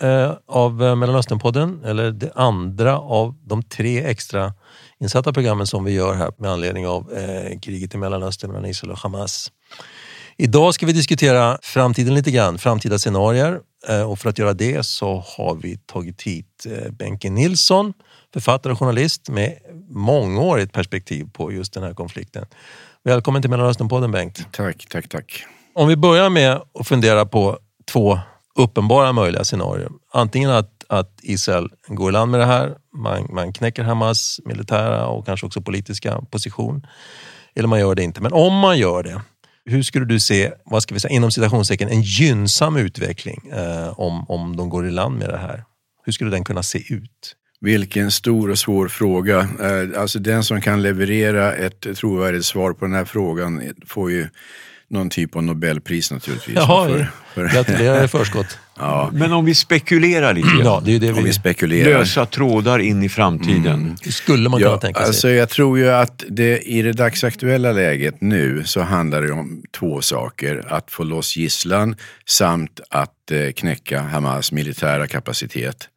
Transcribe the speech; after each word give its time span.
eh, 0.00 0.32
av 0.46 0.74
Mellanösternpodden, 0.74 1.84
eller 1.84 2.10
det 2.10 2.32
andra 2.34 2.98
av 2.98 3.34
de 3.44 3.62
tre 3.62 4.04
extra 4.04 4.54
insatta 5.00 5.32
programmen 5.32 5.66
som 5.66 5.84
vi 5.84 5.92
gör 5.92 6.14
här 6.14 6.32
med 6.38 6.50
anledning 6.50 6.86
av 6.86 7.12
eh, 7.12 7.58
kriget 7.60 7.94
i 7.94 7.98
Mellanöstern 7.98 8.50
mellan 8.50 8.70
Israel 8.70 8.92
och 8.92 8.98
Hamas. 8.98 9.52
Idag 10.36 10.74
ska 10.74 10.86
vi 10.86 10.92
diskutera 10.92 11.58
framtiden 11.62 12.14
lite 12.14 12.30
grann, 12.30 12.58
framtida 12.58 12.98
scenarier 12.98 13.60
eh, 13.88 14.10
och 14.10 14.18
för 14.18 14.28
att 14.28 14.38
göra 14.38 14.52
det 14.52 14.86
så 14.86 15.24
har 15.26 15.54
vi 15.54 15.78
tagit 15.78 16.22
hit 16.22 16.66
eh, 16.66 16.92
Benke 16.92 17.30
Nilsson, 17.30 17.92
författare 18.32 18.72
och 18.72 18.78
journalist 18.78 19.28
med 19.28 19.58
mångårigt 19.88 20.72
perspektiv 20.72 21.28
på 21.32 21.52
just 21.52 21.72
den 21.72 21.82
här 21.82 21.94
konflikten. 21.94 22.46
Välkommen 23.04 23.42
till 23.42 23.50
Mellanösternpodden 23.50 24.12
Bengt. 24.12 24.46
Tack, 24.52 24.86
tack, 24.90 25.08
tack. 25.08 25.44
Om 25.74 25.88
vi 25.88 25.96
börjar 25.96 26.30
med 26.30 26.60
att 26.80 26.88
fundera 26.88 27.26
på 27.26 27.58
två 27.92 28.18
uppenbara 28.58 29.12
möjliga 29.12 29.44
scenarier. 29.44 29.88
Antingen 30.12 30.50
att, 30.50 30.84
att 30.88 31.18
Israel 31.22 31.68
går 31.86 32.10
i 32.10 32.12
land 32.12 32.30
med 32.30 32.40
det 32.40 32.46
här, 32.46 32.74
man, 32.94 33.28
man 33.32 33.52
knäcker 33.52 33.82
Hamas 33.82 34.40
militära 34.44 35.06
och 35.06 35.26
kanske 35.26 35.46
också 35.46 35.62
politiska 35.62 36.20
position. 36.30 36.86
Eller 37.54 37.68
man 37.68 37.80
gör 37.80 37.94
det 37.94 38.02
inte. 38.02 38.20
Men 38.20 38.32
om 38.32 38.54
man 38.54 38.78
gör 38.78 39.02
det, 39.02 39.20
hur 39.64 39.82
skulle 39.82 40.04
du 40.04 40.20
se, 40.20 40.52
vad 40.64 40.82
ska 40.82 40.94
vi 40.94 41.00
säga, 41.00 41.14
inom 41.14 41.30
citationstecken, 41.30 41.88
en 41.88 42.02
gynnsam 42.02 42.76
utveckling 42.76 43.50
eh, 43.52 44.00
om, 44.00 44.30
om 44.30 44.56
de 44.56 44.68
går 44.68 44.88
i 44.88 44.90
land 44.90 45.18
med 45.18 45.28
det 45.28 45.38
här? 45.38 45.64
Hur 46.04 46.12
skulle 46.12 46.30
den 46.30 46.44
kunna 46.44 46.62
se 46.62 46.94
ut? 46.94 47.34
Vilken 47.60 48.10
stor 48.10 48.50
och 48.50 48.58
svår 48.58 48.88
fråga. 48.88 49.38
Eh, 49.38 50.00
alltså 50.00 50.18
den 50.18 50.44
som 50.44 50.60
kan 50.60 50.82
leverera 50.82 51.52
ett 51.54 51.96
trovärdigt 51.96 52.44
svar 52.44 52.72
på 52.72 52.84
den 52.84 52.94
här 52.94 53.04
frågan 53.04 53.62
får 53.86 54.10
ju 54.10 54.28
någon 54.90 55.10
typ 55.10 55.36
av 55.36 55.42
Nobelpris 55.42 56.10
naturligtvis. 56.10 56.56
Jaha, 56.56 56.88
För- 56.88 57.10
för- 57.34 57.48
gratulerar 57.48 58.04
i 58.04 58.08
förskott. 58.18 58.58
ja, 58.78 59.10
Men 59.12 59.32
om 59.32 59.44
vi 59.44 59.54
spekulerar 59.54 60.34
lite 60.34 60.48
Ja, 60.58 60.62
grann. 60.64 60.84
det 60.84 60.94
är 60.94 60.98
det 61.00 61.08
om 61.10 61.16
vi 61.16 61.22
vi... 61.22 61.32
spekulerar. 61.32 61.98
Lösa 61.98 62.26
trådar 62.26 62.78
in 62.78 63.02
i 63.02 63.08
framtiden. 63.08 63.96
Hur 64.02 64.12
skulle 64.12 64.48
man 64.48 64.60
kunna 64.60 64.70
Ja, 64.72 64.78
tänka 64.80 65.00
sig? 65.00 65.06
alltså 65.08 65.28
jag 65.30 65.48
tror 65.48 65.78
ju 65.78 65.90
att 65.90 66.24
det, 66.28 66.58
i 66.58 66.82
det 66.82 66.92
dagsaktuella 66.92 67.72
läget 67.72 68.20
nu 68.20 68.62
så 68.64 68.80
handlar 68.80 69.22
det 69.22 69.32
om 69.32 69.62
två 69.78 70.02
saker. 70.02 70.64
Att 70.68 70.90
få 70.90 71.04
loss 71.04 71.36
gisslan 71.36 71.96
samt 72.26 72.80
att 72.90 73.30
eh, 73.30 73.52
knäcka 73.52 74.00
Hamas 74.02 74.52
militära 74.52 75.06
kapacitet. 75.06 75.88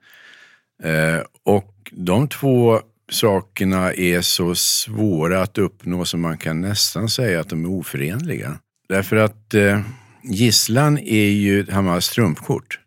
Eh, 0.83 1.21
och 1.45 1.73
de 1.91 2.27
två 2.27 2.79
sakerna 3.11 3.93
är 3.93 4.21
så 4.21 4.55
svåra 4.55 5.41
att 5.41 5.57
uppnå 5.57 6.05
som 6.05 6.21
man 6.21 6.37
kan 6.37 6.61
nästan 6.61 7.09
säga 7.09 7.39
att 7.39 7.49
de 7.49 7.65
är 7.65 7.69
oförenliga. 7.69 8.57
Därför 8.91 9.15
att 9.15 9.53
eh, 9.53 9.81
gisslan 10.23 10.97
är 10.97 11.29
ju 11.29 11.71
Hamas 11.71 12.09
trumfkort. 12.09 12.79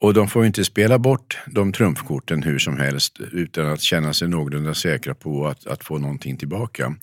Och 0.00 0.14
de 0.14 0.28
får 0.28 0.46
inte 0.46 0.64
spela 0.64 0.98
bort 0.98 1.38
de 1.46 1.72
trumfkorten 1.72 2.42
hur 2.42 2.58
som 2.58 2.76
helst 2.76 3.20
utan 3.32 3.66
att 3.66 3.80
känna 3.80 4.12
sig 4.12 4.28
någorlunda 4.28 4.74
säkra 4.74 5.14
på 5.14 5.46
att, 5.46 5.66
att 5.66 5.84
få 5.84 5.98
någonting 5.98 6.36
tillbaka. 6.36 6.94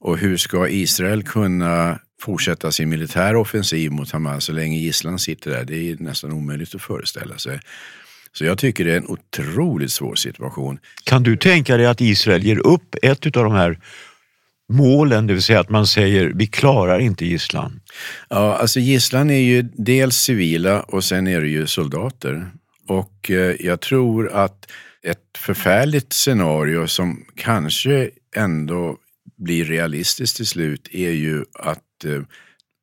Och 0.00 0.18
hur 0.18 0.36
ska 0.36 0.68
Israel 0.68 1.22
kunna 1.22 1.98
fortsätta 2.20 2.72
sin 2.72 2.88
militära 2.88 3.38
offensiv 3.38 3.92
mot 3.92 4.10
Hamas 4.10 4.44
så 4.44 4.52
länge 4.52 4.78
gisslan 4.78 5.18
sitter 5.18 5.50
där? 5.50 5.64
Det 5.64 5.90
är 5.90 5.96
nästan 5.96 6.32
omöjligt 6.32 6.74
att 6.74 6.82
föreställa 6.82 7.38
sig. 7.38 7.60
Så 8.32 8.44
jag 8.44 8.58
tycker 8.58 8.84
det 8.84 8.92
är 8.92 8.96
en 8.96 9.08
otroligt 9.08 9.92
svår 9.92 10.14
situation. 10.14 10.78
Kan 11.04 11.22
du 11.22 11.36
tänka 11.36 11.76
dig 11.76 11.86
att 11.86 12.00
Israel 12.00 12.44
ger 12.44 12.66
upp 12.66 12.94
ett 13.02 13.36
av 13.36 13.44
de 13.44 13.52
här 13.52 13.78
målen, 14.72 15.26
det 15.26 15.32
vill 15.32 15.42
säga 15.42 15.60
att 15.60 15.70
man 15.70 15.86
säger 15.86 16.32
vi 16.34 16.46
klarar 16.46 16.98
inte 16.98 17.26
gisslan. 17.26 17.80
Ja, 18.28 18.56
alltså 18.56 18.80
gisslan 18.80 19.30
är 19.30 19.40
ju 19.40 19.62
dels 19.62 20.16
civila 20.16 20.80
och 20.80 21.04
sen 21.04 21.26
är 21.26 21.40
det 21.40 21.48
ju 21.48 21.66
soldater. 21.66 22.50
Och 22.88 23.30
eh, 23.30 23.56
jag 23.60 23.80
tror 23.80 24.32
att 24.32 24.70
ett 25.02 25.38
förfärligt 25.38 26.12
scenario 26.12 26.86
som 26.86 27.24
kanske 27.36 28.10
ändå 28.36 28.96
blir 29.36 29.64
realistiskt 29.64 30.36
till 30.36 30.46
slut 30.46 30.88
är 30.92 31.10
ju 31.10 31.44
att 31.58 32.04
eh, 32.04 32.22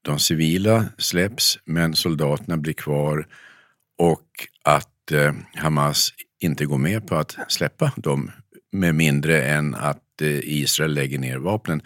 de 0.01 0.19
civila 0.19 0.85
släpps 0.97 1.59
men 1.65 1.95
soldaterna 1.95 2.57
blir 2.57 2.73
kvar 2.73 3.27
och 3.97 4.27
att 4.63 5.11
eh, 5.11 5.33
Hamas 5.55 6.09
inte 6.39 6.65
går 6.65 6.77
med 6.77 7.07
på 7.07 7.15
att 7.15 7.37
släppa 7.47 7.91
dem 7.95 8.31
med 8.71 8.95
mindre 8.95 9.43
än 9.43 9.75
att 9.75 10.03
Israel 10.27 10.93
lägger 10.93 11.19
ner 11.19 11.37
vapnen. 11.37 11.81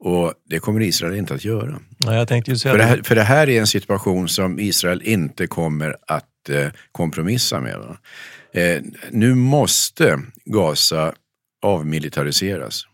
Och 0.00 0.34
det 0.48 0.58
kommer 0.58 0.80
Israel 0.80 1.14
inte 1.14 1.34
att 1.34 1.44
göra. 1.44 1.80
Ja, 1.98 2.14
jag 2.14 2.28
tänkte 2.28 2.50
ju 2.50 2.58
säga 2.58 2.72
För 2.72 2.78
det, 2.78 2.84
här, 2.84 3.02
för 3.04 3.14
det 3.14 3.22
här 3.22 3.48
är 3.48 3.60
en 3.60 3.66
situation 3.66 4.28
som 4.28 4.58
Israel 4.58 5.02
inte 5.02 5.46
kommer 5.46 5.96
att 6.06 6.48
eh, 6.48 6.68
kompromissa 6.92 7.60
med. 7.60 7.76
Eh, 8.52 8.82
nu 9.10 9.34
måste 9.34 10.20
Gaza 10.44 11.12
avmilitariseras 11.62 12.86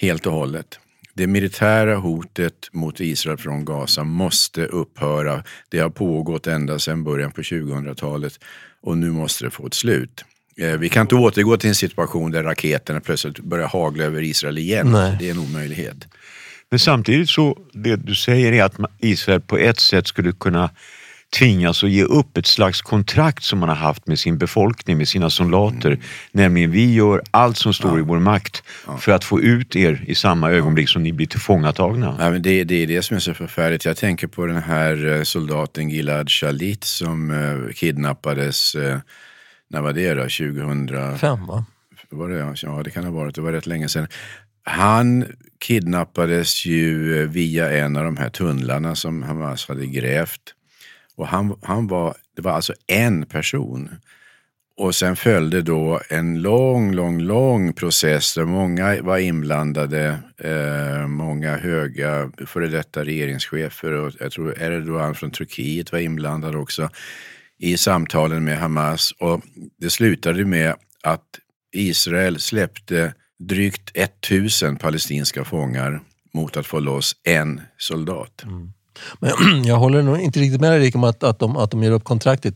helt 0.00 0.26
och 0.26 0.32
hållet. 0.32 0.78
Det 1.14 1.26
militära 1.26 1.96
hotet 1.96 2.68
mot 2.72 3.00
Israel 3.00 3.38
från 3.38 3.64
Gaza 3.64 4.04
måste 4.04 4.66
upphöra. 4.66 5.44
Det 5.68 5.78
har 5.78 5.90
pågått 5.90 6.46
ända 6.46 6.78
sedan 6.78 7.04
början 7.04 7.32
på 7.32 7.40
2000-talet 7.40 8.38
och 8.80 8.98
nu 8.98 9.10
måste 9.10 9.44
det 9.44 9.50
få 9.50 9.66
ett 9.66 9.74
slut. 9.74 10.24
Eh, 10.58 10.72
Vi 10.78 10.88
kan 10.88 11.00
inte 11.00 11.14
återgå 11.14 11.56
till 11.56 11.68
en 11.68 11.74
situation 11.74 12.30
där 12.30 12.42
raketerna 12.42 13.00
plötsligt 13.00 13.38
börjar 13.38 13.68
hagla 13.68 14.04
över 14.04 14.22
Israel 14.22 14.58
igen. 14.58 14.92
Nej. 14.92 15.16
Det 15.18 15.26
är 15.26 15.30
en 15.30 15.38
omöjlighet. 15.38 15.96
Men 16.70 16.78
samtidigt 16.78 17.30
så, 17.30 17.58
det 17.72 17.96
du 17.96 18.14
säger 18.14 18.52
är 18.52 18.62
att 18.64 18.74
Israel 18.98 19.40
på 19.40 19.58
ett 19.58 19.80
sätt 19.80 20.06
skulle 20.06 20.32
kunna 20.32 20.70
tvingas 21.38 21.84
att 21.84 21.90
ge 21.90 22.02
upp 22.02 22.36
ett 22.36 22.46
slags 22.46 22.82
kontrakt 22.82 23.44
som 23.44 23.58
man 23.58 23.68
har 23.68 23.76
haft 23.76 24.06
med 24.06 24.18
sin 24.18 24.38
befolkning, 24.38 24.98
med 24.98 25.08
sina 25.08 25.30
soldater. 25.30 25.98
Nämligen 26.32 26.70
vi 26.70 26.94
gör 26.94 27.22
allt 27.30 27.56
som 27.56 27.74
står 27.74 27.98
i 27.98 28.02
vår 28.02 28.18
makt 28.18 28.62
för 28.98 29.12
att 29.12 29.24
få 29.24 29.40
ut 29.40 29.76
er 29.76 30.04
i 30.06 30.14
samma 30.14 30.50
ögonblick 30.50 30.88
som 30.88 31.02
ni 31.02 31.12
blir 31.12 31.26
tillfångatagna. 31.26 32.16
Ja, 32.18 32.30
men 32.30 32.42
det, 32.42 32.64
det 32.64 32.82
är 32.82 32.86
det 32.86 33.02
som 33.02 33.16
är 33.16 33.20
så 33.20 33.34
förfärligt. 33.34 33.84
Jag 33.84 33.96
tänker 33.96 34.26
på 34.26 34.46
den 34.46 34.62
här 34.62 35.06
eh, 35.16 35.22
soldaten 35.22 35.90
Gilad 35.90 36.30
Shalit 36.30 36.84
som 36.84 37.30
eh, 37.30 37.72
kidnappades, 37.74 38.76
när 39.68 39.80
var 39.80 39.92
det 39.92 40.14
då? 40.14 40.22
2000? 40.22 41.18
Fem 41.18 41.46
va? 41.46 41.64
Var 42.10 42.28
det, 42.28 42.56
ja, 42.62 42.82
det 42.82 42.90
kan 42.90 43.04
ha 43.04 43.10
varit, 43.10 43.34
det 43.34 43.40
var 43.40 43.52
rätt 43.52 43.66
länge 43.66 43.88
sedan. 43.88 44.08
Han 44.62 45.24
kidnappades 45.58 46.66
ju 46.66 47.26
via 47.26 47.70
en 47.70 47.96
av 47.96 48.04
de 48.04 48.16
här 48.16 48.30
tunnlarna 48.30 48.94
som 48.94 49.22
Hamas 49.22 49.68
hade 49.68 49.86
grävt. 49.86 50.54
Och 51.16 51.26
han, 51.26 51.58
han 51.62 51.86
var, 51.86 52.16
det 52.36 52.42
var 52.42 52.52
alltså 52.52 52.74
en 52.86 53.26
person. 53.26 53.90
Och 54.76 54.94
sen 54.94 55.16
följde 55.16 55.62
då 55.62 56.00
en 56.08 56.42
lång, 56.42 56.92
lång, 56.92 57.20
lång 57.20 57.72
process 57.72 58.34
där 58.34 58.44
många 58.44 59.02
var 59.02 59.18
inblandade. 59.18 60.18
Eh, 60.38 61.06
många 61.06 61.56
höga 61.56 62.30
före 62.46 62.66
detta 62.66 63.04
regeringschefer 63.04 63.92
och 63.92 64.12
jag 64.20 64.32
tror 64.32 64.62
Erdogan 64.62 65.14
från 65.14 65.30
Turkiet 65.30 65.92
var 65.92 65.98
inblandad 65.98 66.56
också 66.56 66.90
i 67.58 67.76
samtalen 67.76 68.44
med 68.44 68.58
Hamas. 68.58 69.12
Och 69.20 69.40
det 69.80 69.90
slutade 69.90 70.44
med 70.44 70.74
att 71.02 71.38
Israel 71.72 72.40
släppte 72.40 73.14
drygt 73.38 73.90
1000 73.94 74.76
palestinska 74.76 75.44
fångar 75.44 76.00
mot 76.34 76.56
att 76.56 76.66
få 76.66 76.80
loss 76.80 77.16
en 77.24 77.60
soldat. 77.78 78.42
Mm. 78.42 78.72
Men 79.18 79.64
jag 79.64 79.76
håller 79.76 80.02
nog 80.02 80.20
inte 80.20 80.40
riktigt 80.40 80.60
med 80.60 80.80
dig 80.80 80.92
om 80.94 81.04
att, 81.04 81.22
att, 81.22 81.38
de, 81.38 81.56
att 81.56 81.70
de 81.70 81.82
ger 81.82 81.90
upp 81.90 82.04
kontraktet. 82.04 82.54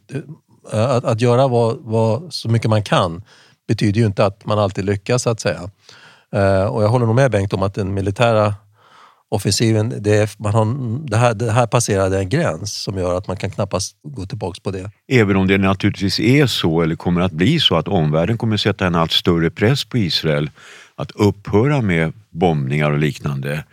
Eh, 0.73 0.91
att, 0.91 1.05
att 1.05 1.21
göra 1.21 1.49
vad, 1.49 1.79
vad, 1.81 2.33
så 2.33 2.49
mycket 2.49 2.71
man 2.71 2.83
kan 2.83 3.23
betyder 3.69 4.01
ju 4.01 4.07
inte 4.07 4.27
att 4.27 4.47
man 4.47 4.59
alltid 4.59 4.85
lyckas 4.85 5.23
så 5.23 5.31
att 5.31 5.41
säga. 5.41 5.71
Eh, 6.33 6.65
och 6.65 6.83
jag 6.83 6.89
håller 6.89 7.07
nog 7.07 7.15
med 7.15 7.31
Bengt 7.31 7.53
om 7.53 7.63
att 7.63 7.75
den 7.75 7.95
militära 7.95 8.55
offensiven, 9.33 9.95
det, 10.03 10.39
man 10.39 10.55
har, 10.55 10.65
det, 11.09 11.17
här, 11.17 11.35
det 11.35 11.53
här 11.53 11.67
passerade 11.67 12.19
en 12.19 12.29
gräns 12.29 12.83
som 12.83 12.99
gör 12.99 13.19
att 13.19 13.27
man 13.27 13.37
kan 13.37 13.51
knappast 13.51 13.97
gå 14.03 14.27
tillbaks 14.27 14.61
på 14.61 14.71
det. 14.71 14.91
Även 15.09 15.37
om 15.37 15.47
det 15.47 15.59
naturligtvis 15.59 16.21
är 16.21 16.47
så, 16.47 16.83
eller 16.83 16.97
kommer 16.97 17.21
att 17.21 17.33
bli 17.33 17.61
så, 17.61 17.77
att 17.77 17.89
omvärlden 17.89 18.39
kommer 18.39 18.57
sätta 18.57 18.87
en 18.87 18.95
allt 18.95 19.13
större 19.13 19.51
press 19.51 19.85
på 19.85 19.99
Israel 19.99 20.51
att 20.97 21.11
upphöra 21.11 21.81
med 21.81 22.13
bombningar 22.31 22.91
och 22.91 22.99
liknande. 22.99 23.65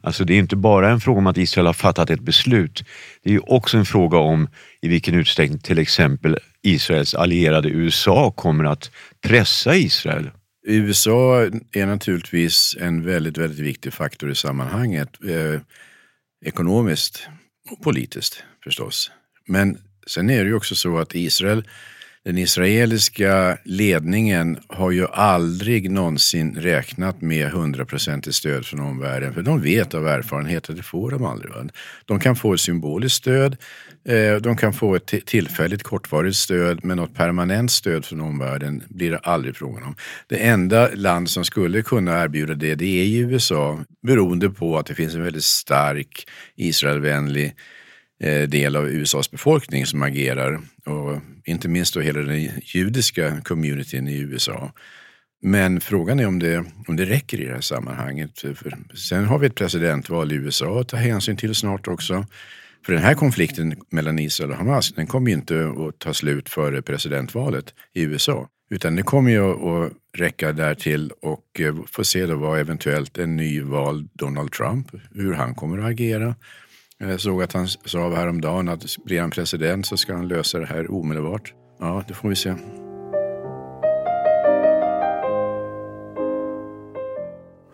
Alltså 0.00 0.24
det 0.24 0.34
är 0.34 0.38
inte 0.38 0.56
bara 0.56 0.90
en 0.90 1.00
fråga 1.00 1.18
om 1.18 1.26
att 1.26 1.38
Israel 1.38 1.66
har 1.66 1.72
fattat 1.72 2.10
ett 2.10 2.20
beslut. 2.20 2.84
Det 3.24 3.34
är 3.34 3.52
också 3.52 3.78
en 3.78 3.86
fråga 3.86 4.18
om 4.18 4.48
i 4.80 4.88
vilken 4.88 5.14
utsträckning 5.14 5.58
till 5.58 5.78
exempel 5.78 6.38
Israels 6.62 7.14
allierade 7.14 7.68
USA 7.68 8.30
kommer 8.30 8.64
att 8.64 8.90
pressa 9.20 9.76
Israel. 9.76 10.30
USA 10.68 11.42
är 11.72 11.86
naturligtvis 11.86 12.76
en 12.80 13.06
väldigt, 13.06 13.38
väldigt 13.38 13.58
viktig 13.58 13.92
faktor 13.92 14.30
i 14.30 14.34
sammanhanget. 14.34 15.08
Eh, 15.28 15.60
ekonomiskt 16.44 17.28
och 17.70 17.82
politiskt 17.82 18.44
förstås. 18.64 19.10
Men 19.46 19.78
sen 20.06 20.30
är 20.30 20.44
det 20.44 20.48
ju 20.48 20.54
också 20.54 20.74
så 20.74 20.98
att 20.98 21.14
Israel 21.14 21.64
den 22.26 22.38
israeliska 22.38 23.58
ledningen 23.64 24.58
har 24.68 24.90
ju 24.90 25.06
aldrig 25.06 25.90
någonsin 25.90 26.54
räknat 26.54 27.20
med 27.20 27.50
hundraprocentigt 27.50 28.36
stöd 28.36 28.66
från 28.66 28.80
omvärlden. 28.80 29.34
För 29.34 29.42
de 29.42 29.60
vet 29.60 29.94
av 29.94 30.08
erfarenhet 30.08 30.70
att 30.70 30.76
det 30.76 30.82
får 30.82 31.10
de 31.10 31.24
aldrig. 31.24 31.52
De 32.04 32.20
kan 32.20 32.36
få 32.36 32.54
ett 32.54 32.60
symboliskt 32.60 33.16
stöd, 33.16 33.56
Eh, 34.08 34.36
de 34.36 34.56
kan 34.56 34.72
få 34.72 34.94
ett 34.94 35.26
tillfälligt 35.26 35.82
kortvarigt 35.82 36.36
stöd, 36.36 36.84
men 36.84 36.96
något 36.96 37.14
permanent 37.14 37.70
stöd 37.70 38.04
från 38.04 38.20
omvärlden 38.20 38.82
blir 38.88 39.10
det 39.10 39.18
aldrig 39.18 39.56
frågan 39.56 39.82
om. 39.82 39.96
Det 40.26 40.36
enda 40.36 40.88
land 40.94 41.30
som 41.30 41.44
skulle 41.44 41.82
kunna 41.82 42.22
erbjuda 42.22 42.54
det, 42.54 42.74
det 42.74 43.00
är 43.00 43.04
ju 43.04 43.30
USA, 43.30 43.84
beroende 44.02 44.50
på 44.50 44.78
att 44.78 44.86
det 44.86 44.94
finns 44.94 45.14
en 45.14 45.22
väldigt 45.22 45.44
stark 45.44 46.28
Israelvänlig 46.56 47.54
eh, 48.22 48.42
del 48.42 48.76
av 48.76 48.88
USAs 48.88 49.30
befolkning 49.30 49.86
som 49.86 50.02
agerar. 50.02 50.60
Och 50.86 51.20
inte 51.44 51.68
minst 51.68 51.94
då 51.94 52.00
hela 52.00 52.20
den 52.20 52.48
judiska 52.62 53.40
communityn 53.40 54.08
i 54.08 54.18
USA. 54.18 54.72
Men 55.42 55.80
frågan 55.80 56.20
är 56.20 56.26
om 56.26 56.38
det, 56.38 56.64
om 56.88 56.96
det 56.96 57.04
räcker 57.04 57.40
i 57.40 57.44
det 57.44 57.52
här 57.52 57.60
sammanhanget. 57.60 58.38
För 58.38 58.76
sen 58.96 59.24
har 59.24 59.38
vi 59.38 59.46
ett 59.46 59.54
presidentval 59.54 60.32
i 60.32 60.34
USA 60.34 60.80
att 60.80 60.88
ta 60.88 60.96
hänsyn 60.96 61.36
till 61.36 61.54
snart 61.54 61.88
också. 61.88 62.26
För 62.86 62.92
den 62.92 63.02
här 63.02 63.14
konflikten 63.14 63.76
mellan 63.90 64.18
Israel 64.18 64.50
och 64.50 64.56
Hamas, 64.56 64.92
den 64.92 65.06
kommer 65.06 65.30
ju 65.30 65.36
inte 65.36 65.74
att 65.88 65.98
ta 65.98 66.14
slut 66.14 66.48
före 66.48 66.82
presidentvalet 66.82 67.74
i 67.94 68.02
USA. 68.02 68.48
Utan 68.70 68.96
det 68.96 69.02
kommer 69.02 69.30
ju 69.30 69.40
att 69.42 69.92
räcka 70.16 70.52
därtill 70.52 71.12
och 71.22 71.60
eh, 71.60 71.74
få 71.86 72.04
se 72.04 72.26
då 72.26 72.36
vad 72.36 72.60
eventuellt 72.60 73.18
en 73.18 73.36
nyvald 73.36 74.08
Donald 74.12 74.52
Trump, 74.52 74.86
hur 75.14 75.34
han 75.34 75.54
kommer 75.54 75.78
att 75.78 75.90
agera. 75.90 76.34
Jag 76.98 77.20
såg 77.20 77.42
att 77.42 77.52
han 77.52 77.68
sa 77.68 78.14
häromdagen 78.14 78.68
att 78.68 78.84
blir 79.04 79.20
han 79.20 79.30
president 79.30 79.86
så 79.86 79.96
ska 79.96 80.14
han 80.14 80.28
lösa 80.28 80.58
det 80.58 80.66
här 80.66 80.90
omedelbart. 80.90 81.54
Ja, 81.80 82.04
det 82.08 82.14
får 82.14 82.28
vi 82.28 82.36
se. 82.36 82.54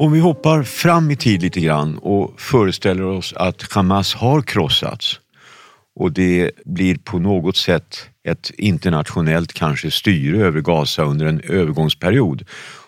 Om 0.03 0.13
vi 0.13 0.21
hoppar 0.21 0.63
fram 0.63 1.11
i 1.11 1.17
tid 1.17 1.43
lite 1.43 1.61
grann 1.61 1.99
och 1.99 2.41
föreställer 2.41 3.05
oss 3.05 3.33
att 3.37 3.73
Hamas 3.73 4.15
har 4.15 4.43
krossats 4.43 5.21
och 5.97 6.13
det 6.13 6.51
blir 6.65 6.97
på 6.97 7.19
något 7.19 7.57
sätt 7.57 8.09
ett 8.29 8.51
internationellt 8.59 9.53
kanske 9.53 9.91
styre 9.91 10.47
över 10.47 10.61
Gaza 10.61 11.03
under 11.03 11.27
en 11.27 11.41
övergångsperiod. 11.41 12.45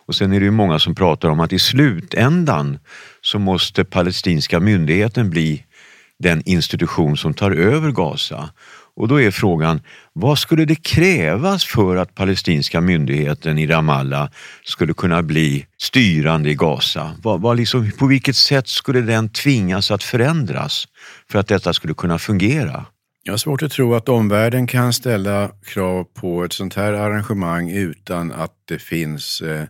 Och 0.07 0.15
sen 0.15 0.33
är 0.33 0.41
det 0.41 0.45
ju 0.45 0.51
många 0.51 0.79
som 0.79 0.95
pratar 0.95 1.29
om 1.29 1.41
att 1.41 1.53
i 1.53 1.59
slutändan 1.59 2.79
så 3.21 3.39
måste 3.39 3.85
palestinska 3.85 4.61
myndigheten 4.61 5.31
bli 5.31 5.65
den 6.19 6.43
institution 6.45 7.17
som 7.17 7.35
tar 7.35 7.51
över 7.51 7.91
Gaza. 7.91 8.51
Och 8.97 9.09
då 9.09 9.21
är 9.21 9.31
frågan, 9.31 9.81
vad 10.13 10.39
skulle 10.39 10.65
det 10.65 10.75
krävas 10.83 11.65
för 11.65 11.97
att 11.97 12.15
palestinska 12.15 12.81
myndigheten 12.81 13.59
i 13.59 13.67
Ramallah 13.67 14.31
skulle 14.65 14.95
kunna 14.95 15.23
bli 15.23 15.67
styrande 15.79 16.51
i 16.51 16.55
Gaza? 16.55 17.17
Vad, 17.23 17.41
vad 17.41 17.57
liksom, 17.57 17.91
på 17.99 18.07
vilket 18.07 18.37
sätt 18.37 18.69
skulle 18.69 19.01
den 19.01 19.29
tvingas 19.29 19.91
att 19.91 20.03
förändras 20.03 20.89
för 21.31 21.39
att 21.39 21.49
detta 21.49 21.73
skulle 21.73 21.95
kunna 21.95 22.19
fungera? 22.19 22.87
Jag 23.23 23.33
har 23.33 23.39
svårt 23.39 23.63
att 23.63 23.73
tro 23.73 23.95
att 23.95 24.09
omvärlden 24.09 24.67
kan 24.67 24.93
ställa 24.93 25.51
krav 25.65 26.05
på 26.05 26.45
ett 26.45 26.53
sånt 26.53 26.75
här 26.75 26.93
arrangemang 26.93 27.71
utan 27.71 28.33
att 28.33 28.53
det 28.69 28.79
finns 28.79 29.41
eh, 29.41 29.65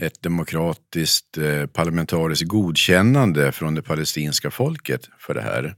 ett 0.00 0.22
demokratiskt 0.22 1.38
eh, 1.38 1.66
parlamentariskt 1.66 2.48
godkännande 2.48 3.52
från 3.52 3.74
det 3.74 3.82
palestinska 3.82 4.50
folket 4.50 5.08
för 5.18 5.34
det 5.34 5.42
här. 5.42 5.74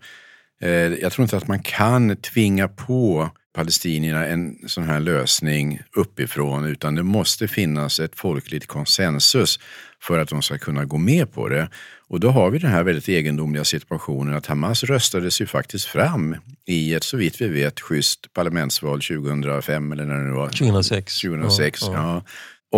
Eh, 0.62 0.70
jag 0.70 1.12
tror 1.12 1.22
inte 1.22 1.36
att 1.36 1.48
man 1.48 1.62
kan 1.62 2.16
tvinga 2.16 2.68
på 2.68 3.30
palestinierna 3.54 4.26
en 4.26 4.56
sån 4.66 4.84
här 4.84 5.00
lösning 5.00 5.80
uppifrån 5.96 6.64
utan 6.64 6.94
det 6.94 7.02
måste 7.02 7.48
finnas 7.48 8.00
ett 8.00 8.16
folkligt 8.16 8.66
konsensus 8.66 9.60
för 10.02 10.18
att 10.18 10.28
de 10.28 10.42
ska 10.42 10.58
kunna 10.58 10.84
gå 10.84 10.98
med 10.98 11.32
på 11.32 11.48
det. 11.48 11.68
Och 12.08 12.20
då 12.20 12.30
har 12.30 12.50
vi 12.50 12.58
den 12.58 12.70
här 12.70 12.82
väldigt 12.82 13.08
egendomliga 13.08 13.64
situationen 13.64 14.34
att 14.34 14.46
Hamas 14.46 14.84
röstades 14.84 15.40
ju 15.40 15.46
faktiskt 15.46 15.86
fram 15.86 16.36
i 16.66 16.94
ett 16.94 17.04
så 17.04 17.16
vitt 17.16 17.40
vi 17.40 17.48
vet 17.48 17.80
schysst 17.80 18.32
parlamentsval 18.32 19.00
2005 19.02 19.92
eller 19.92 20.04
när 20.04 20.14
det 20.14 20.24
nu 20.24 20.32
var. 20.32 20.48
2006. 20.48 21.20
2006 21.20 21.80
ja, 21.82 21.92
ja. 21.92 22.22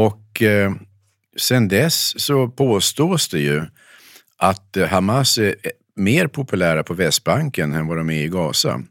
Och 0.01 0.43
eh, 0.43 0.73
Sen 1.37 1.69
dess 1.69 2.21
så 2.21 2.49
påstås 2.49 3.29
det 3.29 3.41
ju 3.41 3.63
att 4.37 4.77
Hamas 4.91 5.39
är 5.39 5.55
mer 5.97 6.27
populära 6.27 6.83
på 6.83 6.95
Västbanken 6.95 7.73
än 7.73 7.87
vad 7.87 7.97
de 7.97 8.11
är 8.11 8.23
i 8.23 8.29
Gaza. 8.29 8.83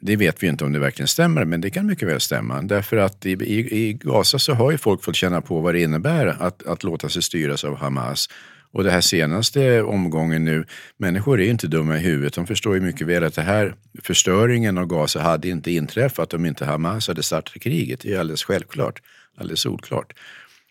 Det 0.00 0.16
vet 0.16 0.42
vi 0.42 0.46
inte 0.46 0.64
om 0.64 0.72
det 0.72 0.78
verkligen 0.78 1.08
stämmer, 1.08 1.44
men 1.44 1.60
det 1.60 1.70
kan 1.70 1.86
mycket 1.86 2.08
väl 2.08 2.20
stämma. 2.20 2.62
Därför 2.62 2.96
att 2.96 3.26
i, 3.26 3.30
i, 3.30 3.88
i 3.88 3.92
Gaza 3.92 4.38
så 4.38 4.54
har 4.54 4.70
ju 4.70 4.78
folk 4.78 5.04
fått 5.04 5.16
känna 5.16 5.40
på 5.40 5.60
vad 5.60 5.74
det 5.74 5.80
innebär 5.80 6.26
att, 6.26 6.66
att 6.66 6.84
låta 6.84 7.08
sig 7.08 7.22
styras 7.22 7.64
av 7.64 7.76
Hamas. 7.76 8.28
Och 8.72 8.84
det 8.84 8.90
här 8.90 9.00
senaste 9.00 9.82
omgången 9.82 10.44
nu, 10.44 10.64
människor 10.96 11.40
är 11.40 11.44
ju 11.44 11.50
inte 11.50 11.66
dumma 11.66 11.96
i 11.96 12.00
huvudet. 12.00 12.34
De 12.34 12.46
förstår 12.46 12.74
ju 12.74 12.80
mycket 12.80 13.06
väl 13.06 13.24
att 13.24 13.34
det 13.34 13.42
här 13.42 13.74
förstöringen 14.02 14.78
av 14.78 14.86
Gaza 14.86 15.20
hade 15.20 15.48
inte 15.48 15.70
inträffat 15.70 16.34
om 16.34 16.46
inte 16.46 16.64
Hamas 16.64 17.08
hade 17.08 17.22
startat 17.22 17.62
kriget. 17.62 18.00
Det 18.00 18.12
är 18.12 18.20
alldeles 18.20 18.44
självklart, 18.44 19.02
alldeles 19.36 19.60
solklart. 19.60 20.12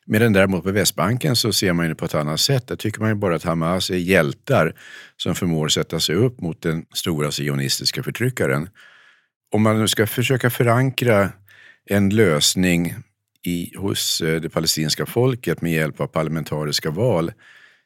Medan 0.06 0.34
däremot 0.34 0.64
på 0.64 0.72
Västbanken 0.72 1.36
så 1.36 1.54
ser 1.54 1.74
man 1.74 1.90
det 1.90 1.96
på 1.96 2.06
ett 2.06 2.16
annat 2.16 2.40
sätt. 2.40 2.68
Där 2.68 2.76
tycker 2.76 3.00
man 3.00 3.10
ju 3.10 3.16
bara 3.16 3.36
att 3.36 3.44
Hamas 3.44 3.90
är 3.90 3.96
hjältar 3.96 4.76
som 5.18 5.36
förmår 5.36 5.68
sätta 5.68 6.00
sig 6.00 6.16
upp 6.16 6.42
mot 6.42 6.62
den 6.62 6.86
stora 6.94 7.32
sionistiska 7.32 8.04
förtryckaren. 8.04 8.70
Om 9.52 9.62
man 9.62 9.80
nu 9.80 9.88
ska 9.88 10.08
försöka 10.08 10.50
förankra 10.50 11.30
en 11.86 12.10
lösning 12.10 12.96
i, 13.44 13.72
hos 13.78 14.22
eh, 14.22 14.42
det 14.42 14.50
palestinska 14.50 15.06
folket 15.06 15.62
med 15.62 15.72
hjälp 15.72 16.02
av 16.02 16.08
parlamentariska 16.08 16.92
val. 16.92 17.32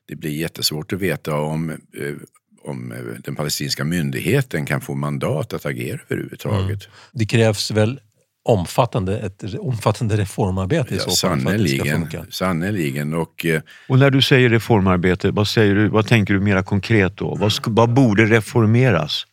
Det 0.08 0.16
blir 0.16 0.32
jättesvårt 0.32 0.94
att 0.94 1.00
veta 1.00 1.36
om, 1.36 1.70
eh, 1.70 2.16
om 2.64 2.92
eh, 2.92 2.98
den 3.24 3.36
palestinska 3.36 3.84
myndigheten 3.84 4.66
kan 4.66 4.82
få 4.82 4.96
mandat 4.96 5.54
att 5.54 5.66
agera 5.66 6.00
överhuvudtaget. 6.10 6.86
Mm. 6.86 6.96
Det 7.12 7.26
krävs 7.26 7.72
väl 7.72 8.00
omfattande, 8.48 9.20
ett 9.20 9.44
omfattande 9.60 10.18
reformarbete 10.18 10.96
i 10.96 11.00
så 11.00 11.06
fall. 11.06 11.16
Sannerligen. 11.16 12.10
sannerligen. 12.32 13.14
Och, 13.14 13.46
eh, 13.46 13.62
och 13.90 14.00
när 14.00 14.10
du 14.10 14.22
säger 14.22 14.50
reformarbete, 14.50 15.32
vad, 15.32 15.48
säger 15.48 15.76
du, 15.76 15.88
vad 15.88 16.08
tänker 16.08 16.34
du 16.34 16.40
mera 16.40 16.64
konkret 16.64 17.18
då? 17.18 17.36
Vad, 17.36 17.52
vad 17.66 17.94
borde 17.94 18.26
reformeras? 18.26 19.26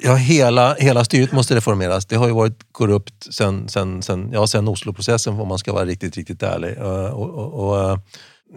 Ja, 0.00 0.14
hela, 0.14 0.74
hela 0.74 1.04
styret 1.04 1.32
måste 1.32 1.56
reformeras. 1.56 2.06
Det 2.06 2.16
har 2.16 2.26
ju 2.26 2.34
varit 2.34 2.58
korrupt 2.72 3.34
sen, 3.34 3.68
sen, 3.68 4.02
sen, 4.02 4.30
ja, 4.32 4.46
sen 4.46 4.68
Osloprocessen 4.68 5.40
om 5.40 5.48
man 5.48 5.58
ska 5.58 5.72
vara 5.72 5.84
riktigt, 5.84 6.16
riktigt 6.16 6.42
ärlig. 6.42 6.78
Eh, 6.78 7.10
och, 7.10 7.30
och, 7.30 7.68
och, 7.68 7.90
eh, 7.90 7.98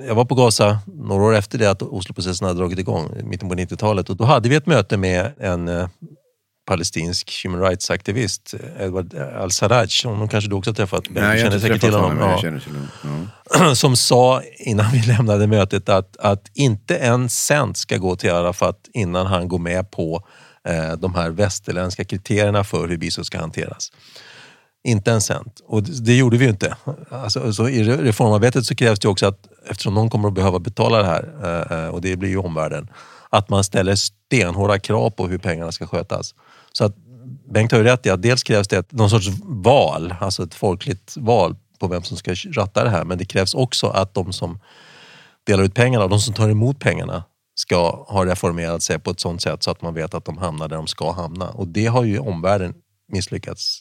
jag 0.08 0.15
var 0.15 0.25
på 0.25 0.36
Gaza 0.36 0.79
några 0.86 1.24
år 1.24 1.36
efter 1.36 1.58
det 1.58 1.70
att 1.70 1.81
Osloprocessen 1.81 2.48
hade 2.48 2.60
dragit 2.60 2.79
igång, 2.79 3.12
mitten 3.24 3.50
på 3.50 3.55
90-talet. 3.55 4.10
Och 4.10 4.15
då 4.15 4.24
hade 4.24 4.50
vi 4.50 4.55
ett 4.55 4.65
möte 4.65 4.98
med 4.98 5.31
en 5.39 5.70
palestinsk 6.65 7.44
human 7.44 7.62
rights-aktivist, 7.62 8.53
Edward 8.80 9.15
al-Sarraj, 9.15 9.88
honom 10.03 10.27
kanske 10.27 10.50
du 10.50 10.56
också 10.56 10.74
träffat? 10.74 11.03
Nej, 11.10 11.24
jag 11.24 11.39
känner 11.39 11.60
säkert 11.60 11.82
till 11.82 11.94
honom. 11.94 12.15
men 12.15 12.30
Ja 12.30 12.39
till 12.39 12.50
honom. 12.50 13.30
Ja. 13.53 13.75
som 13.75 13.96
sa 13.96 14.41
innan 14.60 14.91
vi 14.91 15.01
lämnade 15.08 15.48
mötet 15.48 15.89
att, 15.89 16.18
att 16.18 16.51
inte 16.53 16.98
en 16.98 17.30
cent 17.30 17.77
ska 17.77 17.98
gå 17.98 18.15
till 18.15 18.32
Arafat 18.32 18.77
innan 18.94 19.25
han 19.25 19.48
går 19.48 19.60
med 19.60 19.91
på 19.91 20.27
eh, 20.68 20.91
de 20.98 21.15
här 21.15 21.30
västerländska 21.30 22.03
kriterierna 22.03 22.63
för 22.63 22.88
hur 22.88 22.98
bistånd 22.98 23.25
ska 23.25 23.39
hanteras. 23.39 23.91
Inte 24.84 25.12
en 25.12 25.22
cent. 25.22 25.62
Och 25.68 25.84
det, 25.84 26.15
gjorde 26.15 26.38
vi 26.38 26.46
ju 26.46 26.51
inte. 26.51 26.75
Alltså, 27.10 27.53
så 27.53 27.70
I 27.70 27.84
re- 27.84 28.01
reformarbetet 28.03 28.65
så 28.65 28.75
krävs 28.75 29.00
det 29.00 29.08
också 29.08 29.27
att, 29.27 29.39
eftersom 29.70 29.94
någon 29.94 30.10
kommer 30.10 30.27
att 30.27 30.34
behöva 30.34 30.60
betala 30.60 30.98
det 30.98 31.06
här, 31.06 31.30
eh, 31.44 31.77
eh, 31.77 31.89
och 31.89 32.01
det 32.01 32.15
blir 32.15 32.30
ju 32.30 32.38
omvärlden, 32.38 32.88
att 33.30 33.50
man 33.50 33.63
ställer 33.63 33.96
stenhårda 33.96 34.80
krav 34.80 35.10
på 35.10 35.27
hur 35.27 35.38
pengarna 35.38 35.72
ska 35.72 35.88
skötas. 35.88 36.36
Bengt 37.53 37.71
har 37.71 37.79
ju 37.79 37.85
rätt 37.85 38.05
i 38.05 38.09
att 38.09 38.21
dels 38.21 38.43
krävs 38.43 38.67
det 38.67 38.91
någon 38.91 39.09
sorts 39.09 39.27
val, 39.43 40.15
alltså 40.19 40.43
ett 40.43 40.53
folkligt 40.53 41.17
val 41.17 41.55
på 41.79 41.88
vem 41.88 42.03
som 42.03 42.17
ska 42.17 42.33
ratta 42.33 42.83
det 42.83 42.89
här. 42.89 43.03
Men 43.03 43.17
det 43.17 43.25
krävs 43.25 43.53
också 43.53 43.88
att 43.88 44.13
de 44.13 44.33
som 44.33 44.59
delar 45.43 45.63
ut 45.63 45.73
pengarna 45.73 46.03
och 46.03 46.09
de 46.09 46.19
som 46.19 46.33
tar 46.33 46.50
emot 46.50 46.79
pengarna 46.79 47.23
ska 47.55 48.05
ha 48.07 48.25
reformerat 48.25 48.83
sig 48.83 49.00
på 49.00 49.11
ett 49.11 49.19
sånt 49.19 49.41
sätt 49.41 49.63
så 49.63 49.71
att 49.71 49.81
man 49.81 49.93
vet 49.93 50.13
att 50.13 50.25
de 50.25 50.38
hamnar 50.38 50.67
där 50.67 50.75
de 50.75 50.88
ska 50.88 51.11
hamna. 51.11 51.50
Och 51.50 51.67
det 51.67 51.85
har 51.85 52.03
ju 52.03 52.19
omvärlden 52.19 52.73
misslyckats 53.07 53.79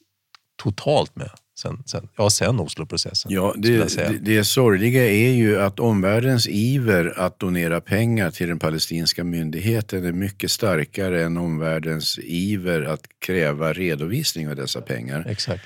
totalt 0.62 1.16
med 1.16 1.30
sen, 1.60 1.82
sen, 1.86 2.08
ja, 2.16 2.30
sen 2.30 2.60
Osloprocessen. 2.60 3.32
Ja, 3.32 3.54
det, 3.56 3.96
det, 3.96 4.18
det 4.22 4.44
sorgliga 4.44 5.04
är 5.10 5.32
ju 5.32 5.60
att 5.60 5.80
omvärldens 5.80 6.48
iver 6.48 7.20
att 7.20 7.38
donera 7.38 7.80
pengar 7.80 8.30
till 8.30 8.48
den 8.48 8.58
palestinska 8.58 9.24
myndigheten 9.24 10.04
är 10.04 10.12
mycket 10.12 10.50
starkare 10.50 11.24
än 11.24 11.36
omvärldens 11.36 12.18
iver 12.22 12.82
att 12.82 13.00
kräva 13.18 13.72
redovisning 13.72 14.48
av 14.48 14.56
dessa 14.56 14.80
pengar. 14.80 15.26
Exakt. 15.28 15.64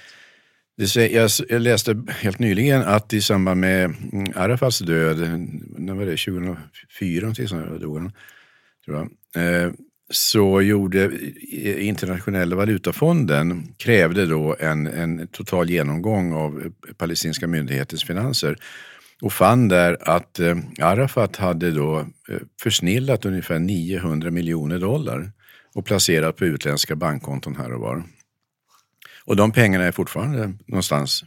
Jag, 0.77 1.31
läste 1.63 2.03
helt 2.09 2.39
nyligen 2.39 2.83
att 2.83 3.13
i 3.13 3.23
samband 3.23 3.61
med 3.61 3.85
mm, 3.85 4.27
Arafats 4.35 4.79
död, 4.79 5.19
när 5.79 5.95
var 5.95 6.05
det, 6.05 6.17
2004 6.17 7.21
någonting 7.21 7.49
sånt 7.49 7.81
dog 7.81 7.99
han, 7.99 8.13
tror 8.85 8.97
jag. 9.33 9.75
Så 10.11 10.63
gjorde 10.63 11.11
internationella 11.79 12.57
valutafonden, 12.57 13.75
krävde 13.77 14.27
då 14.27 14.57
en, 14.61 14.87
en 14.87 15.29
total 15.29 15.71
genomgång 15.71 16.33
av 16.33 16.73
palestinska 16.97 17.47
myndigheters 17.47 18.07
finanser 18.07 18.57
och 19.23 19.33
fann 19.33 19.69
där 19.69 19.97
att 20.01 20.39
eh, 20.41 20.57
Arafat 20.81 21.37
hade 21.37 21.71
då 21.71 21.99
eh, 21.99 22.39
försnillat 22.63 23.25
ungefär 23.25 23.59
900 23.59 24.31
miljoner 24.31 24.79
dollar 24.79 25.33
och 25.75 25.85
placerat 25.85 26.37
på 26.37 26.45
utländska 26.45 26.97
bankkonton 26.97 27.57
här 27.57 27.73
och 27.73 27.81
var. 27.81 28.05
Och 29.25 29.37
de 29.37 29.53
pengarna 29.53 29.85
är 29.85 29.93
fortfarande 29.93 30.53
någonstans 30.67 31.25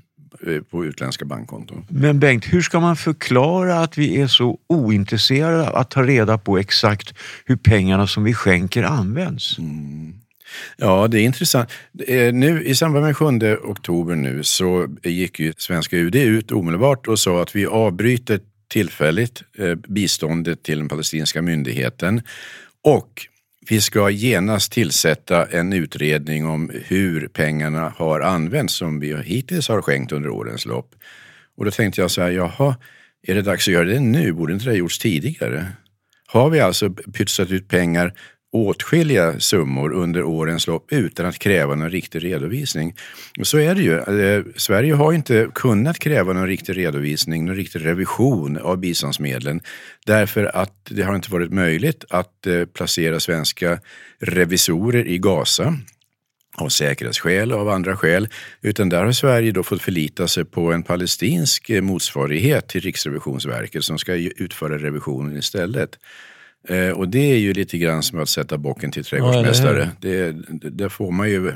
på 0.70 0.86
utländska 0.86 1.26
bankkonton. 1.26 1.86
Men 1.90 2.20
Bengt, 2.20 2.46
hur 2.46 2.62
ska 2.62 2.80
man 2.80 2.96
förklara 2.96 3.80
att 3.80 3.98
vi 3.98 4.22
är 4.22 4.28
så 4.28 4.60
ointresserade 4.68 5.70
av 5.70 5.76
att 5.76 5.90
ta 5.90 6.04
reda 6.04 6.38
på 6.38 6.58
exakt 6.58 7.14
hur 7.46 7.56
pengarna 7.56 8.08
som 8.08 8.24
vi 8.24 8.34
skänker 8.34 8.84
används? 8.84 9.58
Ja, 10.78 11.08
det 11.08 11.20
är 11.20 11.24
intressant. 11.24 11.70
Eh, 12.08 12.34
Nu, 12.34 12.64
I 12.64 12.76
samband 12.76 13.06
med 13.06 13.18
7 13.18 13.26
oktober 13.64 14.16
nu 14.16 14.44
så 14.44 14.88
gick 15.04 15.40
ju 15.40 15.54
svenska 15.58 15.98
UD 15.98 16.16
ut 16.16 16.52
omedelbart 16.52 17.08
och 17.08 17.20
sa 17.20 17.42
att 17.42 17.56
vi 17.56 17.66
avbryter 17.66 18.40
tillfälligt 18.68 19.44
eh, 19.58 19.76
biståndet 19.76 20.64
till 20.64 20.78
den 20.78 20.90
palestinska 20.90 21.42
myndigheten 21.42 22.22
och 22.84 23.28
vi 23.70 23.82
ska 23.82 24.10
genast 24.10 24.72
tillsätta 24.72 25.46
en 25.46 25.74
utredning 25.74 26.46
om 26.46 26.72
hur 26.86 27.28
pengarna 27.28 27.94
har 27.98 28.20
använts 28.20 28.74
som 28.74 29.00
vi 29.00 29.24
hittills 29.24 29.68
har 29.68 29.82
skänkt 29.82 30.12
under 30.12 30.30
årens 30.30 30.66
lopp. 30.66 30.96
Och 31.58 31.66
då 31.66 31.72
tänkte 31.72 32.02
jag 32.02 32.12
så 32.12 32.22
här, 32.22 32.32
jaha, 32.32 32.76
är 33.28 33.36
det 33.36 33.42
dags 33.42 33.68
att 33.68 33.74
göra 33.74 33.86
det 33.86 34.00
nu? 34.00 34.34
Borde 34.34 34.54
inte 34.54 34.66
det 34.66 34.72
ha 34.72 34.78
gjorts 34.78 35.00
tidigare? 35.00 35.66
Har 36.28 36.50
vi 36.50 36.60
alltså 36.60 36.90
pytsat 36.90 37.52
ut 37.52 37.68
pengar 37.68 38.14
åtskilliga 38.66 39.40
summor 39.40 39.94
under 39.94 40.24
årens 40.24 40.68
lopp 40.68 40.94
utan 40.94 41.26
att 41.26 41.40
kräva 41.40 41.76
någon 41.76 41.90
riktig 41.90 42.24
redovisning. 42.24 42.96
Och 43.40 43.48
så 43.48 43.58
är 43.58 43.76
det 43.76 43.82
ju. 43.82 44.22
Eh, 44.22 44.44
Sverige 44.56 44.94
har 44.94 45.14
inte 45.14 45.48
kunnat 45.56 46.00
kräva 46.00 46.34
någon 46.34 46.48
riktig 46.48 46.78
redovisning, 46.78 47.46
någon 47.46 47.56
riktig 47.56 47.86
revision 47.86 48.58
av 48.58 48.78
biståndsmedlen 48.78 49.62
därför 50.06 50.58
att 50.58 50.74
det 50.90 51.04
har 51.04 51.16
inte 51.16 51.32
varit 51.32 51.52
möjligt 51.52 52.06
att 52.10 52.48
eh, 52.48 52.66
placera 52.66 53.20
svenska 53.20 53.80
revisorer 54.20 55.08
i 55.08 55.18
Gaza 55.18 55.74
av 56.58 56.70
säkerhetsskäl 56.70 57.54
och 57.54 57.60
av 57.60 57.70
andra 57.70 57.98
skäl. 57.98 58.28
Utan 58.62 58.90
där 58.90 59.04
har 59.04 59.12
Sverige 59.12 59.52
då 59.52 59.64
fått 59.64 59.82
förlita 59.82 60.28
sig 60.28 60.46
på 60.46 60.74
en 60.74 60.84
palestinsk 60.84 61.70
eh, 61.70 61.82
motsvarighet 61.82 62.68
till 62.68 62.82
Riksrevisionsverket 62.82 63.84
som 63.84 63.98
ska 63.98 64.14
utföra 64.14 64.78
revisionen 64.78 65.38
istället. 65.38 66.00
Eh, 66.70 66.90
och 66.90 67.10
det 67.10 67.32
är 67.32 67.38
ju 67.38 67.54
lite 67.54 67.78
grann 67.78 68.04
som 68.04 68.20
att 68.20 68.30
sätta 68.30 68.58
bocken 68.58 68.92
till 68.92 69.04
trädgårdsmästare. 69.06 69.90
det, 70.02 70.32
det, 70.62 70.70
där 70.70 70.90
får 70.90 71.12
man 71.12 71.30
ju 71.30 71.52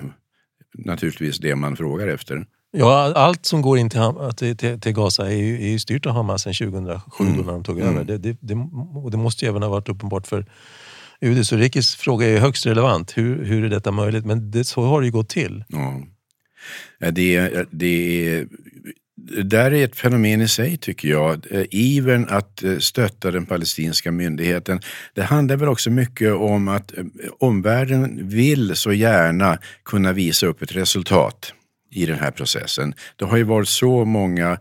naturligtvis 0.78 1.38
det 1.38 1.56
man 1.56 1.76
frågar 1.78 2.08
efter. 2.08 2.46
Ja, 2.72 3.14
allt 3.16 3.46
som 3.46 3.62
går 3.62 3.78
in 3.78 3.90
till, 3.90 4.00
till, 4.38 4.58
till, 4.58 4.80
till 4.82 4.94
Gaza 4.94 5.32
är 5.32 5.36
ju, 5.36 5.56
är 5.64 5.70
ju 5.70 5.80
styrt 5.80 6.06
av 6.06 6.14
Hamas 6.14 6.42
sedan 6.44 6.54
2007 6.54 7.24
Mm. 7.24 7.36
när 7.46 7.52
de 7.54 7.64
tog 7.64 7.80
över. 7.80 8.04
Det, 8.04 8.18
det, 8.18 8.38
det, 8.42 8.56
och 8.96 9.12
det 9.12 9.18
måste 9.18 9.46
ju 9.46 9.50
även 9.50 9.62
ha 9.64 9.70
varit 9.70 9.90
uppenbart 9.90 10.28
för 10.28 10.46
UD. 11.22 11.48
Så 11.48 11.56
Rikis 11.58 11.96
fråga 11.96 12.28
är 12.28 12.40
högst 12.40 12.66
relevant. 12.66 13.18
Hur, 13.18 13.46
hur 13.46 13.64
är 13.64 13.70
detta 13.70 13.92
möjligt? 13.92 14.26
Men 14.26 14.52
det, 14.52 14.64
så 14.64 14.82
har 14.84 15.02
det 15.02 15.06
ju 15.06 15.12
gått 15.12 15.30
till. 15.30 15.64
Ja. 15.68 16.02
Ja, 17.00 17.12
Det, 17.12 17.36
är- 17.36 17.66
det, 17.72 18.28
är, 18.30 18.38
det 18.42 18.48
där 19.44 19.74
är 19.74 19.86
ett 19.86 19.96
fenomen 19.96 20.42
i 20.42 20.48
sig 20.48 20.78
tycker 20.78 21.08
jag. 21.10 21.48
Eh, 21.52 21.66
ivern 21.70 22.28
att 22.30 22.64
eh, 22.64 22.78
stötta 22.78 23.32
den 23.32 23.46
palestinska 23.46 24.12
myndigheten. 24.12 24.80
Det 25.14 25.24
handlar 25.24 25.58
väl 25.58 25.70
också 25.70 25.90
mycket 25.90 26.34
om 26.34 26.68
att 26.68 26.98
eh, 26.98 27.04
omvärlden 27.40 28.30
vill 28.30 28.76
så 28.76 28.94
gärna 28.94 29.58
kunna 29.86 30.14
visa 30.14 30.48
upp 30.48 30.62
ett 30.62 30.76
resultat 30.76 31.54
i 31.92 32.06
den 32.06 32.20
här 32.20 32.32
processen. 32.32 32.94
Det 33.16 33.26
har 33.26 33.38
ju 33.38 33.44
varit 33.44 33.68
så 33.68 34.06
många 34.06 34.58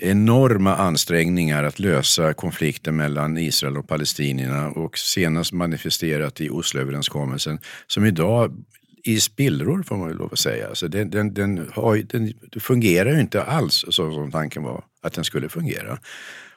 enorma 0.00 0.76
ansträngningar 0.76 1.64
att 1.64 1.78
lösa 1.78 2.32
konflikten 2.32 2.96
mellan 2.96 3.38
Israel 3.38 3.76
och 3.76 3.88
palestinierna 3.88 4.68
och 4.68 4.98
senast 4.98 5.52
manifesterat 5.52 6.40
i 6.40 6.50
Osloöverenskommelsen 6.50 7.58
som 7.86 8.04
idag 8.04 8.56
i 9.04 9.20
spillror 9.20 9.82
får 9.82 9.96
man 9.96 10.08
väl 10.08 10.16
lov 10.16 10.28
att 10.32 10.38
säga. 10.38 10.68
Alltså 10.68 10.88
den, 10.88 11.10
den, 11.10 11.34
den, 11.34 11.70
har, 11.74 11.96
den 11.96 12.34
fungerar 12.60 13.12
ju 13.12 13.20
inte 13.20 13.42
alls 13.42 13.84
så 13.88 14.12
som 14.12 14.30
tanken 14.30 14.62
var 14.62 14.84
att 15.02 15.12
den 15.12 15.24
skulle 15.24 15.48
fungera. 15.48 15.98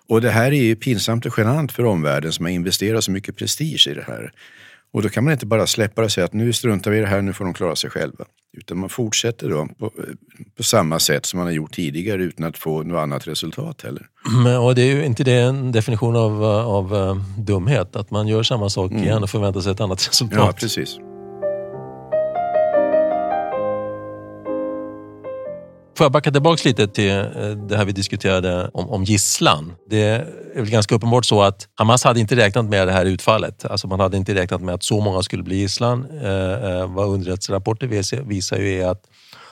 Och 0.07 0.21
det 0.21 0.29
här 0.29 0.51
är 0.51 0.63
ju 0.63 0.75
pinsamt 0.75 1.25
och 1.25 1.33
genant 1.37 1.71
för 1.71 1.85
omvärlden 1.85 2.31
som 2.33 2.45
har 2.45 2.51
investerat 2.51 3.03
så 3.03 3.11
mycket 3.11 3.37
prestige 3.37 3.87
i 3.87 3.93
det 3.93 4.03
här. 4.07 4.31
Och 4.93 5.01
då 5.01 5.09
kan 5.09 5.23
man 5.23 5.33
inte 5.33 5.45
bara 5.45 5.67
släppa 5.67 6.01
det 6.01 6.05
och 6.05 6.11
säga 6.11 6.25
att 6.25 6.33
nu 6.33 6.53
struntar 6.53 6.91
vi 6.91 6.97
i 6.97 7.01
det 7.01 7.07
här, 7.07 7.21
nu 7.21 7.33
får 7.33 7.45
de 7.45 7.53
klara 7.53 7.75
sig 7.75 7.89
själva. 7.89 8.25
Utan 8.57 8.77
man 8.77 8.89
fortsätter 8.89 9.49
då 9.49 9.67
på, 9.79 9.91
på 10.57 10.63
samma 10.63 10.99
sätt 10.99 11.25
som 11.25 11.37
man 11.37 11.47
har 11.47 11.53
gjort 11.53 11.73
tidigare 11.73 12.23
utan 12.23 12.45
att 12.45 12.57
få 12.57 12.83
något 12.83 12.99
annat 12.99 13.27
resultat 13.27 13.81
heller. 13.81 14.07
Men, 14.43 14.57
och 14.57 14.75
det 14.75 14.81
är 14.81 14.95
ju 14.95 15.05
inte 15.05 15.23
det 15.23 15.39
en 15.39 15.71
definition 15.71 16.15
av, 16.15 16.43
av 16.43 16.95
eh, 16.95 17.15
dumhet? 17.37 17.95
Att 17.95 18.11
man 18.11 18.27
gör 18.27 18.43
samma 18.43 18.69
sak 18.69 18.91
igen 18.91 19.23
och 19.23 19.29
förväntar 19.29 19.61
sig 19.61 19.71
ett 19.71 19.81
annat 19.81 20.07
resultat? 20.09 20.37
Ja, 20.37 20.53
precis. 20.59 20.97
Får 25.95 26.05
jag 26.05 26.11
backa 26.11 26.31
tillbaka 26.31 26.61
lite 26.65 26.87
till 26.87 27.09
eh, 27.09 27.49
det 27.49 27.77
här 27.77 27.85
vi 27.85 27.91
diskuterade 27.91 28.69
om, 28.73 28.89
om 28.89 29.03
gisslan. 29.03 29.73
Det 29.89 30.01
är 30.01 30.25
väl 30.55 30.69
ganska 30.69 30.95
uppenbart 30.95 31.25
så 31.25 31.41
att 31.41 31.67
Hamas 31.75 32.03
hade 32.03 32.19
inte 32.19 32.35
räknat 32.35 32.65
med 32.65 32.87
det 32.87 32.91
här 32.91 33.05
utfallet. 33.05 33.65
Alltså 33.65 33.87
man 33.87 33.99
hade 33.99 34.17
inte 34.17 34.35
räknat 34.35 34.61
med 34.61 34.75
att 34.75 34.83
så 34.83 35.01
många 35.01 35.23
skulle 35.23 35.43
bli 35.43 35.55
gisslan. 35.55 36.05
Eh, 36.21 36.51
eh 36.51 36.87
vad 36.87 37.07
underrättelserapporter 37.07 37.87
visar, 38.23 38.57
ju 38.57 38.81
är 38.81 38.87
att, 38.87 39.03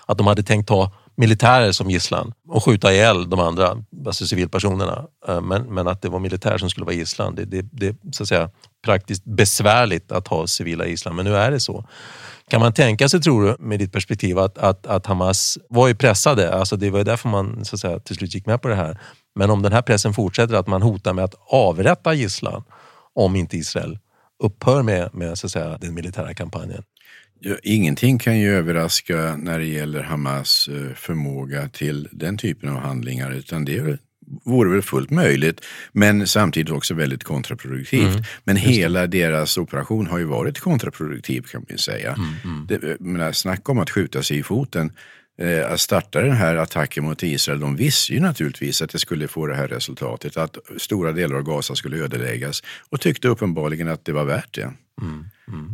att 0.06 0.18
de 0.18 0.28
hade 0.28 0.44
tänkt 0.44 0.68
ta 0.68 0.92
militärer 1.16 1.72
som 1.72 1.90
gisslan 1.90 2.34
och 2.48 2.64
skjuta 2.64 2.94
ihjäl 2.94 3.30
de 3.30 3.40
andra, 3.40 3.78
alltså 4.06 4.28
civilpersonerna. 4.28 5.06
Eh, 5.28 5.42
men, 5.42 5.64
men 5.64 5.88
att 5.88 6.02
det 6.02 6.10
var 6.10 6.20
militär 6.20 6.58
som 6.58 6.70
skulle 6.70 6.86
vara 6.86 6.96
gisslan. 6.96 7.36
Det, 7.36 7.46
det, 7.46 7.62
det 7.72 7.88
är 7.88 7.96
så 8.12 8.24
att 8.24 8.30
säga 8.30 8.50
praktiskt 8.86 9.26
besvärligt 9.26 10.12
att 10.12 10.28
ha 10.28 10.48
civila 10.48 10.86
gisslan, 10.86 11.16
men 11.16 11.26
nu 11.26 11.36
är 11.36 11.52
det 11.52 11.60
så. 11.60 11.86
Kan 12.52 12.62
man 12.62 12.74
tänka 12.74 13.10
sig, 13.10 13.22
tror 13.22 13.44
du, 13.44 13.56
med 13.60 13.80
ditt 13.80 13.92
perspektiv, 13.92 14.40
att, 14.40 14.58
att, 14.58 14.88
att 14.88 15.06
Hamas 15.06 15.58
var 15.70 15.88
ju 15.88 15.96
pressade, 15.96 16.54
alltså 16.54 16.76
det 16.76 16.90
var 16.90 16.98
ju 16.98 17.04
därför 17.04 17.30
man 17.30 17.66
så 17.66 17.76
att 17.76 17.80
säga, 17.80 18.00
till 18.00 18.16
slut 18.16 18.36
gick 18.36 18.46
med 18.46 18.62
på 18.62 18.68
det 18.68 18.76
här. 18.76 19.00
Men 19.36 19.50
om 19.50 19.62
den 19.62 19.72
här 19.74 19.82
pressen 19.82 20.14
fortsätter, 20.14 20.56
att 20.56 20.68
man 20.68 20.82
hotar 20.82 21.14
med 21.14 21.24
att 21.24 21.36
avrätta 21.50 22.14
gisslan 22.14 22.64
om 23.16 23.36
inte 23.36 23.58
Israel 23.58 24.00
upphör 24.44 24.84
med, 24.84 25.10
med 25.14 25.38
så 25.38 25.48
att 25.48 25.52
säga, 25.52 25.78
den 25.78 25.94
militära 25.94 26.34
kampanjen. 26.34 26.84
Ja, 27.40 27.56
ingenting 27.64 28.20
kan 28.20 28.40
ju 28.40 28.56
överraska 28.56 29.36
när 29.38 29.60
det 29.60 29.66
gäller 29.66 30.04
Hamas 30.04 30.70
eh, 30.72 30.96
förmåga 30.96 31.70
till 31.70 32.10
den 32.12 32.38
typen 32.38 32.70
av 32.70 32.78
handlingar 32.78 33.32
utan 33.32 33.66
det 33.66 33.78
är 33.78 34.00
vore 34.46 34.70
väl 34.70 34.82
fullt 34.82 35.10
möjligt, 35.10 35.62
men 35.92 36.28
samtidigt 36.28 36.74
också 36.74 36.94
väldigt 36.94 37.24
kontraproduktivt. 37.24 38.14
Mm, 38.14 38.24
men 38.44 38.56
hela 38.56 39.08
deras 39.08 39.58
operation 39.58 40.08
har 40.08 40.18
ju 40.18 40.26
varit 40.26 40.60
kontraproduktiv 40.60 41.42
kan 41.42 41.66
man 41.70 41.78
säga. 41.78 42.16
Mm, 42.44 42.68
Det, 42.68 43.00
menar, 43.00 43.32
snacka 43.32 43.72
om 43.72 43.80
att 43.80 43.90
skjuta 43.90 44.24
sig 44.24 44.38
i 44.38 44.44
foten. 44.44 44.92
Eh, 45.42 45.72
att 45.72 45.80
starta 45.80 46.22
den 46.22 46.32
här 46.32 46.56
attacken 46.56 47.04
mot 47.04 47.24
Israel, 47.24 47.60
de 47.60 47.76
visste 47.76 48.14
ju 48.14 48.20
naturligtvis 48.20 48.82
att 48.82 48.90
det 48.90 49.00
skulle 49.00 49.28
få 49.28 49.48
det 49.48 49.56
här 49.56 49.68
resultatet, 49.68 50.38
att 50.38 50.58
stora 50.78 51.12
delar 51.12 51.36
av 51.36 51.44
Gaza 51.44 51.76
skulle 51.76 51.98
ödeläggas 51.98 52.64
och 52.90 53.02
tyckte 53.02 53.28
uppenbarligen 53.28 53.88
att 53.88 54.06
det 54.06 54.12
var 54.12 54.24
värt 54.24 54.54
det. 54.54 54.74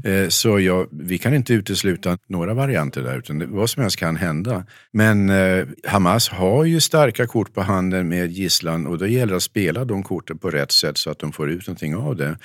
Eh, 0.03 0.29
Så 0.29 0.59
ja, 0.59 0.87
vi 0.91 1.17
kan 1.17 1.33
inte 1.33 1.53
utesluta 1.53 2.17
några 2.27 2.53
varianter 2.53 3.01
där, 3.03 3.17
utan 3.17 3.55
vad 3.55 3.69
som 3.69 3.81
helst 3.81 3.97
kan 3.97 4.15
hända. 4.15 4.65
Men 4.91 5.29
eh, 5.29 5.65
Hamas 5.87 6.29
har 6.29 6.63
ju 6.65 6.79
starka 6.79 7.27
kort 7.27 7.53
på 7.53 7.61
handen 7.61 8.07
med 8.09 8.31
gisslan 8.31 8.87
och 8.87 8.97
då 8.97 9.07
gäller 9.07 9.31
det 9.33 9.37
att 9.37 9.43
spela 9.43 9.85
de 9.85 10.03
korten 10.03 10.37
på 10.37 10.49
rätt 10.49 10.71
sätt 10.71 10.97
så 10.97 11.09
att 11.09 11.19
de 11.19 11.31
får 11.31 11.49
ut 11.49 11.67
någonting 11.67 11.95
av 11.95 12.15
det. 12.15 12.37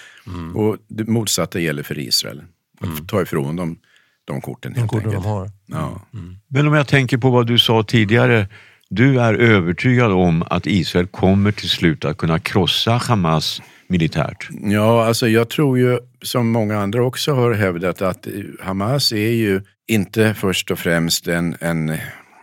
Och 0.54 0.76
det 0.88 1.08
motsatta 1.08 1.60
gäller 1.60 1.82
för 1.82 1.98
Israel. 1.98 2.42
Att 2.80 3.08
ta 3.08 3.22
ifrån 3.22 3.56
dem 3.56 3.78
de 4.24 4.40
korten 4.40 4.72
De 4.72 4.78
helt 4.78 4.90
korten 4.90 5.10
de 5.10 5.16
enkelt. 5.16 5.26
har. 5.26 5.50
Ja. 5.66 6.00
Men 6.48 6.66
om 6.66 6.74
jag 6.74 6.88
tänker 6.88 7.18
på 7.18 7.30
vad 7.30 7.46
du 7.46 7.58
sa 7.58 7.82
tidigare. 7.82 8.48
Du 8.94 9.20
är 9.20 9.34
övertygad 9.34 10.12
om 10.12 10.42
att 10.50 10.66
Israel 10.66 11.06
kommer 11.06 11.52
till 11.52 11.68
slut 11.68 12.04
att 12.04 12.16
kunna 12.16 12.38
krossa 12.38 12.92
Hamas 12.92 13.62
militärt. 13.92 14.48
Ja, 14.62 15.04
alltså 15.06 15.28
jag 15.28 15.48
tror 15.48 15.78
ju 15.78 15.98
som 16.22 16.50
många 16.50 16.78
andra 16.78 17.04
också 17.04 17.34
har 17.34 17.52
hävdat 17.52 18.02
att 18.02 18.26
Hamas 18.60 19.12
är 19.12 19.30
ju 19.30 19.60
inte 19.86 20.34
först 20.34 20.70
och 20.70 20.78
främst 20.78 21.28
en, 21.28 21.56
en, 21.60 21.98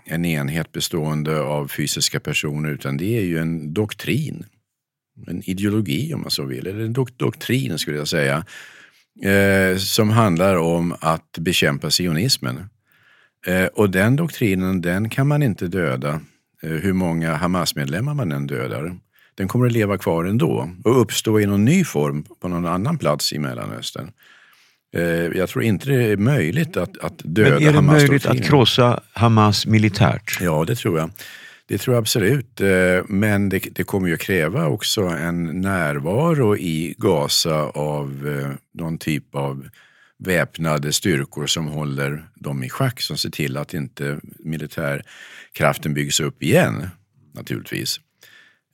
en 0.05 0.25
enhet 0.25 0.71
bestående 0.71 1.41
av 1.41 1.67
fysiska 1.67 2.19
personer 2.19 2.69
utan 2.69 2.97
det 2.97 3.17
är 3.17 3.23
ju 3.23 3.37
en 3.37 3.73
doktrin. 3.73 4.45
En 5.27 5.49
ideologi 5.49 6.13
om 6.13 6.21
man 6.21 6.31
så 6.31 6.45
vill, 6.45 6.67
eller 6.67 6.85
en 6.85 6.93
dok 6.93 7.17
doktrin 7.17 7.79
skulle 7.79 7.97
jag 7.97 8.07
säga. 8.07 8.45
Eh, 9.23 9.77
som 9.77 10.09
handlar 10.09 10.55
om 10.55 10.95
att 10.99 11.37
bekämpa 11.39 11.89
sionismen. 11.89 12.69
Eh, 13.47 13.65
och 13.65 13.89
den 13.89 14.15
doktrinen 14.15 14.81
den 14.81 15.09
kan 15.09 15.27
man 15.27 15.43
inte 15.43 15.67
döda 15.67 16.21
eh, 16.63 16.69
hur 16.69 16.93
många 16.93 17.35
Hamas-medlemmar 17.35 18.13
man 18.13 18.31
än 18.31 18.47
dödar. 18.47 18.99
Den 19.39 19.47
kommer 19.47 19.65
att 19.65 19.71
leva 19.71 19.97
kvar 19.97 20.25
ändå 20.25 20.69
och 20.83 21.01
uppstå 21.01 21.39
i 21.39 21.45
någon 21.45 21.65
ny 21.65 21.83
form 21.83 22.23
på 22.41 22.47
någon 22.47 22.65
annan 22.65 22.97
plats 22.97 23.33
i 23.33 23.39
Mellanöstern. 23.39 24.11
Eh, 24.95 25.03
jag 25.03 25.49
tror 25.49 25.63
inte 25.63 25.89
det 25.89 26.03
är 26.03 26.17
möjligt 26.17 26.77
att, 26.77 26.97
att 26.97 27.21
döda 27.23 27.59
Men 27.59 27.67
är 27.67 27.73
det 27.73 27.81
möjligt 27.81 28.25
att 28.25 28.43
krossa 28.43 28.99
Hamas 29.13 29.65
militärt? 29.65 30.37
Ja, 30.41 30.65
det 30.67 30.75
tror 30.75 30.99
jag. 30.99 31.11
Det 31.67 31.77
tror 31.77 31.95
jag 31.95 32.01
absolut. 32.01 32.61
Eh, 32.61 32.67
Men 33.07 33.49
det, 33.49 33.59
det 33.71 33.83
kommer 33.83 34.07
ju 34.07 34.17
kräva 34.17 34.67
också 34.67 35.01
en 35.01 35.61
närvaro 35.61 36.57
i 36.57 36.95
Gaza 36.97 37.63
av 37.63 38.37
eh, 38.41 38.55
någon 38.73 38.97
typ 38.97 39.35
av 39.35 39.69
väpnade 40.17 40.93
styrkor 40.93 41.45
som 41.47 41.67
håller 41.67 42.29
dem 42.35 42.63
i 42.63 42.69
schack, 42.69 43.01
som 43.01 43.17
ser 43.17 43.29
till 43.29 43.57
att 43.57 43.73
inte 43.73 44.19
militärkraften 44.39 45.93
byggs 45.93 46.19
upp 46.19 46.43
igen, 46.43 46.87
naturligtvis. 47.33 47.99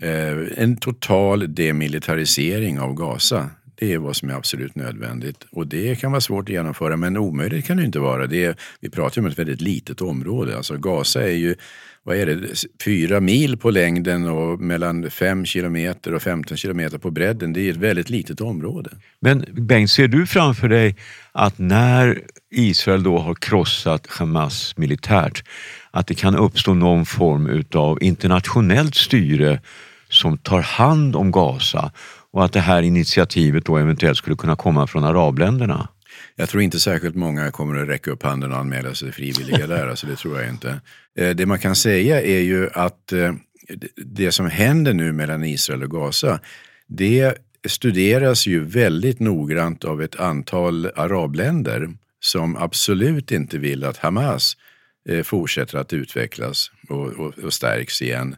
Eh, 0.02 0.64
En 0.64 0.78
total 0.78 1.56
demilitarisering 1.56 2.80
av 2.80 2.94
Gaza. 2.94 3.50
Det 3.76 3.94
är 3.94 3.98
vad 3.98 4.16
som 4.16 4.30
är 4.30 4.34
absolut 4.34 4.76
nödvändigt. 4.76 5.46
Och 5.52 5.68
det 5.68 6.00
kan 6.00 6.12
vara 6.12 6.22
svårt 6.22 6.50
att 6.50 6.54
genomföra, 6.54 6.98
men 6.98 7.18
omöjligt 7.18 7.66
kan 7.66 7.78
det 7.78 7.84
inte 7.84 8.00
vara. 8.00 8.28
Det 8.28 8.46
är, 8.46 8.56
vi 8.80 8.90
pratar 8.90 9.22
ju 9.22 9.26
om 9.26 9.32
ett 9.32 9.40
väldigt 9.40 9.62
litet 9.62 10.02
område. 10.02 10.58
Alltså 10.58 10.78
Gaza 10.78 11.24
är 11.24 11.34
ju, 11.34 11.56
vad 12.04 12.18
är 12.18 12.26
det, 12.26 12.66
fyra 12.84 13.20
mil 13.20 13.58
på 13.58 13.70
längden 13.70 14.28
och 14.28 14.60
mellan 14.60 15.12
fem 15.12 15.46
kilometer 15.46 16.14
och 16.14 16.22
15 16.22 16.58
kilometer 16.58 16.98
på 16.98 17.12
bredden. 17.12 17.54
Det 17.54 17.62
är 17.62 17.72
ett 17.72 17.78
väldigt 17.78 18.10
litet 18.10 18.42
område. 18.42 18.90
Men 19.20 19.46
Bengt, 19.52 19.92
ser 19.92 20.08
du 20.08 20.28
framför 20.28 20.70
dig 20.70 20.96
att 21.32 21.60
när 21.60 22.22
Israel 22.52 23.04
då 23.04 23.18
har 23.18 23.36
krossat 23.36 24.08
Hamas 24.08 24.78
militärt, 24.78 25.44
att 25.96 26.08
det 26.08 26.16
kan 26.16 26.36
uppstå 26.36 26.74
någon 26.74 27.06
form 27.06 27.48
utav 27.48 28.04
internationellt 28.04 28.96
styre 28.96 29.60
som 30.10 30.38
tar 30.38 30.62
hand 30.62 31.16
om 31.16 31.32
Gaza 31.32 31.92
och 32.32 32.46
att 32.46 32.54
det 32.54 32.60
här 32.60 32.82
initiativet 32.84 33.66
då 33.66 33.78
eventuellt 33.78 34.18
skulle 34.18 34.36
kunna 34.36 34.56
komma 34.56 34.88
från 34.88 35.04
arabländerna? 35.04 35.88
Jag 36.36 36.50
tror 36.50 36.64
inte 36.64 36.80
särskilt 36.80 37.16
många 37.16 37.52
kommer 37.52 37.82
att 37.82 37.88
räcka 37.90 38.12
upp 38.12 38.24
handen 38.24 38.52
och 38.52 38.58
anmäla 38.58 38.94
sig 38.94 39.12
frivilliga 39.12 39.68
där, 39.74 39.88
alltså 39.88 40.08
det 40.08 40.16
tror 40.16 40.40
jag 40.42 40.50
inte. 40.50 40.82
Eh, 41.20 41.30
Det 41.30 41.46
man 41.46 41.60
kan 41.60 41.76
säga 41.76 42.22
är 42.22 42.40
ju 42.42 42.70
att 42.74 43.12
eh, 43.14 43.34
det- 44.06 44.32
som 44.32 44.46
händer 44.50 44.94
nu 44.94 45.12
mellan 45.12 45.44
Israel 45.44 45.84
och 45.84 45.92
Gaza, 45.92 46.40
det 46.88 47.34
studeras 47.68 48.48
ju 48.48 48.64
väldigt 48.66 49.20
noggrant 49.20 49.84
av 49.84 50.02
ett 50.02 50.20
antal 50.20 50.86
arabländer 50.96 51.90
som 52.20 52.58
absolut 52.58 53.32
inte 53.32 53.58
vill 53.58 53.84
att 53.84 53.98
Hamas 53.98 54.58
Eh, 55.10 55.24
fortsätter 55.24 55.78
att 55.78 55.94
utvecklas 55.94 56.72
och, 56.90 57.08
och, 57.08 57.40
och 57.40 57.54
stärks 57.54 58.02
igen. 58.02 58.36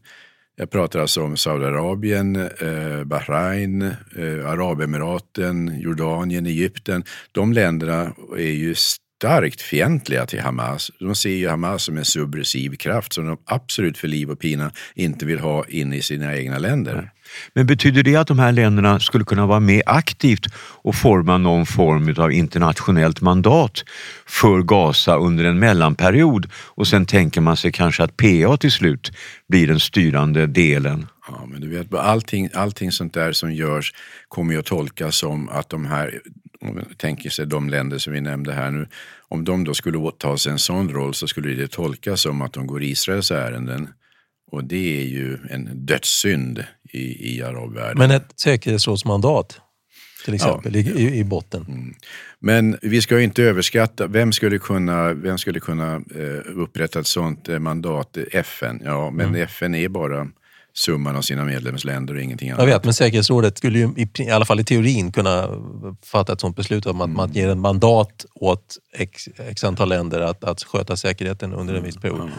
Jag 0.55 0.69
pratar 0.69 0.99
alltså 0.99 1.23
om 1.23 1.37
Saudiarabien, 1.37 2.35
eh, 2.35 3.03
Bahrain, 3.03 3.81
eh, 3.81 4.49
Arabemiraten, 4.49 5.79
Jordanien, 5.79 6.45
Egypten. 6.45 7.03
De 7.31 7.53
länderna 7.53 8.13
är 8.37 8.51
ju 8.51 8.75
starkt 8.75 9.61
fientliga 9.61 10.25
till 10.25 10.39
Hamas. 10.39 10.91
De 10.99 11.15
ser 11.15 11.29
ju 11.29 11.47
Hamas 11.47 11.83
som 11.83 11.97
en 11.97 12.05
subversiv 12.05 12.75
kraft 12.75 13.13
som 13.13 13.25
de 13.25 13.37
absolut 13.45 13.97
för 13.97 14.07
liv 14.07 14.31
och 14.31 14.39
pina 14.39 14.71
inte 14.95 15.25
vill 15.25 15.39
ha 15.39 15.65
in 15.65 15.93
i 15.93 16.01
sina 16.01 16.37
egna 16.37 16.57
länder. 16.57 17.11
Men 17.53 17.65
betyder 17.65 18.03
det 18.03 18.15
att 18.15 18.27
de 18.27 18.39
här 18.39 18.51
länderna 18.51 18.99
skulle 18.99 19.25
kunna 19.25 19.45
vara 19.45 19.59
med 19.59 19.81
aktivt 19.85 20.45
och 20.57 20.95
forma 20.95 21.37
någon 21.37 21.65
form 21.65 22.15
av 22.17 22.31
internationellt 22.31 23.21
mandat 23.21 23.83
för 24.25 24.61
Gaza 24.61 25.17
under 25.17 25.45
en 25.45 25.59
mellanperiod 25.59 26.49
och 26.55 26.87
sen 26.87 27.05
tänker 27.05 27.41
man 27.41 27.57
sig 27.57 27.71
kanske 27.71 28.03
att 28.03 28.17
PA 28.17 28.57
till 28.57 28.71
slut 28.71 29.11
blir 29.47 29.67
den 29.67 29.79
styrande 29.79 30.47
delen? 30.47 31.07
Ja, 31.27 31.45
men 31.45 31.61
du 31.61 31.69
vet, 31.69 31.93
allting, 31.93 32.49
allting 32.53 32.91
sånt 32.91 33.13
där 33.13 33.31
som 33.31 33.53
görs 33.53 33.93
kommer 34.27 34.53
ju 34.53 34.59
att 34.59 34.65
tolkas 34.65 35.15
som 35.15 35.49
att 35.49 35.69
de 35.69 35.85
här, 35.85 36.21
om 36.61 36.75
man 36.75 36.85
tänker 36.97 37.29
sig 37.29 37.45
de 37.45 37.69
länder 37.69 37.97
som 37.97 38.13
vi 38.13 38.21
nämnde 38.21 38.53
här 38.53 38.71
nu, 38.71 38.87
om 39.29 39.43
de 39.43 39.63
då 39.63 39.73
skulle 39.73 39.97
åta 39.97 40.37
sig 40.37 40.51
en 40.51 40.59
sån 40.59 40.89
roll 40.89 41.13
så 41.13 41.27
skulle 41.27 41.49
det 41.49 41.67
tolkas 41.67 42.21
som 42.21 42.41
att 42.41 42.53
de 42.53 42.67
går 42.67 42.83
Israels 42.83 43.31
ärenden. 43.31 43.89
Och 44.51 44.63
det 44.63 45.01
är 45.01 45.05
ju 45.05 45.37
en 45.49 45.69
dödssynd 45.85 46.63
i, 46.91 47.35
i 47.35 47.41
arabvärlden. 47.43 47.97
Men 47.97 48.11
ett 48.11 48.33
säkerhetsrådsmandat 48.35 49.61
till 50.25 50.33
exempel 50.33 50.75
i, 50.75 50.79
i, 50.79 51.19
i 51.19 51.23
botten. 51.23 51.93
Men 52.39 52.77
vi 52.81 53.01
ska 53.01 53.17
ju 53.17 53.23
inte 53.23 53.43
överskatta, 53.43 54.07
vem 54.07 54.31
skulle 54.31 54.59
kunna, 54.59 55.13
vem 55.13 55.37
skulle 55.37 55.59
kunna 55.59 55.95
eh, 55.95 56.57
upprätta 56.57 56.99
ett 56.99 57.07
sånt 57.07 57.49
eh, 57.49 57.59
mandat? 57.59 58.17
FN, 58.31 58.81
ja 58.85 59.09
men 59.11 59.25
Mm. 59.27 59.41
FN 59.41 59.75
är 59.75 59.89
bara 59.89 60.27
summan 60.77 61.15
av 61.15 61.21
sina 61.21 61.45
medlemsländer 61.45 62.15
och 62.15 62.21
ingenting 62.21 62.49
annat. 62.49 62.59
Jag 62.59 62.73
vet, 62.73 62.83
men 62.83 62.93
säkerhetsrådet 62.93 63.57
skulle 63.57 63.79
ju 63.79 63.85
i, 63.97 64.23
i 64.23 64.29
alla 64.29 64.45
fall 64.45 64.59
i 64.59 64.63
teorin 64.63 65.11
kunna 65.11 65.49
fatta 66.05 66.33
ett 66.33 66.41
sånt 66.41 66.55
beslut 66.55 66.85
om 66.85 67.01
att 67.01 67.09
man 67.09 67.31
ger 67.33 67.49
en 67.49 67.59
mandat 67.59 68.25
åt 68.33 68.77
x, 68.97 69.29
x 69.49 69.63
antal 69.63 69.89
länder 69.89 70.21
att, 70.21 70.43
att 70.43 70.63
sköta 70.63 70.97
säkerheten 70.97 71.53
under 71.53 71.73
en 71.73 71.83
viss 71.83 71.97
period. 71.97 72.31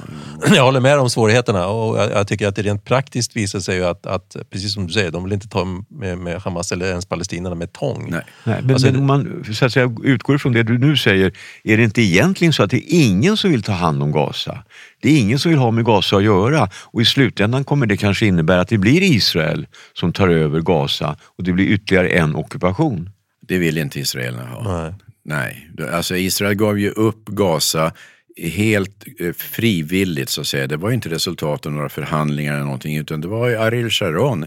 Jag 0.54 0.64
håller 0.64 0.80
med 0.80 0.98
om 0.98 1.10
svårigheterna 1.10 1.66
och 1.66 1.98
jag, 1.98 2.10
jag 2.10 2.28
tycker 2.28 2.48
att 2.48 2.56
det 2.56 2.62
rent 2.62 2.84
praktiskt 2.84 3.36
visar 3.36 3.60
sig 3.60 3.76
ju 3.76 3.84
att, 3.84 4.06
att, 4.06 4.36
precis 4.50 4.74
som 4.74 4.86
du 4.86 4.92
säger, 4.92 5.10
de 5.10 5.24
vill 5.24 5.32
inte 5.32 5.48
ta 5.48 5.64
med, 5.88 6.18
med 6.18 6.42
Hamas 6.42 6.72
eller 6.72 6.86
ens 6.86 7.06
palestinierna 7.06 7.54
med 7.54 7.72
tång. 7.72 8.08
Nej. 8.10 8.24
Nej, 8.44 8.62
men, 8.62 8.70
Alltså, 8.70 8.86
men 8.86 8.96
om 9.00 9.06
man 9.06 9.44
så 9.54 9.64
att 9.64 9.72
säga, 9.72 9.96
utgår 10.02 10.36
ifrån 10.36 10.52
det 10.52 10.62
du 10.62 10.78
nu 10.78 10.96
säger, 10.96 11.32
är 11.64 11.76
det 11.76 11.82
inte 11.82 12.02
egentligen 12.02 12.52
så 12.52 12.62
att 12.62 12.70
det 12.70 12.76
är 12.76 13.06
ingen 13.06 13.36
som 13.36 13.50
vill 13.50 13.62
ta 13.62 13.72
hand 13.72 14.02
om 14.02 14.12
Gaza? 14.12 14.64
Det 15.00 15.08
är 15.08 15.20
ingen 15.20 15.38
som 15.38 15.50
vill 15.50 15.58
ha 15.58 15.70
med 15.70 15.84
Gaza 15.84 16.16
att 16.16 16.24
göra 16.24 16.68
och 16.74 17.02
i 17.02 17.04
slutändan 17.04 17.64
kommer 17.64 17.86
det 17.86 17.96
kanske 17.96 18.26
innebära 18.26 18.60
att 18.60 18.68
det 18.68 18.78
blir 18.78 19.02
Israel 19.02 19.66
som 19.92 20.12
tar 20.12 20.28
över 20.28 20.60
Gaza 20.60 21.16
och 21.36 21.44
det 21.44 21.52
blir 21.52 21.66
ytterligare 21.66 22.08
en 22.08 22.36
ockupation. 22.36 23.10
Det 23.40 23.58
vill 23.58 23.78
inte 23.78 24.00
israelerna 24.00 24.44
ha. 24.44 24.82
Nej. 24.82 24.94
Nej, 25.24 25.68
alltså 25.92 26.16
Israel 26.16 26.54
gav 26.54 26.78
ju 26.78 26.90
upp 26.90 27.24
Gaza 27.24 27.92
helt 28.42 29.04
eh, 29.18 29.32
frivilligt 29.32 30.28
så 30.28 30.40
att 30.40 30.46
säga. 30.46 30.66
Det 30.66 30.76
var 30.76 30.90
inte 30.90 31.08
resultat 31.08 31.66
av 31.66 31.72
några 31.72 31.88
förhandlingar 31.88 32.54
eller 32.54 32.64
någonting 32.64 32.96
utan 32.96 33.20
det 33.20 33.28
var 33.28 33.48
ju 33.48 33.56
Ariel 33.56 33.90
Sharon 33.90 34.46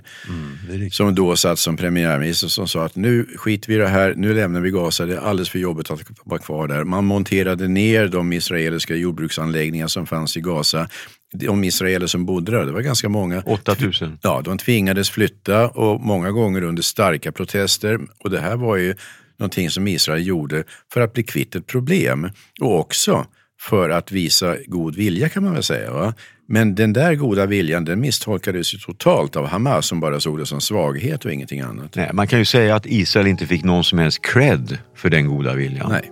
riktigt. 0.70 0.94
som 0.94 1.16
då 1.16 1.36
satt 1.36 1.60
som 1.60 1.78
premiärminister 1.78 2.48
som 2.48 2.68
sa 2.68 2.86
att 2.86 2.96
nu 2.96 3.28
skiter 3.36 3.68
vi 3.68 3.76
i 3.76 3.78
det 3.78 3.88
här, 3.88 4.14
nu 4.18 4.34
lämnar 4.34 4.62
vi 4.62 4.72
Gaza, 4.72 5.06
det 5.06 5.16
är 5.16 5.20
alldeles 5.20 5.50
för 5.50 5.60
jobbigt 5.60 5.92
att 5.92 6.02
vara 6.24 6.40
kvar 6.40 6.68
där. 6.68 6.84
Man 6.84 7.06
monterade 7.06 7.68
ner 7.68 8.08
de 8.08 8.34
israeliska 8.34 8.96
jordbruksanläggningar 8.96 9.88
som 9.88 10.06
fanns 10.06 10.38
i 10.38 10.42
Gaza. 10.42 10.90
De 11.34 11.64
israeler 11.64 12.08
som 12.08 12.26
bodde 12.26 12.52
där, 12.52 12.66
det 12.66 12.72
var 12.72 12.82
ganska 12.82 13.10
många. 13.10 13.44
8000. 13.46 14.18
Ja, 14.22 14.42
de 14.46 14.58
tvingades 14.58 15.10
flytta 15.10 15.68
och 15.68 16.02
många 16.02 16.32
gånger 16.32 16.64
under 16.64 16.84
starka 16.84 17.32
protester. 17.32 18.00
Och 18.20 18.30
det 18.30 18.40
här 18.40 18.56
var 18.56 18.78
ju 18.78 18.96
någonting 19.38 19.70
som 19.70 19.88
Israel 19.88 20.28
gjorde 20.28 20.64
för 20.94 21.02
att 21.02 21.14
bli 21.14 21.24
kvitt 21.24 21.56
ett 21.56 21.68
problem 21.68 22.30
och 22.62 22.80
också 22.80 23.26
för 23.62 23.90
att 23.90 24.12
visa 24.12 24.56
god 24.66 24.96
vilja 24.96 25.30
kan 25.30 25.44
man 25.44 25.54
väl 25.54 25.64
säga. 25.64 25.92
Va? 25.92 26.14
Men 26.46 26.76
den 26.76 26.94
där 26.94 27.16
goda 27.16 27.46
viljan 27.46 27.86
den 27.86 28.00
misstolkades 28.00 28.74
ju 28.74 28.78
totalt 28.78 29.36
av 29.36 29.48
Hamas 29.48 29.86
som 29.86 30.00
bara 30.00 30.20
såg 30.20 30.38
det 30.38 30.46
som 30.46 30.62
svaghet 30.62 31.26
och 31.26 31.32
ingenting 31.32 31.62
annat. 31.62 31.96
Nej, 31.96 32.10
man 32.14 32.28
kan 32.28 32.40
ju 32.40 32.46
säga 32.46 32.76
att 32.76 32.86
Israel 32.86 33.28
inte 33.28 33.48
fick 33.48 33.64
någon 33.64 33.84
som 33.84 34.00
helst 34.00 34.22
cred 34.22 34.78
för 34.96 35.10
den 35.10 35.28
goda 35.28 35.54
viljan. 35.54 35.90
Nej. 35.90 36.12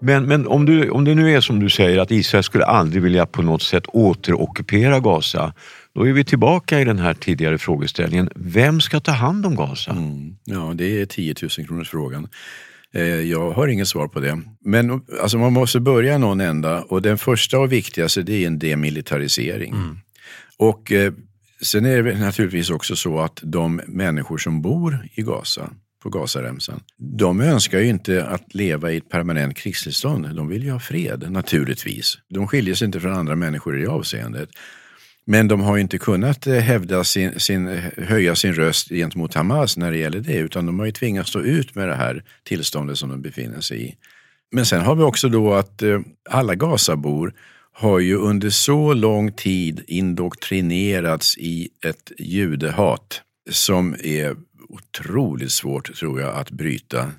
Men, 0.00 0.24
men 0.24 0.46
om, 0.46 0.66
du, 0.66 0.90
om 0.90 1.04
det 1.04 1.14
nu 1.14 1.36
är 1.36 1.40
som 1.40 1.60
du 1.60 1.70
säger 1.70 1.98
att 1.98 2.10
Israel 2.10 2.44
skulle 2.44 2.64
aldrig 2.64 3.02
vilja 3.02 3.26
på 3.26 3.42
något 3.42 3.62
sätt 3.62 3.84
återockupera 3.86 5.00
Gaza. 5.00 5.52
Då 5.98 6.08
är 6.08 6.12
vi 6.12 6.24
tillbaka 6.24 6.80
i 6.80 6.84
den 6.84 6.98
här 6.98 7.14
tidigare 7.14 7.58
frågeställningen. 7.58 8.30
Vem 8.34 8.80
ska 8.80 9.00
ta 9.00 9.12
hand 9.12 9.46
om 9.46 9.56
Gaza? 9.56 9.90
Mm. 9.90 10.36
Ja, 10.44 10.72
det 10.74 11.00
är 11.00 11.06
10 11.06 11.34
000 11.42 11.66
kronors 11.66 11.90
frågan. 11.90 12.28
Eh, 12.94 13.02
jag 13.02 13.50
har 13.50 13.68
inget 13.68 13.88
svar 13.88 14.08
på 14.08 14.20
det. 14.20 14.40
Men 14.60 15.00
alltså, 15.22 15.38
man 15.38 15.52
måste 15.52 15.80
börja 15.80 16.18
någon 16.18 16.40
ända 16.40 16.82
och 16.82 17.02
den 17.02 17.18
första 17.18 17.58
och 17.58 17.72
viktigaste 17.72 18.22
det 18.22 18.42
är 18.42 18.46
en 18.46 18.58
demilitarisering. 18.58 19.74
Mm. 19.74 19.98
Och 20.58 20.92
eh, 20.92 21.12
sen 21.62 21.86
är 21.86 22.02
det 22.02 22.18
naturligtvis 22.18 22.70
också 22.70 22.96
så 22.96 23.20
att 23.20 23.40
de 23.42 23.80
människor 23.86 24.38
som 24.38 24.62
bor 24.62 25.08
i 25.14 25.22
Gaza 25.22 25.70
på 26.02 26.10
Gazaremsan. 26.10 26.80
De 26.96 27.40
önskar 27.40 27.78
ju 27.78 27.88
inte 27.88 28.24
att 28.24 28.54
leva 28.54 28.92
i 28.92 28.96
ett 28.96 29.08
permanent 29.08 29.56
krigstillstånd. 29.56 30.36
De 30.36 30.48
vill 30.48 30.64
ju 30.64 30.70
ha 30.70 30.80
fred, 30.80 31.30
naturligtvis. 31.30 32.18
De 32.28 32.48
skiljer 32.48 32.74
sig 32.74 32.86
inte 32.86 33.00
från 33.00 33.12
andra 33.12 33.36
människor 33.36 33.78
i 33.78 33.82
det 33.82 33.90
avseendet. 33.90 34.48
Men 35.30 35.48
de 35.48 35.60
har 35.60 35.78
inte 35.78 35.98
kunnat 35.98 36.46
eh, 36.46 36.54
hävda 36.54 37.04
sin, 37.04 37.40
sin, 37.40 37.68
eh, 37.68 37.84
höja 37.96 38.34
sin 38.34 38.54
röst 38.54 38.88
gentemot 38.88 39.34
Hamas 39.34 39.76
när 39.76 39.90
det 39.90 39.98
gäller 39.98 40.20
det, 40.20 40.36
utan 40.36 40.66
de 40.66 40.78
har 40.78 40.86
ju 40.86 40.92
tvingats 40.92 41.30
stå 41.30 41.40
ut 41.40 41.74
med 41.74 41.88
det 41.88 41.94
här 41.94 42.24
tillståndet 42.44 42.98
som 42.98 43.08
de 43.08 43.22
befinner 43.22 43.60
sig 43.60 43.88
i. 43.88 43.94
Men 44.52 44.66
sen 44.66 44.80
har 44.80 44.94
vi 44.94 45.02
också 45.02 45.28
då 45.28 45.54
att 45.54 45.82
eh, 45.82 46.00
alla 46.30 46.54
Gazabor 46.54 47.32
har 47.72 47.98
ju 47.98 48.16
under 48.16 48.50
så 48.50 48.94
lång 48.94 49.32
tid 49.32 49.84
indoktrinerats 49.86 51.38
i 51.38 51.68
ett 51.86 52.12
judehat 52.18 53.22
som 53.50 53.96
är 54.04 54.36
otroligt 54.68 55.52
svårt 55.52 55.94
tror 55.94 56.20
jag 56.20 56.34
att 56.34 56.50
bryta. 56.50 57.10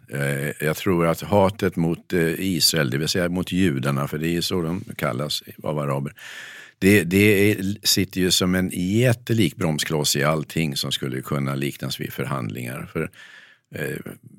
Jag 0.60 0.78
tror 0.78 1.08
att 1.08 1.22
hatet 1.22 1.76
mot 1.76 2.14
Israel, 2.38 2.90
det 2.90 2.98
vill 2.98 3.08
säga 3.08 3.30
mot 3.30 3.52
judarna, 3.52 4.08
för 4.08 4.18
det 4.18 4.38
är 4.38 4.42
så 4.42 4.62
de 4.62 4.84
kallas 4.98 5.44
av 5.64 5.80
araber, 5.80 6.14
det, 6.80 7.04
det 7.04 7.58
sitter 7.84 8.22
ju 8.22 8.32
som 8.32 8.56
en 8.56 8.72
jättelik 8.74 9.56
bromskloss 9.56 10.16
i 10.16 10.24
allting 10.24 10.76
som 10.76 10.92
skulle 10.92 11.22
kunna 11.22 11.56
liknas 11.56 12.00
vid 12.00 12.14
förhandlingar. 12.14 12.90
För 12.94 13.10
eh, 13.76 13.98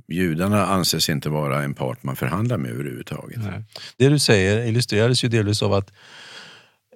Judarna 0.09 0.67
anses 0.67 1.09
inte 1.09 1.29
vara 1.29 1.63
en 1.63 1.75
part 1.75 2.03
man 2.03 2.17
förhandlar 2.17 2.59
med 2.59 2.71
överhuvudtaget. 2.71 3.39
Nej. 3.39 3.65
Det 3.97 4.09
du 4.09 4.19
säger 4.19 4.67
illustrerades 4.67 5.25
ju 5.25 5.29
delvis 5.29 5.63
av 5.63 5.73
att 5.73 5.93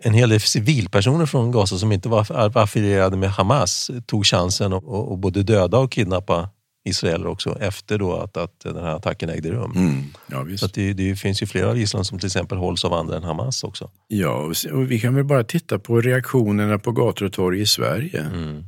en 0.03 0.15
hel 0.15 0.29
del 0.29 0.41
civilpersoner 0.41 1.27
från 1.27 1.53
Gaza 1.53 1.79
som 1.79 1.93
inte 1.93 2.09
var 2.09 2.59
affilierade 2.59 3.17
med 3.17 3.31
Hamas 3.31 3.91
tog 4.07 4.27
chansen 4.27 4.73
att 4.73 5.19
både 5.19 5.43
döda 5.43 5.79
och 5.79 5.93
kidnappa 5.93 6.49
israeler 6.85 7.27
också 7.27 7.59
efter 7.61 7.99
då 7.99 8.17
att, 8.17 8.37
att 8.37 8.61
den 8.61 8.77
här 8.77 8.97
attacken 8.97 9.31
ägde 9.31 9.51
rum. 9.51 9.73
Mm, 9.77 10.05
ja, 10.27 10.57
så 10.57 10.67
det, 10.67 10.93
det, 10.93 11.17
finns 11.17 11.43
ju 11.43 11.47
flera 11.47 11.77
gisslan 11.77 12.05
som 12.05 12.19
till 12.19 12.27
exempel 12.27 12.59
hålls 12.59 12.85
av 12.85 12.93
andra 12.93 13.17
än 13.17 13.23
Hamas 13.23 13.65
också. 13.65 13.91
Ja, 14.09 14.53
och 14.73 14.91
vi 14.91 15.01
kan 15.01 15.15
väl 15.15 15.25
bara 15.25 15.45
titta 15.45 15.79
på 15.79 16.01
reaktionerna 16.01 16.79
på 16.79 16.93
gator 16.93 17.27
och 17.27 17.33
torg 17.33 17.61
i 17.61 17.67
Sverige. 17.67 18.21
Mm. 18.21 18.65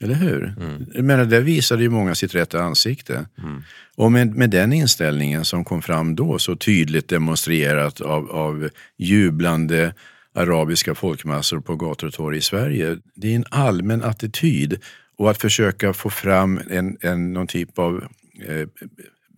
Eller 0.00 0.14
hur? 0.14 0.54
Mm. 0.60 0.86
Jag 0.94 1.04
menar, 1.04 1.24
där 1.24 1.40
visade 1.40 1.82
ju 1.82 1.88
många 1.88 2.14
sitt 2.14 2.34
rätta 2.34 2.62
ansikte. 2.62 3.26
Mm. 3.38 3.62
Och 3.96 4.12
med, 4.12 4.34
med 4.34 4.50
den 4.50 4.72
inställningen 4.72 5.44
som 5.44 5.64
kom 5.64 5.82
fram 5.82 6.16
då, 6.16 6.38
så 6.38 6.56
tydligt 6.56 7.08
demonstrerat 7.08 8.00
av, 8.00 8.30
av 8.30 8.68
jublande 8.98 9.94
arabiska 10.34 10.94
folkmassor 10.94 11.60
på 11.60 11.76
gator 11.76 12.06
och 12.06 12.14
torg 12.14 12.38
i 12.38 12.40
Sverige. 12.40 12.98
Det 13.14 13.32
är 13.32 13.36
en 13.36 13.44
allmän 13.50 14.02
attityd 14.02 14.80
och 15.18 15.30
att 15.30 15.40
försöka 15.40 15.92
få 15.92 16.10
fram 16.10 16.60
en, 16.70 16.96
en, 17.00 17.32
någon 17.32 17.46
typ 17.46 17.78
av 17.78 18.04
eh, 18.46 18.68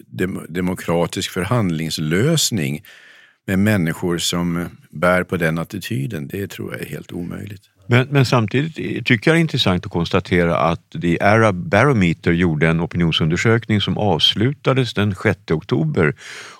dem, 0.06 0.46
demokratisk 0.48 1.30
förhandlingslösning 1.30 2.84
med 3.46 3.58
människor 3.58 4.18
som 4.18 4.68
bär 4.90 5.24
på 5.24 5.36
den 5.36 5.58
attityden, 5.58 6.28
det 6.28 6.50
tror 6.50 6.72
jag 6.72 6.82
är 6.82 6.86
helt 6.86 7.12
omöjligt. 7.12 7.62
Men, 7.90 8.06
men, 8.10 8.24
samtidigt 8.24 9.06
tycker 9.06 9.30
jag 9.30 9.36
det 9.36 9.38
är 9.38 9.40
intressant 9.40 9.86
att 9.86 9.92
konstatera 9.92 10.58
att 10.58 10.80
The 11.02 11.20
Arab 11.20 11.54
Barometer 11.54 12.32
gjorde 12.32 12.68
en 12.68 12.80
opinionsundersökning 12.80 13.80
som 13.80 13.98
avslutades 13.98 14.94
den 14.94 15.14
6 15.22 15.38
oktober 15.50 16.14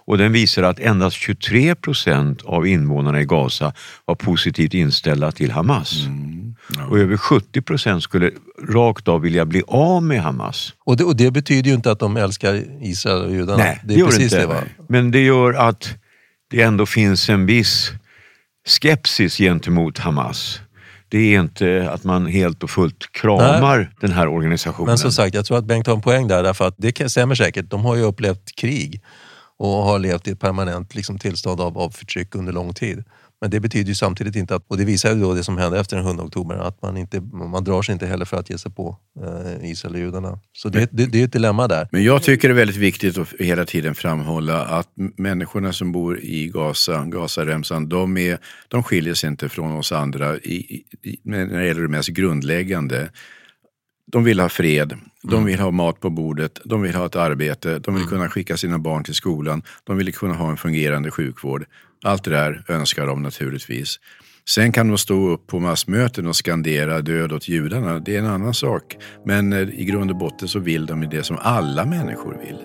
och 0.05 0.19
den 0.19 0.33
visar 0.33 0.62
att 0.62 0.81
endast 0.81 1.16
23 1.16 1.75
procent 1.75 2.43
av 2.43 2.66
invånarna 2.66 3.21
i 3.21 3.25
Gaza 3.25 3.73
var 4.05 4.14
positivt 4.14 4.75
inställda 4.75 5.33
till 5.33 5.51
Hamas. 5.51 6.07
Mm, 6.07 6.55
ja. 6.77 6.87
Och 6.87 6.99
över 6.99 7.16
70 7.16 7.62
procent 7.62 8.03
skulle 8.03 8.31
rakt 8.69 9.09
av 9.09 9.21
vilja 9.21 9.45
bli 9.45 9.62
av 9.66 10.03
med 10.03 10.23
Hamas. 10.23 10.75
Och 10.85 10.97
det, 10.97 11.05
och 11.05 11.16
det 11.16 11.31
betyder 11.31 11.71
ju 11.71 11.77
inte 11.77 11.90
att 11.90 11.99
de 11.99 12.16
älskar 12.16 12.62
Israel 12.83 13.25
och 13.25 13.33
judarna. 13.33 13.64
Nej, 13.64 13.81
det, 13.85 13.95
det 13.95 14.01
gör 14.01 14.23
inte. 14.23 14.47
Det, 14.47 14.64
Men 14.88 15.11
det 15.11 15.21
gör 15.21 15.53
att 15.53 15.95
det 16.51 16.62
ändå 16.62 16.87
finns 16.87 17.29
en 17.29 17.47
viss 17.47 17.93
skepsis 18.66 19.37
gentemot 19.37 19.99
Hamas 19.99 20.61
det 21.11 21.35
är 21.35 21.40
inte 21.40 21.90
att 21.90 22.05
man 22.05 22.27
helt 22.27 22.62
och 22.62 22.70
fullt 22.70 23.12
kramar 23.12 23.79
Nej. 23.79 23.88
den 24.01 24.12
här 24.12 24.29
organisationen. 24.29 24.87
Men 24.87 24.99
som 24.99 25.12
sagt, 25.12 25.35
jag 25.35 25.44
tror 25.44 25.59
att 25.59 25.64
Bengt 25.64 25.87
har 25.87 25.94
en 25.94 26.03
poäng 26.03 26.29
där, 26.29 26.42
därför 26.42 26.66
att 26.66 26.75
det 26.79 27.11
stämmer 27.11 27.35
säkert. 27.35 27.70
De 27.70 27.85
har 27.85 27.96
ju 27.96 28.03
upplevt 28.03 28.57
krig 28.57 29.03
och 29.59 29.68
har 29.68 29.99
levt 29.99 30.29
i 30.29 30.31
ett 30.31 30.40
permanent 30.40 30.94
liksom, 30.94 31.18
tillstånd 31.18 31.61
av, 31.61 31.79
av 31.79 31.90
förtryck 31.90 32.35
under 32.35 32.53
lång 32.53 32.75
tid. 32.75 33.05
Men 33.40 33.50
det 33.50 33.61
betyder 33.61 33.88
ju 33.88 33.94
samtidigt 33.94 34.37
inte 34.37 34.55
att, 34.55 34.64
och 34.68 34.76
det 34.76 34.85
visar 34.85 35.14
ju 35.14 35.20
då 35.20 35.35
det 35.35 35.44
som 35.44 35.59
hände 35.59 35.81
efter 35.81 35.96
den 35.96 36.16
7 36.18 36.22
oktober, 36.22 36.57
att 36.57 36.83
man, 36.83 36.96
inte, 36.96 37.20
man 37.20 37.64
drar 37.64 37.83
sig 37.83 37.92
inte 37.92 38.07
heller 38.07 38.24
för 38.24 38.37
att 38.37 38.50
ge 38.50 38.59
sig 38.59 38.72
på 38.72 38.96
eh, 39.62 39.94
judarna. 39.94 40.38
Så 40.53 40.68
det, 40.68 40.88
det, 40.92 41.07
det 41.07 41.20
är 41.20 41.24
ett 41.24 41.33
dilemma 41.33 41.68
där. 41.68 41.88
Men 41.92 42.05
jag 42.05 42.22
tycker 42.22 42.48
det 42.48 42.53
är 42.53 42.57
väldigt 42.57 42.76
viktigt 42.76 43.18
att 43.18 43.29
hela 43.38 43.64
tiden 43.64 43.94
framhålla 43.94 44.64
att 44.64 44.88
människorna 45.16 45.72
som 45.72 45.92
bor 45.92 46.18
i 46.20 46.48
Gaza, 46.48 47.05
Gazaremsan, 47.05 47.88
de, 47.88 48.16
är, 48.16 48.38
de 48.68 48.83
skiljer 48.83 49.14
sig 49.14 49.29
inte 49.29 49.48
från 49.48 49.76
oss 49.76 49.92
andra 49.92 50.37
i, 50.37 50.85
i, 51.03 51.20
när 51.22 51.46
det 51.46 51.66
gäller 51.66 51.83
det 51.83 51.88
mest 51.88 52.09
grundläggande. 52.09 53.11
De 54.07 54.24
vill 54.24 54.40
ha 54.40 54.48
fred, 54.48 54.98
de 55.22 55.33
mm. 55.33 55.44
vill 55.44 55.61
ha 55.61 55.70
mat 55.70 56.00
på 56.00 56.11
bordet, 56.11 56.61
de 56.64 56.83
vill 56.83 56.94
ha 56.94 57.07
ett 57.07 57.16
arbete, 57.16 57.79
de 57.79 57.94
vill 57.94 58.03
mm. 58.03 58.09
kunna 58.09 58.29
skicka 58.29 58.57
sina 58.57 58.79
barn 58.79 59.05
till 59.05 59.14
skolan, 59.14 59.62
de 59.85 59.96
vill 59.96 60.14
kunna 60.14 60.35
ha 60.35 60.50
en 60.50 60.57
fungerande 60.57 61.11
sjukvård. 61.11 61.66
Allt 62.05 62.25
det 62.25 62.31
där 62.31 62.65
önskar 62.69 63.07
de 63.07 63.23
naturligtvis. 63.23 64.01
Sen 64.49 64.73
kan 64.73 64.89
de 64.89 64.99
stå 64.99 65.29
upp 65.29 65.47
på 65.47 65.59
massmöten 65.61 66.27
och 66.27 66.37
skandera 66.37 67.01
död 67.01 67.33
åt 67.33 67.49
judarna, 67.49 67.99
det 67.99 68.15
är 68.15 68.19
en 68.19 68.27
annan 68.27 68.55
sak. 68.55 68.97
Men 69.25 69.53
eh, 69.53 69.59
i 69.59 69.85
grund 69.85 70.11
och 70.11 70.17
botten 70.17 70.49
så 70.49 70.59
vill 70.59 70.87
de 70.87 71.09
det 71.09 71.23
som 71.23 71.39
alla 71.41 71.85
människor 71.85 72.39
vill. 72.45 72.59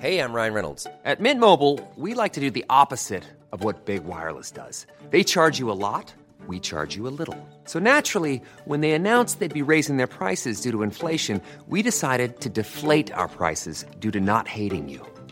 Hej, 0.00 0.14
jag 0.14 0.30
Ryan 0.30 0.54
Reynolds. 0.54 0.84
På 0.84 1.22
Mint 1.22 1.40
Mobile, 1.40 1.78
we 1.96 2.22
like 2.22 2.34
to 2.34 2.40
do 2.40 2.50
the 2.50 2.64
opposite 2.68 3.24
of 3.52 3.64
what 3.64 3.86
Big 3.86 4.02
Wireless 4.04 4.52
does. 4.52 4.86
They 5.10 5.24
charge 5.24 5.60
you 5.60 5.72
a 5.72 5.74
lot, 5.74 6.14
we 6.48 6.60
charge 6.60 6.96
you 6.96 7.08
a 7.08 7.14
little. 7.18 7.36
So 7.64 7.78
naturally, 7.78 8.40
when 8.64 8.80
they 8.80 8.92
announced 8.92 9.40
they'd 9.40 9.66
be 9.66 9.72
raising 9.74 9.96
their 9.96 10.06
prices 10.06 10.60
due 10.60 10.72
to 10.72 10.82
inflation, 10.82 11.40
we 11.68 11.82
decided 11.82 12.40
to 12.40 12.48
deflate 12.48 13.12
our 13.12 13.28
prices 13.28 13.86
due 13.98 14.10
to 14.10 14.20
not 14.20 14.48
hating 14.48 14.88
you. 14.88 15.17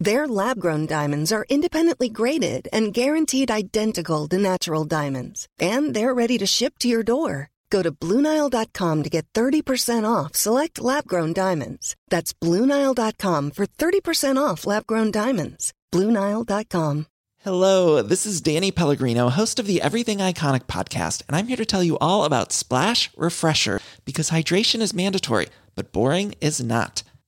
Their 0.00 0.26
lab 0.26 0.58
grown 0.58 0.86
diamonds 0.86 1.30
are 1.32 1.46
independently 1.48 2.08
graded 2.08 2.68
and 2.72 2.92
guaranteed 2.92 3.50
identical 3.50 4.26
to 4.28 4.38
natural 4.38 4.84
diamonds, 4.84 5.46
and 5.60 5.94
they're 5.94 6.14
ready 6.14 6.36
to 6.38 6.46
ship 6.46 6.78
to 6.80 6.88
your 6.88 7.04
door. 7.04 7.50
Go 7.70 7.82
to 7.82 7.90
Bluenile.com 7.90 9.02
to 9.02 9.10
get 9.10 9.26
30% 9.32 10.04
off 10.08 10.34
select 10.34 10.80
lab 10.80 11.06
grown 11.06 11.32
diamonds. 11.32 11.96
That's 12.08 12.32
Bluenile.com 12.32 13.50
for 13.52 13.66
30% 13.66 14.36
off 14.36 14.66
lab 14.66 14.86
grown 14.86 15.10
diamonds. 15.10 15.72
Bluenile.com. 15.92 17.06
Hello, 17.44 18.00
this 18.00 18.24
is 18.24 18.40
Danny 18.40 18.70
Pellegrino, 18.70 19.28
host 19.28 19.58
of 19.58 19.66
the 19.66 19.82
Everything 19.82 20.18
Iconic 20.18 20.64
podcast, 20.64 21.22
and 21.28 21.36
I'm 21.36 21.46
here 21.46 21.58
to 21.58 21.66
tell 21.66 21.82
you 21.82 21.98
all 21.98 22.24
about 22.24 22.52
Splash 22.52 23.10
Refresher 23.18 23.80
because 24.06 24.30
hydration 24.30 24.80
is 24.80 24.94
mandatory, 24.94 25.48
but 25.74 25.92
boring 25.92 26.34
is 26.40 26.62
not. 26.62 27.02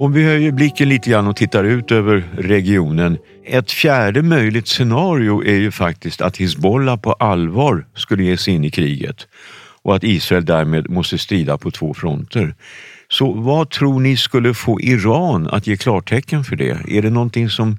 Om 0.00 0.12
vi 0.12 0.24
höjer 0.24 0.52
blicken 0.52 0.88
lite 0.88 1.10
grann 1.10 1.26
och 1.26 1.36
tittar 1.36 1.64
ut 1.64 1.92
över 1.92 2.28
regionen. 2.38 3.18
Ett 3.44 3.70
fjärde 3.70 4.22
möjligt 4.22 4.68
scenario 4.68 5.44
är 5.44 5.54
ju 5.54 5.70
faktiskt 5.70 6.20
att 6.20 6.36
Hizbollah 6.36 6.96
på 6.96 7.12
allvar 7.12 7.86
skulle 7.94 8.24
ge 8.24 8.36
sig 8.36 8.54
in 8.54 8.64
i 8.64 8.70
kriget 8.70 9.28
och 9.82 9.96
att 9.96 10.04
Israel 10.04 10.44
därmed 10.44 10.90
måste 10.90 11.18
strida 11.18 11.58
på 11.58 11.70
två 11.70 11.94
fronter. 11.94 12.54
Så 13.08 13.32
vad 13.32 13.70
tror 13.70 14.00
ni 14.00 14.16
skulle 14.16 14.54
få 14.54 14.80
Iran 14.80 15.46
att 15.46 15.66
ge 15.66 15.76
klartecken 15.76 16.44
för 16.44 16.56
det? 16.56 16.78
Är 16.88 17.02
det 17.02 17.10
någonting 17.10 17.48
som 17.48 17.78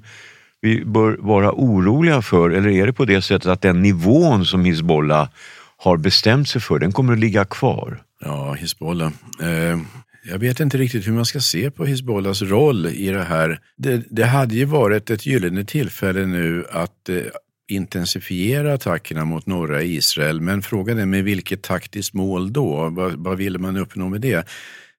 vi 0.60 0.84
bör 0.84 1.16
vara 1.20 1.52
oroliga 1.52 2.22
för 2.22 2.50
eller 2.50 2.68
är 2.68 2.86
det 2.86 2.92
på 2.92 3.04
det 3.04 3.22
sättet 3.22 3.46
att 3.46 3.62
den 3.62 3.82
nivån 3.82 4.46
som 4.46 4.64
Hizbollah 4.64 5.28
har 5.76 5.96
bestämt 5.96 6.48
sig 6.48 6.60
för, 6.60 6.78
den 6.78 6.92
kommer 6.92 7.12
att 7.12 7.18
ligga 7.18 7.44
kvar? 7.44 8.02
Ja, 8.24 8.52
Hizbollah. 8.52 9.12
Eh, 9.40 9.78
jag 10.24 10.38
vet 10.38 10.60
inte 10.60 10.78
riktigt 10.78 11.06
hur 11.06 11.12
man 11.12 11.24
ska 11.24 11.40
se 11.40 11.70
på 11.70 11.84
Hizbollahs 11.84 12.42
roll 12.42 12.86
i 12.86 13.08
det 13.08 13.22
här. 13.22 13.60
Det, 13.76 14.02
det 14.10 14.24
hade 14.24 14.54
ju 14.54 14.64
varit 14.64 15.10
ett 15.10 15.26
gyllene 15.26 15.64
tillfälle 15.64 16.26
nu 16.26 16.64
att 16.70 17.08
eh, 17.08 17.16
intensifiera 17.68 18.74
attackerna 18.74 19.24
mot 19.24 19.46
norra 19.46 19.82
Israel. 19.82 20.40
Men 20.40 20.62
frågan 20.62 20.98
är 20.98 21.06
med 21.06 21.24
vilket 21.24 21.62
taktiskt 21.62 22.14
mål 22.14 22.52
då? 22.52 22.88
Vad, 22.88 23.12
vad 23.12 23.38
ville 23.38 23.58
man 23.58 23.76
uppnå 23.76 24.08
med 24.08 24.20
det? 24.20 24.48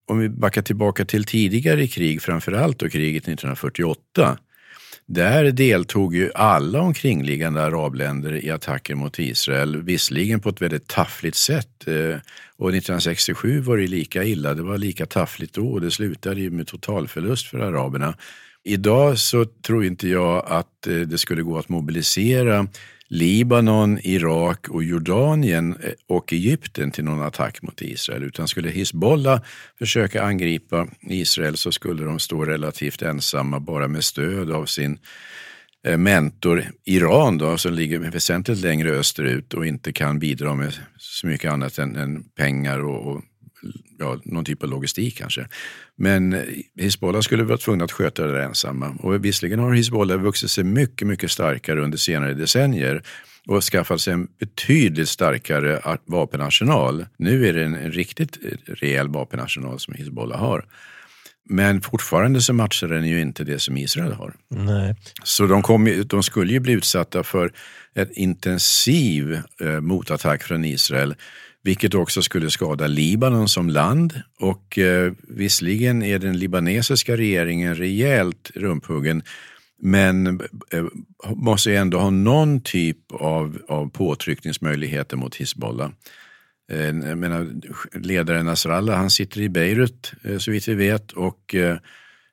Om 0.08 0.20
vi 0.20 0.30
backar 0.30 0.62
tillbaka 0.62 1.06
till 1.06 1.24
tidigare 1.24 1.88
krig, 1.88 2.22
framförallt 2.22 2.80
då 2.80 2.90
kriget 2.90 3.24
1948. 3.24 4.38
Där 5.06 5.52
deltog 5.52 6.16
ju 6.16 6.32
alla 6.36 6.82
omkringliggande 6.82 7.64
arabländer 7.64 8.46
i 8.46 8.50
attacker 8.50 8.96
mot 8.96 9.20
Israel, 9.20 9.82
visserligen 9.82 10.40
på 10.40 10.50
ett 10.50 10.62
väldigt 10.62 10.88
taffligt 10.88 11.38
sätt. 11.38 11.88
Eh, 11.88 12.18
och 12.58 12.70
1967 12.70 13.62
var 13.62 13.78
det 13.78 13.88
lika 13.88 14.24
illa, 14.24 14.54
det 14.54 14.64
var 14.64 14.78
lika 14.78 15.06
taffligt 15.06 15.54
då 15.54 15.68
och 15.72 15.82
det 15.82 15.92
slutade 15.92 16.42
ju 16.42 16.52
med 16.52 16.68
totalförlust 16.68 17.48
för 17.48 17.60
araberna. 17.60 18.16
Idag 18.64 19.20
så 19.20 19.46
tror 19.46 19.86
inte 19.86 20.08
jag 20.08 20.46
att 20.48 20.88
eh, 20.88 20.96
det 20.96 21.18
skulle 21.18 21.42
gå 21.42 21.58
att 21.58 21.70
mobilisera 21.70 22.68
Libanon, 23.14 24.00
Irak 24.04 24.70
och 24.70 24.84
Jordanien 24.84 25.76
eh, 25.84 25.92
och 26.08 26.34
Egypten 26.34 26.92
till 26.92 27.04
någon 27.04 27.22
attack 27.22 27.62
mot 27.62 27.82
Israel. 27.82 28.24
Utan 28.24 28.48
skulle 28.48 28.70
Hizbollah 28.70 29.42
försöka 29.80 30.24
angripa 30.24 30.88
Israel 31.02 31.58
så 31.58 31.72
skulle 31.72 32.04
de 32.04 32.20
stå 32.20 32.46
relativt 32.46 33.02
ensamma 33.02 33.60
bara 33.60 33.88
med 33.88 34.04
stöd 34.04 34.52
av 34.52 34.66
sin 34.66 34.98
eh, 35.88 35.98
mentor 35.98 36.66
Iran 36.86 37.38
då, 37.38 37.58
som 37.58 37.74
ligger 37.74 38.00
väsentligt 38.00 38.60
längre 38.60 38.92
österut 38.92 39.54
och 39.54 39.66
inte 39.66 39.94
kan 39.94 40.20
bidra 40.20 40.56
med 40.56 40.74
så 40.98 41.28
mycket 41.28 41.52
annat 41.52 41.78
än, 41.78 41.96
än 41.96 42.24
pengar 42.24 42.80
och, 42.84 43.08
och 43.08 43.22
ja, 44.00 44.20
någon 44.26 44.46
typ 44.46 44.64
av 44.64 44.70
logistik 44.70 45.18
kanske. 45.18 45.48
Men 45.96 46.42
Hizbollah 46.80 47.22
skulle 47.22 47.44
vara 47.44 47.58
tvungna 47.58 47.84
att 47.84 47.92
sköta 47.92 48.28
det 48.28 48.44
ensamma. 48.44 48.96
Och 49.00 49.26
visserligen 49.26 49.60
har 49.60 49.74
Hizbollah 49.74 50.18
vuxit 50.18 50.52
sig 50.52 50.64
mycket, 50.64 51.08
mycket 51.08 51.32
starkare 51.32 51.82
under 51.82 51.98
senare 51.98 52.34
decennier 52.34 53.04
och 53.48 53.64
skaffat 53.64 54.02
sig 54.02 54.14
en 54.14 54.28
betydligt 54.40 55.10
starkare 55.10 55.98
vapenarsenal. 56.06 57.06
Nu 57.18 57.48
är 57.48 57.54
det 57.54 57.64
en, 57.64 57.76
en 57.76 57.92
riktigt 57.92 58.38
rejäl 58.66 59.10
vapenarsenal 59.10 59.80
som 59.80 59.94
Hizbollah 59.94 60.40
har. 60.40 60.66
Men 61.50 61.82
fortfarande 61.82 62.42
så 62.42 62.54
matchar 62.54 62.88
den 62.88 63.08
ju 63.08 63.22
inte 63.22 63.44
det 63.44 63.60
som 63.60 63.78
Israel 63.78 64.14
har. 64.14 64.34
Nej. 64.50 64.96
Så 65.24 65.46
de, 65.46 65.62
kom, 65.62 66.04
de 66.06 66.24
skulle 66.24 66.54
ju 66.54 66.60
bli 66.60 66.74
utsatta 66.74 67.24
för 67.24 67.52
en 67.94 68.12
intensiv 68.12 69.34
eh, 69.62 69.80
motattack 69.82 70.44
från 70.44 70.66
Israel 70.66 71.16
vilket 71.64 71.94
också 71.94 72.22
skulle 72.22 72.50
skada 72.50 72.88
Libanon 72.88 73.50
som 73.50 73.70
land. 73.70 74.22
Och 74.40 74.78
eh, 74.78 75.14
visserligen 75.28 76.04
är 76.04 76.20
den 76.20 76.40
libanesiska 76.40 77.18
regeringen 77.18 77.76
rejält 77.76 78.52
rumphuggen 78.56 79.24
men 79.82 80.42
eh, 80.72 80.86
måste 81.36 81.76
ändå 81.76 82.00
ha 82.00 82.10
någon 82.10 82.62
typ 82.62 83.12
av, 83.12 83.62
av 83.68 83.90
påtryckningsmöjligheter 83.90 85.18
mot 85.18 85.36
Hizbollah. 85.36 85.90
Eh, 86.72 86.86
jag 86.86 87.18
menar, 87.18 87.48
ledaren 87.94 88.46
Nasrallah 88.46 88.98
han 88.98 89.10
sitter 89.10 89.42
i 89.42 89.50
Beirut 89.50 90.14
eh, 90.24 90.38
så 90.38 90.52
vitt 90.52 90.68
vi 90.68 90.74
vet 90.74 91.12
och 91.12 91.56
eh, 91.56 91.78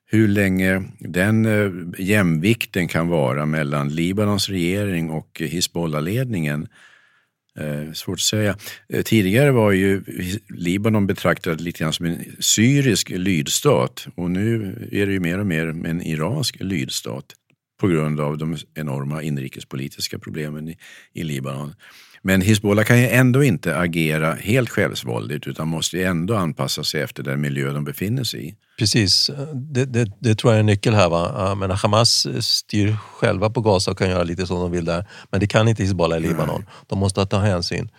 hur 0.05 0.27
länge 0.27 0.83
den 0.99 1.45
eh, 1.45 1.71
jämvikten 1.97 2.87
kan 2.87 3.07
vara 3.07 3.45
mellan 3.45 3.89
Libanons 3.89 4.49
regering 4.49 5.09
och 5.09 5.41
Hizbollah-ledningen 5.41 6.67
Eh, 7.59 7.93
svårt 7.93 8.17
att 8.17 8.19
säga. 8.19 8.57
Eh, 8.89 9.01
tidigare 9.01 9.51
var 9.51 9.71
ju 9.71 10.03
Libanon 10.49 11.07
betraktad 11.07 11.61
lite 11.61 11.79
grann 11.79 11.93
som 11.93 12.05
en 12.05 12.25
syrisk 12.39 13.09
lydstat 13.09 14.07
och 14.15 14.31
nu 14.31 14.75
är 14.91 15.05
det 15.05 15.11
ju 15.11 15.19
mer 15.19 15.39
och 15.39 15.45
mer 15.45 15.67
en 15.67 16.01
iransk 16.01 16.57
lydstat 16.59 17.25
på 17.79 17.87
grund 17.87 18.19
av 18.19 18.37
de 18.37 18.57
enorma 18.73 19.23
inrikespolitiska 19.23 20.19
problemen 20.19 20.69
i, 20.69 20.77
i 21.13 21.23
Libanon. 21.23 21.73
Men 22.23 22.41
Hizbollah 22.41 22.85
kan 22.85 22.99
ju 22.99 23.07
ändå 23.07 23.43
inte 23.43 23.77
agera 23.77 24.33
helt 24.33 24.69
självsvåldigt 24.69 25.47
utan 25.47 25.67
måste 25.67 26.03
ändå 26.03 26.35
anpassa 26.35 26.83
sig 26.83 27.01
efter 27.01 27.23
den 27.23 27.41
miljö 27.41 27.73
de 27.73 27.83
befinner 27.83 28.23
sig 28.23 28.47
i. 28.47 28.55
Precis, 28.79 29.29
det, 29.53 29.85
det, 29.85 30.11
det 30.19 30.35
tror 30.35 30.53
jag 30.53 30.55
är 30.55 30.59
en 30.59 30.65
nyckel 30.65 30.93
här. 30.93 31.09
Va? 31.09 31.55
Men 31.55 31.71
Hamas 31.71 32.27
styr 32.41 32.95
själva 32.95 33.49
på 33.49 33.61
Gaza 33.61 33.91
och 33.91 33.97
kan 33.97 34.09
göra 34.09 34.23
lite 34.23 34.47
som 34.47 34.59
de 34.59 34.71
vill 34.71 34.85
där. 34.85 35.05
Men 35.31 35.39
det 35.39 35.47
kan 35.47 35.67
inte 35.67 35.83
Hizbollah 35.83 36.17
i 36.17 36.21
Libanon. 36.21 36.65
De 36.87 36.99
måste 36.99 37.25
ta 37.25 37.37
hänsyn 37.37 37.89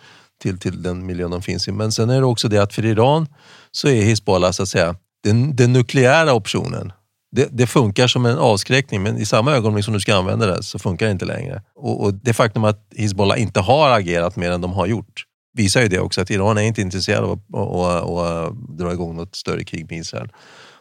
till, 0.41 0.59
till 0.59 0.83
den 0.83 1.05
miljön 1.05 1.31
de 1.31 1.41
finns 1.41 1.67
i. 1.67 1.71
Men 1.71 1.91
sen 1.91 2.09
är 2.09 2.19
det 2.19 2.25
också 2.25 2.47
det 2.47 2.57
att 2.57 2.73
för 2.73 2.85
Iran 2.85 3.27
så 3.71 3.87
är 3.87 4.01
Hizbollah 4.01 4.51
så 4.51 4.63
att 4.63 4.69
säga 4.69 4.95
den, 5.23 5.55
den 5.55 5.73
nukleära 5.73 6.33
optionen 6.33 6.91
det, 7.35 7.49
det, 7.51 7.67
funkar 7.67 8.07
som 8.07 8.25
en 8.25 8.37
avskräckning 8.37 9.03
men 9.03 9.17
i 9.17 9.25
samma 9.25 9.51
ögonblick 9.51 9.85
som 9.85 9.93
du 9.93 9.99
ska 9.99 10.15
använda 10.15 10.45
det 10.45 10.63
så 10.63 10.79
funkar 10.79 11.05
det 11.05 11.11
inte 11.11 11.25
längre. 11.25 11.61
Och, 11.75 12.03
och 12.03 12.13
det 12.13 12.33
faktum 12.33 12.63
att 12.63 12.87
Hizbollah 12.95 13.41
inte 13.41 13.59
har 13.59 13.89
agerat 13.89 14.35
mer 14.35 14.51
än 14.51 14.61
de 14.61 14.73
har 14.73 14.85
gjort 14.85 15.25
visar 15.53 15.81
ju 15.81 15.87
det 15.87 15.99
också 15.99 16.21
att 16.21 16.29
Iran 16.29 16.57
är 16.57 16.61
inte 16.61 16.81
intresserad 16.81 17.23
av 17.23 17.31
att 17.31 17.39
och, 17.53 18.03
och, 18.07 18.45
och 18.45 18.55
dra 18.55 18.93
igång 18.93 19.15
något 19.15 19.35
större 19.35 19.63
krig 19.63 19.89
med 19.89 19.99
Israel. 19.99 20.29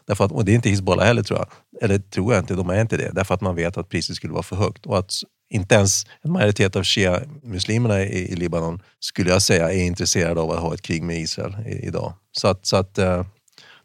Därför 0.06 0.24
att, 0.24 0.32
och 0.32 0.44
det 0.44 0.52
är 0.52 0.54
inte 0.54 0.68
Hizbollah 0.68 1.06
heller 1.06 1.22
tror 1.22 1.38
jag. 1.38 1.48
Eller 1.84 1.98
tror 1.98 2.34
jag 2.34 2.42
inte, 2.42 2.54
de 2.54 2.70
är 2.70 2.80
inte 2.80 2.96
det. 2.96 3.10
Därför 3.12 3.34
att 3.34 3.40
man 3.40 3.54
vet 3.54 3.76
att 3.76 3.88
priset 3.88 4.16
skulle 4.16 4.32
vara 4.32 4.42
för 4.42 4.56
högt 4.56 4.86
och 4.86 4.98
att 4.98 5.12
inte 5.50 5.74
ens 5.74 6.06
en 6.22 6.32
majoritet 6.32 6.76
av 6.76 6.82
shia-muslimerna 6.82 8.02
i, 8.02 8.32
i, 8.32 8.36
Libanon 8.36 8.82
skulle 9.00 9.30
jag 9.30 9.42
säga 9.42 9.72
är 9.72 9.82
intresserade 9.82 10.40
av 10.40 10.50
att 10.50 10.60
ha 10.60 10.74
ett 10.74 10.82
krig 10.82 11.02
med 11.02 11.20
Israel 11.20 11.54
i, 11.66 11.86
idag. 11.86 12.12
Så 12.32 12.48
att, 12.48 12.66
så 12.66 12.76
att 12.76 12.98
eh, 12.98 13.24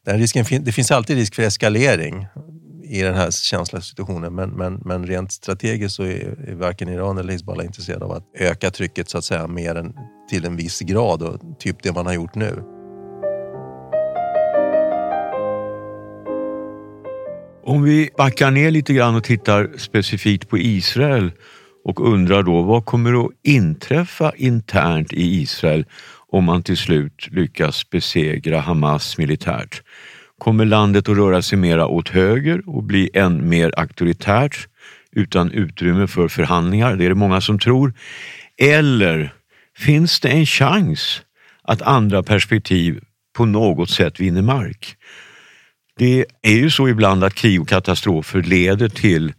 den 0.05 0.19
risken, 0.19 0.45
det 0.63 0.71
finns 0.71 0.91
alltid 0.91 1.17
risk 1.17 1.35
för 1.35 1.43
eskalering 1.43 2.27
i 2.89 3.01
den 3.01 3.15
här 3.15 3.31
känsliga 3.31 3.81
situationen. 3.81 4.35
Men, 4.35 4.49
men, 4.49 4.81
men 4.85 5.07
rent 5.07 5.31
strategiskt 5.31 5.95
så 5.95 6.03
är, 6.03 6.49
är 6.49 6.55
varken 6.55 6.89
Iran 6.89 7.17
eller 7.17 7.33
Hizbollah 7.33 7.65
intresserade 7.65 8.05
av 8.05 8.11
att 8.11 8.23
öka 8.39 8.71
trycket 8.71 9.09
så 9.09 9.17
att 9.17 9.23
säga 9.23 9.47
mer 9.47 9.75
än 9.75 9.93
till 10.29 10.45
en 10.45 10.55
viss 10.55 10.79
grad 10.79 11.23
och 11.23 11.59
typ 11.59 11.83
det 11.83 11.93
man 11.93 12.05
har 12.05 12.13
gjort 12.13 12.35
nu. 12.35 12.63
Om 17.63 17.83
vi 17.83 18.09
backar 18.17 18.51
ner 18.51 18.71
lite 18.71 18.93
grann 18.93 19.15
och 19.15 19.23
tittar 19.23 19.71
specifikt 19.77 20.49
på 20.49 20.57
Israel 20.57 21.31
och 21.83 22.07
undrar 22.13 22.43
då 22.43 22.61
vad 22.61 22.85
kommer 22.85 23.25
att 23.25 23.31
inträffa 23.43 24.31
internt 24.35 25.13
i 25.13 25.41
Israel 25.41 25.85
om 26.29 26.43
man 26.43 26.63
till 26.63 26.77
slut 26.77 27.27
lyckas 27.31 27.89
besegra 27.89 28.59
Hamas 28.59 29.17
militärt? 29.17 29.83
Kommer 30.39 30.65
landet 30.65 31.09
att 31.09 31.17
röra 31.17 31.41
sig 31.41 31.57
mera 31.57 31.87
åt 31.87 32.09
höger 32.09 32.69
och 32.69 32.83
bli 32.83 33.09
än 33.13 33.49
mer 33.49 33.73
auktoritärt 33.77 34.67
utan 35.11 35.51
utrymme 35.51 36.07
för 36.07 36.27
förhandlingar? 36.27 36.95
Det 36.95 37.05
är 37.05 37.09
det 37.09 37.15
många 37.15 37.41
som 37.41 37.59
tror. 37.59 37.93
Eller 38.57 39.33
finns 39.77 40.19
det 40.19 40.29
en 40.29 40.45
chans 40.45 41.21
att 41.63 41.81
andra 41.81 42.23
perspektiv 42.23 43.03
på 43.37 43.45
något 43.45 43.89
sätt 43.89 44.19
vinner 44.19 44.41
mark? 44.41 44.95
Det 45.97 46.25
är 46.41 46.55
ju 46.55 46.69
så 46.69 46.89
ibland 46.89 47.23
att 47.23 47.33
krig 47.33 47.61
och 47.61 47.67
katastrofer 47.67 48.41
leder 48.41 48.89
till 48.89 49.33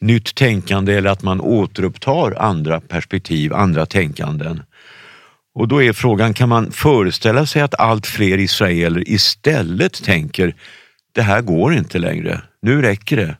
nytt 0.00 0.34
tänkande 0.34 0.94
eller 0.94 1.10
att 1.10 1.22
man 1.22 1.40
återupptar 1.40 2.34
andra 2.38 2.80
perspektiv, 2.80 3.54
andra 3.54 3.86
tänkanden. 3.86 4.62
Och 5.56 5.68
då 5.68 5.82
är 5.82 5.92
frågan, 5.92 6.34
kan 6.34 6.48
man 6.48 6.72
föreställa 6.72 7.46
sig 7.46 7.62
att 7.62 7.74
allt 7.74 8.06
fler 8.06 8.38
israeler 8.38 9.08
istället 9.08 10.04
tänker, 10.04 10.54
det 11.12 11.22
här 11.22 11.42
går 11.42 11.74
inte 11.74 11.98
längre, 11.98 12.40
nu 12.62 12.82
räcker 12.82 13.16
det. 13.16 13.36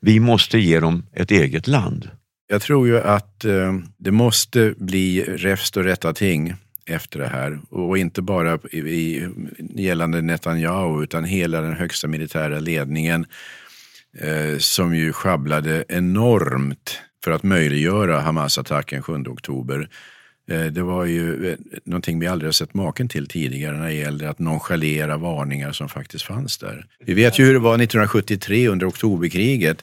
Vi 0.00 0.20
måste 0.20 0.58
ge 0.58 0.80
dem 0.80 1.06
ett 1.12 1.30
eget 1.30 1.66
land. 1.66 2.08
Jag 2.48 2.62
tror 2.62 2.86
ju 2.86 3.00
att 3.00 3.44
eh, 3.44 3.74
det 3.98 4.10
måste 4.10 4.74
bli 4.76 5.22
räfst 5.22 5.76
och 5.76 5.84
rätta 5.84 6.12
ting 6.12 6.54
efter 6.86 7.18
det 7.18 7.28
här. 7.28 7.58
Och 7.70 7.98
inte 7.98 8.22
bara 8.22 8.58
i, 8.70 8.78
i, 8.78 9.28
gällande 9.74 10.20
Netanyahu 10.22 11.02
utan 11.02 11.24
hela 11.24 11.60
den 11.60 11.76
högsta 11.76 12.08
militära 12.08 12.58
ledningen 12.58 13.26
eh, 14.18 14.58
som 14.58 14.96
ju 14.96 15.12
sjabblade 15.12 15.84
enormt 15.88 17.00
för 17.24 17.30
att 17.30 17.42
möjliggöra 17.42 18.20
Hamas-attacken 18.20 19.02
7 19.02 19.12
oktober. 19.12 19.88
Eh, 20.50 20.64
det 20.64 20.82
var 20.82 21.04
ju 21.04 21.50
eh, 21.50 21.56
någonting 21.84 22.18
vi 22.20 22.26
aldrig 22.26 22.46
har 22.48 22.52
sett 22.52 22.74
maken 22.74 23.08
till 23.08 23.26
tidigare 23.26 23.76
när 23.78 23.86
det 23.86 23.92
gäller 23.94 24.26
att 24.28 24.38
nonchalera 24.38 25.16
varningar 25.16 25.72
som 25.72 25.88
faktiskt 25.88 26.24
fanns 26.24 26.58
där. 26.58 26.86
Vi 27.06 27.14
vet 27.14 27.38
ju 27.38 27.44
hur 27.44 27.52
det 27.52 27.58
var 27.58 27.74
1973 27.74 28.68
under 28.68 28.88
oktoberkriget. 28.88 29.82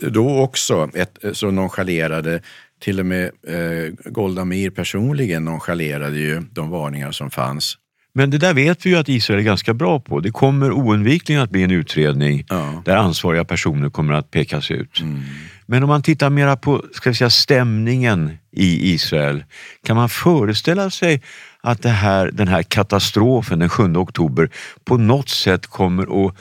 Då 0.00 0.38
också 0.38 0.90
ett, 0.94 1.18
så 1.32 1.50
nonchalerade 1.50 2.40
till 2.80 3.00
och 3.00 3.06
med 3.06 3.24
eh, 3.24 4.10
Golda 4.12 4.44
Meir 4.44 4.70
personligen 4.70 5.44
nonchalerade 5.44 6.18
ju 6.18 6.42
de 6.52 6.70
varningar 6.70 7.12
som 7.12 7.30
fanns. 7.30 7.78
Men 8.14 8.30
det 8.30 8.38
där 8.38 8.54
vet 8.54 8.86
vi 8.86 8.90
ju 8.90 8.96
att 8.96 9.08
Israel 9.08 9.40
är 9.40 9.44
ganska 9.44 9.74
bra 9.74 10.00
på. 10.00 10.20
Det 10.20 10.30
kommer 10.30 10.72
oundvikligen 10.72 11.42
att 11.42 11.50
bli 11.50 11.62
en 11.62 11.70
utredning 11.70 12.44
Ja. 12.48 12.82
där 12.84 12.96
ansvariga 12.96 13.44
personer 13.44 13.90
kommer 13.90 14.14
att 14.14 14.30
pekas 14.30 14.70
ut. 14.70 15.00
Mm. 15.00 15.20
Men 15.66 15.82
om 15.82 15.88
man 15.88 16.02
tittar 16.02 16.30
mera 16.30 16.56
på 16.56 16.84
ska 16.92 17.10
vi 17.10 17.16
säga, 17.16 17.30
stämningen 17.30 18.38
i 18.52 18.92
Israel, 18.92 19.44
kan 19.86 19.96
man 19.96 20.08
föreställa 20.08 20.90
sig 20.90 21.22
att 21.60 21.82
det 21.82 21.88
här, 21.88 22.30
den 22.32 22.48
här 22.48 22.62
katastrofen 22.62 23.58
den 23.58 23.68
7 23.68 23.96
oktober 23.96 24.50
på 24.84 24.96
något 24.96 25.28
sätt 25.28 25.66
kommer 25.66 26.26
att 26.26 26.34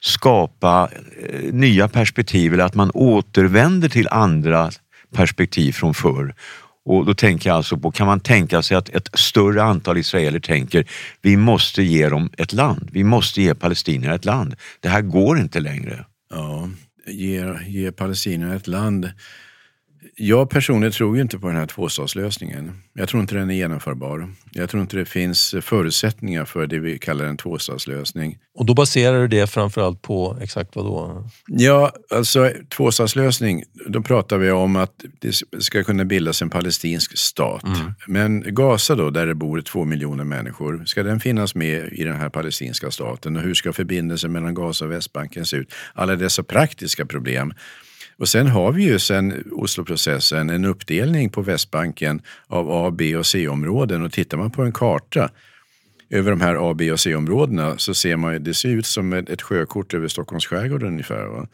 skapa 0.00 0.88
eh, 1.28 1.52
nya 1.52 1.88
perspektiv 1.88 2.54
eller 2.54 2.64
att 2.64 2.74
man 2.74 2.90
återvänder 2.94 3.88
till 3.88 4.08
andra 4.08 4.70
perspektiv 5.14 5.72
från 5.72 5.94
förr. 5.94 6.34
Och 6.84 7.06
då 7.06 7.14
tänker 7.14 7.50
jag 7.50 7.56
alltså 7.56 7.76
på, 7.76 7.90
kan 7.90 8.06
man 8.06 8.20
tänka 8.20 8.62
sig 8.62 8.76
att 8.76 8.88
ett 8.88 9.08
större 9.14 9.62
antal 9.62 9.98
israeler 9.98 10.40
tänker 10.40 10.86
vi 11.20 11.36
måste 11.36 11.82
ge 11.82 12.08
dem 12.08 12.30
ett 12.38 12.52
land, 12.52 12.88
vi 12.92 13.04
måste 13.04 13.42
ge 13.42 13.54
palestinierna 13.54 14.14
ett 14.14 14.24
land. 14.24 14.54
Det 14.80 14.88
här 14.88 15.02
går 15.02 15.38
inte 15.38 15.60
längre. 15.60 16.04
Ja, 16.30 16.68
ger 17.06 17.64
ger 17.68 17.90
palestinierna 17.90 18.54
ett 18.54 18.66
land. 18.66 19.10
Jag 20.16 20.50
personligen 20.50 20.92
tror 20.92 21.16
ju 21.16 21.22
inte 21.22 21.38
på 21.38 21.46
den 21.46 21.56
här 21.56 21.66
tvåstatslösningen. 21.66 22.72
Jag 22.92 23.08
tror 23.08 23.20
inte 23.20 23.34
den 23.34 23.50
är 23.50 23.54
genomförbar. 23.54 24.32
Jag 24.52 24.70
tror 24.70 24.82
inte 24.82 24.96
det 24.96 25.04
finns 25.04 25.54
förutsättningar 25.62 26.44
för 26.44 26.66
det 26.66 26.78
vi 26.78 26.98
kallar 26.98 27.24
en 27.24 27.36
tvåstatslösning. 27.36 28.38
Och 28.54 28.66
då 28.66 28.74
baserar 28.74 29.20
du 29.20 29.28
det 29.28 29.46
framförallt 29.46 30.02
på 30.02 30.38
exakt 30.42 30.76
vad 30.76 30.84
då? 30.84 31.28
Ja, 31.46 31.92
alltså 32.10 32.50
tvåstatslösning, 32.76 33.64
då 33.86 34.02
pratar 34.02 34.38
vi 34.38 34.50
om 34.50 34.76
att 34.76 35.04
det 35.20 35.36
ska 35.58 35.84
kunna 35.84 36.04
bildas 36.04 36.42
en 36.42 36.50
palestinsk 36.50 37.18
stat. 37.18 37.64
Men 38.06 38.54
Gaza 38.54 38.94
då, 38.94 39.10
där 39.10 39.26
det 39.26 39.34
bor 39.34 39.60
två 39.60 39.84
miljoner 39.84 40.24
människor, 40.24 40.84
ska 40.86 41.02
den 41.02 41.20
finnas 41.20 41.54
med 41.54 41.92
i 41.92 42.04
den 42.04 42.16
här 42.16 42.28
palestinska 42.28 42.90
staten? 42.90 43.36
Och 43.36 43.42
hur 43.42 43.54
ska 43.54 43.72
förbindelsen 43.72 44.32
mellan 44.32 44.54
Gaza 44.54 44.84
och 44.84 44.90
Västbanken 44.90 45.46
se 45.46 45.56
ut? 45.56 45.72
Alla 45.94 46.16
dessa 46.16 46.42
praktiska 46.42 47.06
problem. 47.06 47.54
Och 48.16 48.28
sen 48.28 48.46
har 48.46 48.72
vi 48.72 48.84
ju 48.84 48.98
sen 48.98 49.44
Osloprocessen 49.52 50.50
en 50.50 50.64
uppdelning 50.64 51.30
på 51.30 51.42
Västbanken 51.42 52.22
av 52.46 52.70
A, 52.70 52.90
B 52.90 53.16
och 53.16 53.26
C-områden. 53.26 54.02
Och 54.02 54.12
tittar 54.12 54.38
man 54.38 54.50
på 54.50 54.62
en 54.62 54.72
karta 54.72 55.30
över 56.10 56.30
de 56.30 56.40
här 56.40 56.70
A, 56.70 56.74
B 56.74 56.92
och 56.92 57.00
C-områdena 57.00 57.78
så 57.78 57.94
ser 57.94 58.16
man 58.16 58.32
ju, 58.32 58.38
det 58.38 58.54
ser 58.54 58.68
ut 58.68 58.86
som 58.86 59.12
ett, 59.12 59.42
sjökort 59.42 59.94
över 59.94 60.08
Stockholms 60.08 60.46
skärgård 60.46 60.82
ungefär. 60.82 61.26
Va? 61.26 61.46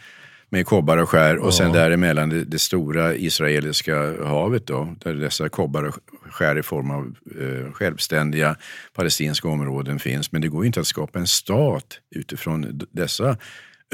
Med 0.51 0.67
kobbar 0.67 0.97
och 0.97 1.09
skär 1.09 1.37
och 1.37 1.55
sen 1.55 1.73
däremellan 1.73 2.29
det, 2.29 2.45
det 2.45 2.59
stora 2.59 3.15
israeliska 3.15 4.25
havet 4.25 4.67
då, 4.67 4.95
där 4.99 5.15
dessa 5.15 5.49
kobbar 5.49 5.83
och 5.83 5.95
skär 6.31 6.59
i 6.59 6.63
form 6.63 6.91
av 6.91 7.15
eh, 7.41 7.73
självständiga 7.73 8.57
palestinska 8.95 9.49
områden 9.49 9.99
finns. 9.99 10.33
Men 10.33 10.43
det 10.43 10.49
går 10.49 10.63
ju 10.63 10.67
inte 10.67 10.81
att 10.81 10.87
skapa 10.87 11.19
en 11.19 11.27
stat 11.27 12.01
utifrån 12.11 12.81
dessa 12.91 13.37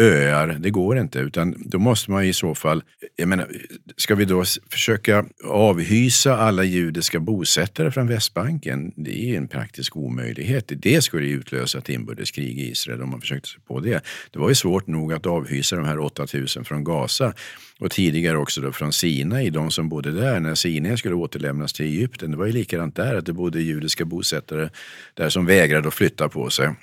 öar, 0.00 0.56
det 0.60 0.70
går 0.70 0.98
inte. 0.98 1.18
Utan 1.18 1.54
då 1.66 1.78
måste 1.78 2.10
man 2.10 2.24
i 2.24 2.32
så 2.32 2.54
fall, 2.54 2.82
jag 3.16 3.28
menar, 3.28 3.48
ska 3.96 4.14
vi 4.14 4.24
då 4.24 4.44
försöka 4.70 5.24
avhysa 5.44 6.36
alla 6.36 6.64
judiska 6.64 7.20
bosättare 7.20 7.90
från 7.90 8.06
Västbanken? 8.06 8.92
Det 8.96 9.30
är 9.30 9.36
en 9.36 9.48
praktisk 9.48 9.96
omöjlighet. 9.96 10.72
Det 10.76 11.02
skulle 11.02 11.26
ju 11.26 11.36
utlösa 11.36 11.78
ett 11.78 11.88
inbördeskrig 11.88 12.58
i 12.58 12.70
Israel 12.70 13.02
om 13.02 13.10
man 13.10 13.20
försökte 13.20 13.48
sig 13.48 13.60
på 13.60 13.80
det. 13.80 14.04
Det 14.30 14.38
var 14.38 14.48
ju 14.48 14.54
svårt 14.54 14.86
nog 14.86 15.12
att 15.12 15.26
avhysa 15.26 15.76
de 15.76 15.84
här 15.84 15.98
8000 15.98 16.64
från 16.64 16.84
Gaza 16.84 17.34
och 17.78 17.90
tidigare 17.90 18.38
också 18.38 18.60
då 18.60 18.72
från 18.72 18.92
Sinai, 18.92 19.50
de 19.50 19.70
som 19.70 19.88
bodde 19.88 20.12
där 20.12 20.40
när 20.40 20.54
Sinai 20.54 20.96
skulle 20.96 21.14
återlämnas 21.14 21.72
till 21.72 21.86
Egypten. 21.86 22.30
Det 22.30 22.36
var 22.36 22.46
ju 22.46 22.52
likadant 22.52 22.96
där, 22.96 23.14
att 23.16 23.26
det 23.26 23.32
bodde 23.32 23.62
judiska 23.62 24.04
bosättare 24.04 24.68
där 25.14 25.28
som 25.28 25.46
vägrade 25.46 25.88
att 25.88 25.94
flytta 25.94 26.28
på 26.28 26.50
sig. 26.50 26.74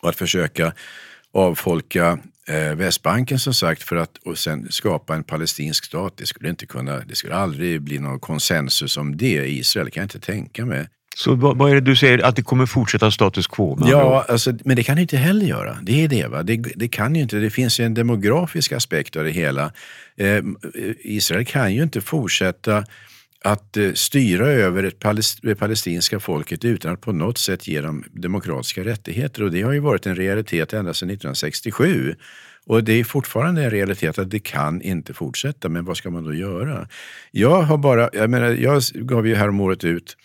Och 0.00 0.08
att 0.08 0.16
försöka 0.16 0.72
avfolka 1.32 2.18
eh, 2.48 2.74
Västbanken 2.74 3.38
som 3.38 3.54
sagt 3.54 3.82
för 3.82 3.96
att 3.96 4.16
och 4.24 4.38
sen 4.38 4.66
skapa 4.70 5.14
en 5.14 5.24
palestinsk 5.24 5.84
stat. 5.84 6.12
Det 6.16 6.26
skulle 6.26 6.48
inte 6.48 6.66
kunna, 6.66 6.98
det 6.98 7.14
skulle 7.14 7.34
aldrig 7.34 7.82
bli 7.82 7.98
någon 7.98 8.20
konsensus 8.20 8.96
om 8.96 9.16
det 9.16 9.46
i 9.46 9.58
Israel, 9.58 9.90
kan 9.90 10.00
jag 10.00 10.04
inte 10.04 10.20
tänka 10.20 10.66
mig. 10.66 10.86
Så 11.16 11.34
vad, 11.34 11.56
vad 11.56 11.70
är 11.70 11.74
det 11.74 11.80
du 11.80 11.96
säger, 11.96 12.18
att 12.18 12.36
det 12.36 12.42
kommer 12.42 12.66
fortsätta 12.66 13.10
status 13.10 13.46
quo? 13.46 13.78
Ja, 13.86 14.24
alltså, 14.28 14.52
men 14.64 14.76
det 14.76 14.82
kan 14.82 14.96
det 14.96 15.02
inte 15.02 15.16
heller 15.16 15.46
göra. 15.46 15.78
Det 15.82 16.04
är 16.04 16.08
det. 16.08 16.26
Va? 16.26 16.42
Det, 16.42 16.56
det 16.56 16.88
kan 16.88 17.14
ju 17.14 17.22
inte. 17.22 17.36
Det 17.36 17.50
finns 17.50 17.80
ju 17.80 17.84
en 17.84 17.94
demografisk 17.94 18.72
aspekt 18.72 19.16
av 19.16 19.24
det 19.24 19.30
hela. 19.30 19.72
Eh, 20.16 20.42
Israel 21.00 21.44
kan 21.44 21.74
ju 21.74 21.82
inte 21.82 22.00
fortsätta 22.00 22.84
att 23.44 23.76
eh, 23.76 23.92
styra 23.92 24.46
över 24.46 24.92
det 25.42 25.54
palestinska 25.54 26.20
folket 26.20 26.64
utan 26.64 26.92
att 26.92 27.00
på 27.00 27.12
något 27.12 27.38
sätt 27.38 27.68
ge 27.68 27.80
dem 27.80 28.04
demokratiska 28.12 28.84
rättigheter. 28.84 29.42
Och 29.42 29.50
det 29.50 29.62
har 29.62 29.72
ju 29.72 29.78
varit 29.78 30.06
en 30.06 30.16
realitet 30.16 30.72
ända 30.72 30.94
sedan 30.94 31.10
1967. 31.10 32.14
Och 32.66 32.84
det 32.84 32.92
är 32.92 33.04
fortfarande 33.04 33.64
en 33.64 33.70
realitet 33.70 34.18
att 34.18 34.30
det 34.30 34.40
kan 34.40 34.82
inte 34.82 35.14
fortsätta. 35.14 35.68
Men 35.68 35.84
vad 35.84 35.96
ska 35.96 36.10
man 36.10 36.24
då 36.24 36.34
göra? 36.34 36.88
Jag 37.30 37.62
har 37.62 37.78
bara, 37.78 38.10
jag 38.12 38.30
menar, 38.30 38.50
jag 38.50 38.82
gav 38.94 39.26
ju 39.26 39.34
häromåret 39.34 39.84
ut 39.84 40.16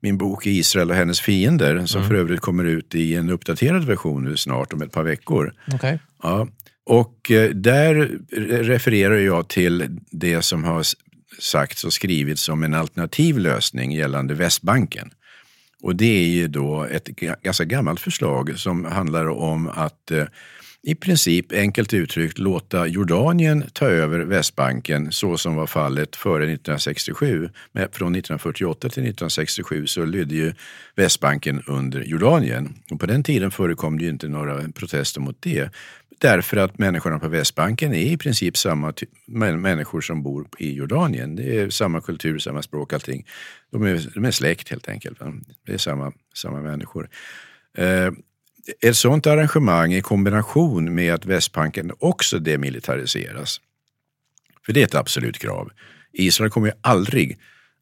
min 0.00 0.18
bok 0.18 0.46
Israel 0.46 0.90
och 0.90 0.96
hennes 0.96 1.20
fiender 1.20 1.86
som 1.86 2.04
för 2.08 2.14
övrigt 2.14 2.40
kommer 2.40 2.64
ut 2.64 2.94
i 2.94 3.14
en 3.14 3.30
uppdaterad 3.30 3.84
version 3.84 4.24
nu 4.24 4.36
snart 4.36 4.72
om 4.72 4.82
ett 4.82 4.92
par 4.92 5.02
veckor. 5.02 5.54
Okej. 5.74 5.98
Ja. 6.22 6.48
Och 6.86 7.30
eh, 7.30 7.50
där 7.50 7.94
re- 7.94 8.62
refererar 8.62 9.16
jag 9.16 9.48
till 9.48 10.00
det 10.10 10.42
som 10.42 10.64
har 10.64 10.82
sagts 11.38 11.84
och 11.84 11.92
skrivits 11.92 12.48
om 12.48 12.62
en 12.62 12.74
alternativ 12.74 13.38
lösning 13.38 13.92
gällande 13.92 14.34
Västbanken. 14.34 15.10
Och 15.82 15.96
det 15.96 16.24
är 16.24 16.28
ju 16.28 16.48
då 16.48 16.84
ett 16.84 17.06
ganska 17.42 17.64
gammalt 17.64 18.00
förslag 18.00 18.58
som 18.58 18.84
handlar 18.84 19.28
om 19.28 19.68
att 19.68 20.10
eh, 20.10 20.24
i 20.84 20.94
princip 20.94 21.52
enkelt 21.52 21.94
uttryckt 21.94 22.38
låta 22.38 22.86
Jordanien 22.86 23.64
ta 23.72 23.86
över 23.86 24.20
Västbanken 24.20 25.12
så 25.12 25.38
som 25.38 25.56
var 25.56 25.66
fallet 25.66 26.16
före 26.16 26.44
1967. 26.44 27.50
Men 27.72 27.82
från 27.82 28.14
1948 28.14 28.80
till 28.80 28.88
1967 28.88 29.86
så 29.86 30.04
lydde 30.04 30.34
ju 30.34 30.52
Västbanken 30.96 31.62
under 31.66 32.00
Jordanien. 32.00 32.74
Och 32.90 33.00
på 33.00 33.06
den 33.06 33.22
tiden 33.22 33.50
förekom 33.50 33.98
det 33.98 34.04
ju 34.04 34.10
inte 34.10 34.28
några 34.28 34.68
protester 34.72 35.20
mot 35.20 35.36
det. 35.40 35.70
Därför 36.22 36.56
att 36.56 36.78
människorna 36.78 37.18
på 37.18 37.28
Västbanken 37.28 37.94
är 37.94 38.12
i 38.12 38.16
princip 38.16 38.56
samma 38.56 38.92
människor 39.56 40.00
som 40.00 40.22
bor 40.22 40.48
i 40.58 40.72
Jordanien. 40.72 41.36
Det 41.36 41.58
är 41.58 41.70
samma 41.70 42.00
kultur, 42.00 42.38
samma 42.38 42.62
språk, 42.62 42.92
allting. 42.92 43.26
De 43.70 43.82
är, 43.82 44.10
de 44.14 44.24
är 44.24 44.30
släkt 44.30 44.68
helt 44.68 44.88
enkelt. 44.88 45.18
Det 45.66 45.72
är 45.72 45.78
samma, 45.78 46.12
samma 46.34 46.60
människor. 46.60 47.08
Eh, 47.78 48.10
ett 48.80 48.96
sådant 48.96 49.26
arrangemang 49.26 49.92
i 49.92 50.02
kombination 50.02 50.94
med 50.94 51.14
att 51.14 51.26
Västbanken 51.26 51.92
också 51.98 52.38
demilitariseras. 52.38 53.60
För 54.66 54.72
det 54.72 54.80
är 54.80 54.84
ett 54.84 54.94
absolut 54.94 55.38
krav. 55.38 55.70
Israel 56.12 56.50
kommer 56.50 56.66
ju 56.66 56.74
aldrig 56.80 57.38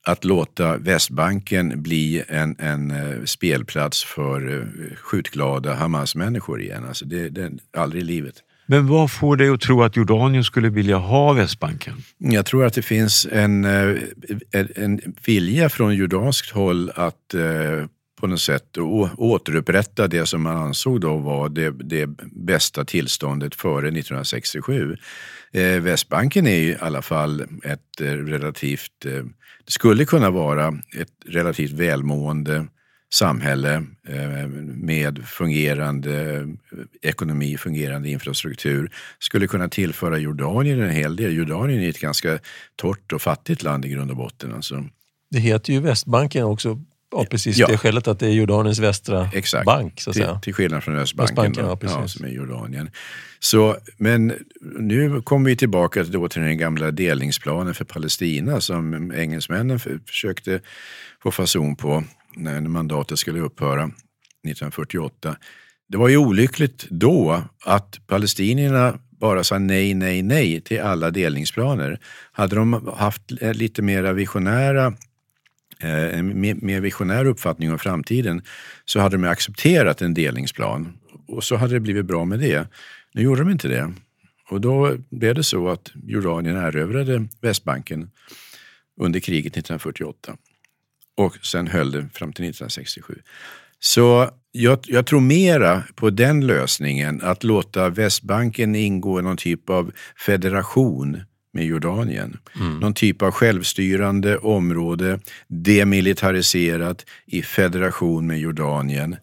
att 0.06 0.24
låta 0.24 0.76
Västbanken 0.76 1.82
bli 1.82 2.22
en, 2.28 2.56
en 2.58 2.90
eh, 2.90 3.24
spelplats 3.24 4.04
för 4.04 4.58
eh, 4.58 4.96
skjutglada 4.96 5.74
Hamas-människor 5.74 6.60
igen. 6.60 6.84
Alltså 6.88 7.04
det, 7.04 7.28
det 7.28 7.50
aldrig 7.76 8.02
i 8.02 8.06
livet. 8.06 8.34
Men 8.66 8.86
vad 8.86 9.10
får 9.10 9.36
dig 9.36 9.48
att 9.48 9.60
tro 9.60 9.82
att 9.82 9.96
Jordanien 9.96 10.44
skulle 10.44 10.68
vilja 10.68 10.96
ha 10.96 11.32
Västbanken? 11.32 11.94
Jag 12.18 12.46
tror 12.46 12.64
att 12.64 12.74
det 12.74 12.82
finns 12.82 13.26
en, 13.32 13.64
eh, 13.64 13.96
en, 14.76 15.14
vilja 15.26 15.68
från 15.68 15.94
jordanskt 15.94 16.50
håll 16.50 16.90
att 16.94 17.34
på 18.20 18.26
något 18.26 18.40
sätt 18.40 18.76
och 18.76 19.22
återupprätta 19.22 20.08
det 20.08 20.26
som 20.26 20.42
man 20.42 20.56
ansåg 20.56 21.00
då 21.00 21.16
var 21.16 21.48
det, 21.48 21.70
det 21.70 22.06
bästa 22.32 22.84
tillståndet 22.84 23.54
före 23.54 23.88
1967. 23.88 24.96
Eh, 25.52 25.80
Västbanken 25.80 26.46
är 26.46 26.58
ju 26.58 26.70
i 26.70 26.76
alla 26.80 27.02
fall 27.02 27.40
ett 27.64 28.00
eh, 28.00 28.04
relativt, 28.04 29.04
eh, 29.04 29.12
det 29.64 29.72
skulle 29.72 30.04
kunna 30.04 30.30
vara 30.30 30.68
ett 30.96 31.12
relativt 31.26 31.72
välmående 31.72 32.66
samhälle 33.12 33.74
eh, 34.08 34.46
med 34.66 35.24
fungerande 35.26 36.36
eh, 36.36 36.46
ekonomi, 37.02 37.56
fungerande 37.56 38.10
infrastruktur 38.10 38.92
skulle 39.18 39.46
kunna 39.46 39.68
tillföra 39.68 40.18
Jordanien 40.18 40.80
en 40.80 40.90
hel 40.90 41.16
del. 41.16 41.36
Jordanien 41.36 41.82
är 41.82 41.88
ett 41.88 42.00
ganska 42.00 42.38
torrt 42.76 43.12
och 43.12 43.22
fattigt 43.22 43.62
land 43.62 43.84
i 43.84 43.88
grund 43.88 44.10
och 44.10 44.16
botten. 44.16 44.54
Alltså. 44.54 44.84
Det 45.30 45.38
heter 45.38 45.72
ju 45.72 45.80
Västbanken 45.80 46.44
också 46.44 46.80
av 47.12 47.24
precis 47.24 47.56
Ja. 47.58 47.66
det 47.66 47.78
skälet 47.78 48.08
att 48.08 48.18
det 48.18 48.26
är 48.26 48.30
Jordaniens 48.32 48.78
västra 48.78 49.28
Exakt. 49.34 49.64
bank. 49.66 50.00
Så 50.00 50.10
att 50.10 50.14
till, 50.14 50.22
säga. 50.22 50.38
till 50.40 50.54
skillnad 50.54 50.84
från 50.84 50.96
Östbanken, 50.96 51.30
Östbanken, 51.36 51.64
då, 51.64 51.70
ja, 51.70 51.76
precis. 51.76 52.16
som 52.18 52.26
är 52.26 52.30
Jordanien. 52.30 52.90
Så, 53.38 53.76
men 53.96 54.32
nu 54.78 55.22
kommer 55.22 55.50
vi 55.50 55.56
tillbaka 55.56 56.02
då 56.04 56.28
till 56.28 56.42
den 56.42 56.58
gamla 56.58 56.90
delningsplanen 56.90 57.74
för 57.74 57.84
Palestina 57.84 58.60
som 58.60 59.12
engelsmännen 59.12 59.78
för- 59.80 60.00
försökte 60.06 60.60
få 61.22 61.30
fason 61.30 61.76
på 61.76 62.04
när 62.36 62.60
mandatet 62.60 63.18
skulle 63.18 63.40
upphöra 63.40 63.82
1948. 64.44 65.36
Det 65.88 65.96
var 65.96 66.08
ju 66.08 66.16
olyckligt 66.16 66.86
då 66.90 67.42
att 67.64 67.98
palestinierna 68.06 68.98
bara 69.20 69.44
sa 69.44 69.58
nej, 69.58 69.94
nej, 69.94 70.22
nej 70.22 70.60
till 70.60 70.80
alla 70.80 71.10
delningsplaner. 71.10 71.98
Hade 72.32 72.56
de 72.56 72.90
haft 72.96 73.30
lite 73.30 73.82
mera 73.82 74.12
visionära 74.12 74.92
Eh, 75.82 76.18
en 76.18 76.40
mer, 76.40 76.80
visionär 76.80 77.24
uppfattning 77.24 77.72
om 77.72 77.78
framtiden 77.78 78.42
så 78.84 79.00
hade 79.00 79.16
de 79.16 79.28
accepterat 79.28 80.02
en 80.02 80.14
delningsplan 80.14 80.92
och 81.28 81.44
så 81.44 81.56
hade 81.56 81.74
det 81.74 81.80
blivit 81.80 82.06
bra 82.06 82.24
med 82.24 82.38
det. 82.38 82.68
Nu 83.14 83.22
gjorde 83.22 83.40
de 83.40 83.50
inte 83.50 83.68
det. 83.68 83.92
Och 84.50 84.60
då 84.60 84.96
blev 85.10 85.34
det 85.34 85.42
så 85.42 85.68
att 85.68 85.90
Jordanien 86.04 86.56
erövrade 86.56 87.28
Västbanken 87.40 88.10
under 89.00 89.20
kriget 89.20 89.52
1948 89.52 90.36
och 91.16 91.46
sen 91.46 91.66
höll 91.66 91.90
det 91.90 92.08
fram 92.12 92.32
till 92.32 92.44
1967. 92.44 93.14
Så 93.78 94.30
jag, 94.52 94.78
jag 94.86 95.06
tror 95.06 95.20
mera 95.20 95.82
på 95.94 96.10
den 96.10 96.46
lösningen, 96.46 97.20
att 97.22 97.44
låta 97.44 97.88
Västbanken 97.88 98.74
ingå 98.74 99.18
i 99.18 99.22
någon 99.22 99.36
typ 99.36 99.70
av 99.70 99.92
federation 100.26 101.22
med 101.52 101.64
Jordanien. 101.64 102.36
Någon 102.80 102.94
typ 102.94 103.22
av 103.22 103.30
självstyrande 103.30 104.36
område, 104.36 105.20
demilitariserat 105.48 107.06
i 107.26 107.42
federation 107.42 108.26
med 108.26 108.40
Jordanien. 108.40 109.16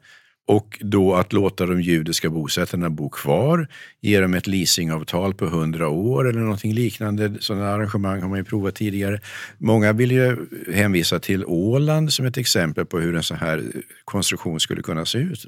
Och 0.47 0.80
då 0.82 1.15
att 1.15 1.34
låta 1.34 1.65
de 1.65 1.82
judiska 1.82 2.30
bosättarna 2.30 2.89
bo 2.89 3.09
kvar, 3.09 3.67
ge 4.01 4.19
dem 4.19 4.34
ett 4.34 4.47
leasingavtal 4.47 5.34
på 5.34 5.45
100 5.45 5.89
år 5.89 6.30
eller 6.30 6.39
någonting 6.39 6.73
liknande. 6.73 7.34
Sådana 7.39 7.67
arrangemang 7.69 8.21
har 8.21 8.30
man 8.30 8.38
ju 8.38 8.43
provat 8.43 8.75
tidigare. 8.75 9.21
Många 9.57 9.93
vill 9.93 10.11
ju 10.11 10.38
hänvisa 10.73 11.19
till 11.19 11.45
Åland 11.45 12.13
som 12.13 12.25
ett 12.25 12.38
exempel 12.38 12.86
på 12.86 12.99
hur 12.99 13.15
en 13.15 13.23
sån 13.23 13.38
här 13.38 13.63
konstruktion 14.05 14.59
skulle 14.59 14.82
kunna 14.82 15.05
se 15.05 15.17
ut. 15.17 15.45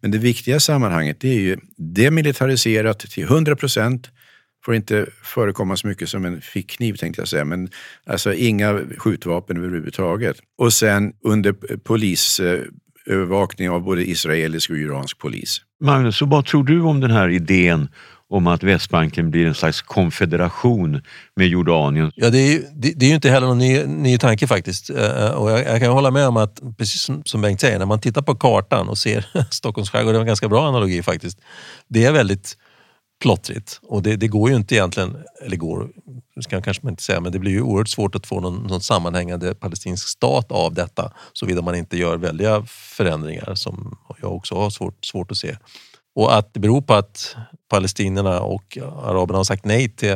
Men 0.00 0.10
det 0.10 0.18
viktiga 0.18 0.60
sammanhanget 0.60 1.20
det 1.20 1.28
är 1.28 1.40
ju 1.40 1.56
demilitariserat 1.76 2.98
till 2.98 3.24
100 3.24 3.56
procent 3.56 4.10
får 4.64 4.74
inte 4.74 5.06
förekomma 5.22 5.76
så 5.76 5.86
mycket 5.86 6.08
som 6.08 6.24
en 6.24 6.40
fickkniv 6.40 6.94
tänkte 6.96 7.20
jag 7.20 7.28
säga, 7.28 7.44
men 7.44 7.68
alltså 8.06 8.34
inga 8.34 8.80
skjutvapen 8.98 9.56
överhuvudtaget. 9.56 10.36
Och 10.58 10.72
sen 10.72 11.12
under 11.24 11.52
polisövervakning 11.76 13.70
av 13.70 13.82
både 13.82 14.10
israelisk 14.10 14.70
och 14.70 14.76
iransk 14.76 15.18
polis. 15.18 15.60
Magnus, 15.80 16.16
så 16.16 16.26
vad 16.26 16.46
tror 16.46 16.64
du 16.64 16.80
om 16.82 17.00
den 17.00 17.10
här 17.10 17.28
idén 17.28 17.88
om 18.28 18.46
att 18.46 18.62
Västbanken 18.62 19.30
blir 19.30 19.46
en 19.46 19.54
slags 19.54 19.82
konfederation 19.82 21.02
med 21.36 21.46
Jordanien? 21.48 22.12
Ja, 22.14 22.30
det, 22.30 22.38
är 22.38 22.52
ju, 22.52 22.62
det, 22.74 22.92
det 22.96 23.06
är 23.06 23.08
ju 23.08 23.14
inte 23.14 23.30
heller 23.30 23.46
någon 23.46 23.58
ny, 23.58 23.84
ny 23.84 24.18
tanke 24.18 24.46
faktiskt. 24.46 24.90
Eh, 24.90 25.30
Och 25.30 25.50
jag, 25.50 25.66
jag 25.66 25.80
kan 25.80 25.92
hålla 25.92 26.10
med 26.10 26.26
om 26.26 26.36
att, 26.36 26.60
precis 26.78 27.02
som, 27.02 27.22
som 27.24 27.40
Bengt 27.40 27.60
säger, 27.60 27.78
när 27.78 27.86
man 27.86 28.00
tittar 28.00 28.22
på 28.22 28.34
kartan 28.34 28.88
och 28.88 28.98
ser 28.98 29.26
Stockholms 29.50 29.90
skärgård, 29.90 30.14
det 30.14 30.18
är 30.18 30.20
en 30.20 30.26
ganska 30.26 30.48
bra 30.48 30.68
analogi 30.68 31.02
faktiskt. 31.02 31.38
Det 31.88 32.04
är 32.04 32.12
väldigt 32.12 32.56
plottrigt 33.20 33.80
och 33.82 34.02
det, 34.02 34.16
det 34.16 34.28
går 34.28 34.50
ju 34.50 34.56
inte 34.56 34.74
egentligen, 34.74 35.16
eller 35.42 35.56
går, 35.56 35.90
det 36.34 36.42
ska 36.42 36.56
jag 36.56 36.64
kanske 36.64 36.86
man 36.86 36.92
inte 36.92 37.02
säga, 37.02 37.20
men 37.20 37.32
det 37.32 37.38
blir 37.38 37.52
ju 37.52 37.62
oerhört 37.62 37.88
svårt 37.88 38.14
att 38.14 38.26
få 38.26 38.40
någon, 38.40 38.62
någon 38.62 38.80
sammanhängande 38.80 39.54
palestinsk 39.54 40.08
stat 40.08 40.52
av 40.52 40.74
detta 40.74 41.12
såvida 41.32 41.62
man 41.62 41.74
inte 41.74 41.96
gör 41.96 42.16
väldiga 42.16 42.62
förändringar 42.66 43.54
som 43.54 43.98
jag 44.20 44.34
också 44.36 44.54
har 44.54 44.70
svårt, 44.70 45.04
svårt 45.04 45.30
att 45.30 45.36
se. 45.36 45.56
Och 46.14 46.36
att 46.36 46.54
det 46.54 46.60
beror 46.60 46.82
på 46.82 46.94
att 46.94 47.36
palestinierna 47.68 48.40
och 48.40 48.78
araberna 49.02 49.38
har 49.38 49.44
sagt 49.44 49.64
nej 49.64 49.88
till 49.88 50.08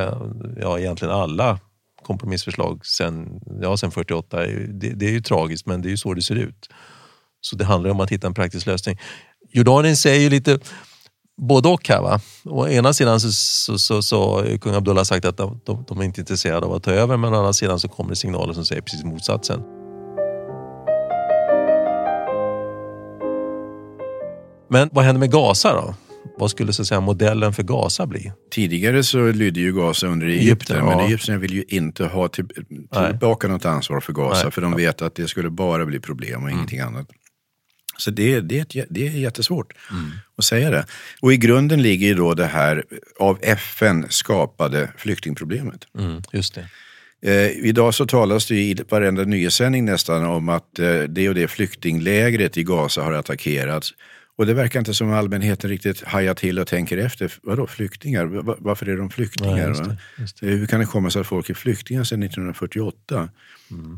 ja, 0.61 0.79
egentligen 0.79 1.13
alla 1.13 1.59
kompromissförslag 2.03 2.85
sen, 2.85 3.41
ja, 3.61 3.77
sen 3.77 3.91
48. 3.91 4.37
Det, 4.37 4.89
det 4.89 5.05
är 5.05 5.11
ju 5.11 5.21
tragiskt 5.21 5.65
men 5.65 5.81
det 5.81 5.87
är 5.87 5.91
ju 5.91 5.97
så 5.97 6.13
det 6.13 6.21
ser 6.21 6.35
ut. 6.35 6.69
Så 7.41 7.55
det 7.55 7.65
handlar 7.65 7.89
om 7.89 7.99
att 7.99 8.11
hitta 8.11 8.27
en 8.27 8.33
praktisk 8.33 8.65
lösning. 8.65 8.99
Jordanien 9.51 9.95
säger 9.95 10.19
ju 10.19 10.29
lite 10.29 10.59
både 11.37 11.69
och 11.69 11.89
här. 11.89 12.01
Va? 12.01 12.19
Å 12.43 12.67
ena 12.67 12.93
sidan 12.93 13.19
så, 13.19 13.31
så, 13.31 13.79
så, 13.79 14.01
så 14.01 14.45
kung 14.61 14.73
Abdullah 14.75 15.03
sagt 15.03 15.25
att 15.25 15.37
de, 15.37 15.61
de, 15.65 15.85
de 15.87 15.99
är 15.99 16.03
inte 16.03 16.21
intresserade 16.21 16.65
av 16.65 16.73
att 16.73 16.83
ta 16.83 16.91
över 16.91 17.17
men 17.17 17.33
å 17.33 17.37
andra 17.37 17.53
sidan 17.53 17.79
så 17.79 17.87
kommer 17.87 18.09
det 18.09 18.15
signaler 18.15 18.53
som 18.53 18.65
säger 18.65 18.81
precis 18.81 19.03
motsatsen. 19.03 19.61
Men 24.69 24.89
vad 24.91 25.05
händer 25.05 25.19
med 25.19 25.31
Gaza 25.31 25.73
då? 25.73 25.95
Vad 26.37 26.51
skulle 26.51 26.73
så 26.73 26.85
säga, 26.85 27.01
modellen 27.01 27.53
för 27.53 27.63
Gaza 27.63 28.05
bli? 28.05 28.31
Tidigare 28.51 29.03
så 29.03 29.31
lydde 29.31 29.59
ju 29.59 29.73
Gaza 29.73 30.07
under 30.07 30.27
Egypten, 30.27 30.47
Egypten, 30.47 30.85
men 30.85 30.99
ja. 30.99 31.05
egyptierna 31.05 31.39
vill 31.39 31.53
ju 31.53 31.63
inte 31.67 32.05
ha 32.05 32.27
till, 32.27 32.45
Nej. 32.69 33.09
tillbaka 33.09 33.47
något 33.47 33.65
ansvar 33.65 33.99
för 33.99 34.13
Gaza, 34.13 34.43
Nej. 34.43 34.51
för 34.51 34.61
de 34.61 34.75
vet 34.75 35.01
att 35.01 35.15
det 35.15 35.27
skulle 35.27 35.49
bara 35.49 35.85
bli 35.85 35.99
problem 35.99 36.43
och 36.43 36.51
ingenting 36.51 36.79
annat. 36.79 37.07
Så 37.97 38.11
det, 38.11 38.39
det, 38.41 38.85
det 38.89 39.07
är 39.07 39.11
jättesvårt 39.11 39.73
att 40.37 40.45
säga 40.45 40.69
det. 40.69 40.85
Och 41.21 41.33
i 41.33 41.37
grunden 41.37 41.81
ligger 41.81 42.07
ju 42.07 42.13
då 42.13 42.33
det 42.33 42.45
här 42.45 42.83
av 43.19 43.39
FN 43.41 44.05
skapade 44.09 44.89
flyktingproblemet. 44.97 45.87
Mm, 45.97 46.21
just 46.33 46.55
det. 46.55 46.67
Eh, 47.21 47.51
idag 47.51 47.93
så 47.93 48.05
talas 48.05 48.45
det 48.47 48.55
i 48.55 48.75
varenda 48.89 49.23
nyhetssändning 49.23 49.85
nästan 49.85 50.25
om 50.25 50.49
att 50.49 50.79
eh, 50.79 50.99
det 50.99 51.29
och 51.29 51.35
det 51.35 51.47
flyktinglägret 51.47 52.57
i 52.57 52.63
Gaza 52.63 53.01
har 53.03 53.11
attackerats. 53.11 53.93
Och 54.37 54.45
det 54.45 54.53
verkar 54.53 54.79
inte 54.79 54.93
som 54.93 55.13
allmänheten 55.13 55.69
riktigt 55.69 56.03
hajar 56.03 56.33
till 56.33 56.59
och 56.59 56.67
tänker 56.67 56.97
efter. 56.97 57.31
Vadå 57.43 57.67
flyktingar? 57.67 58.25
Va- 58.25 58.55
Varför 58.59 58.89
är 58.89 58.97
de 58.97 59.09
flyktingar? 59.09 59.55
Nej, 59.57 59.67
just 59.67 59.83
det, 59.83 59.97
just 60.17 60.43
Eh, 60.43 60.49
Hur 60.49 60.65
kan 60.67 60.79
det 60.79 60.85
komma 60.85 61.09
sig 61.09 61.19
att 61.21 61.27
folk 61.27 61.49
är 61.49 61.53
flyktingar 61.53 62.03
sedan 62.03 62.23
1948? 62.23 63.29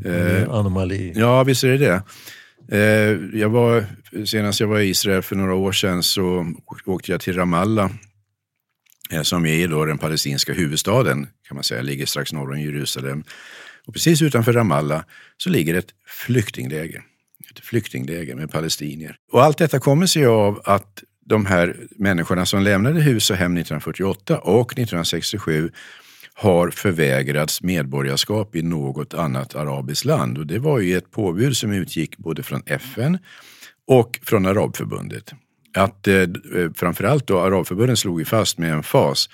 Det 0.03 0.09
är 0.09 0.41
en 0.43 0.51
anomali. 0.51 1.13
Ja, 1.15 1.43
visst 1.43 1.63
är 1.63 1.67
det 1.69 1.77
det. 1.77 2.01
Eh, 2.71 3.39
jag 3.39 3.49
var, 3.49 3.85
senast 4.25 4.59
jag 4.59 4.67
var 4.67 4.79
i 4.79 4.89
Israel 4.89 5.21
för 5.21 5.35
några 5.35 5.53
år 5.53 5.71
sedan 5.71 6.03
så 6.03 6.53
åkte 6.85 7.11
jag 7.11 7.21
till 7.21 7.35
Ramallah 7.35 7.91
eh, 9.11 9.21
som 9.21 9.45
är 9.45 9.67
då 9.67 9.85
den 9.85 9.97
palestinska 9.97 10.53
huvudstaden, 10.53 11.27
kan 11.47 11.55
man 11.55 11.63
säga, 11.63 11.81
ligger 11.81 12.05
strax 12.05 12.33
norr 12.33 12.51
om 12.51 12.61
Jerusalem. 12.61 13.23
Och 13.85 13.93
precis 13.93 14.21
utanför 14.21 14.53
Ramallah 14.53 15.03
så 15.37 15.49
ligger 15.49 15.73
ett 15.73 15.89
flyktingläger. 16.05 17.03
Ett 17.51 17.59
flyktingläger 17.59 18.35
med 18.35 18.51
palestinier. 18.51 19.15
Och 19.31 19.43
allt 19.43 19.57
detta 19.57 19.79
kommer 19.79 20.05
sig 20.05 20.25
av 20.25 20.61
att 20.65 21.03
de 21.25 21.45
här 21.45 21.75
människorna 21.95 22.45
som 22.45 22.61
lämnade 22.61 23.01
hus 23.01 23.29
och 23.29 23.37
hem 23.37 23.57
1948 23.57 24.37
och 24.37 24.73
1967 24.73 25.71
har 26.39 26.69
förvägrats 26.69 27.61
medborgarskap 27.61 28.55
i 28.55 28.61
något 28.61 29.13
annat 29.13 29.55
arabiskt 29.55 30.05
land. 30.05 30.37
Och 30.37 30.47
det 30.47 30.59
var 30.59 30.79
ju 30.79 30.97
ett 30.97 31.11
påbud 31.11 31.57
som 31.57 31.71
utgick 31.71 32.17
både 32.17 32.43
från 32.43 32.63
FN 32.65 33.17
och 33.87 34.19
från 34.23 34.45
Arabförbundet. 34.45 35.33
Att 35.73 36.07
eh, 36.07 36.15
eh, 36.15 36.27
framförallt 36.75 37.27
då 37.27 37.39
Arabförbundet 37.39 37.99
slog 37.99 38.19
ju 38.19 38.25
fast 38.25 38.57
med 38.57 38.73
en 38.73 38.83
fas 38.83 39.29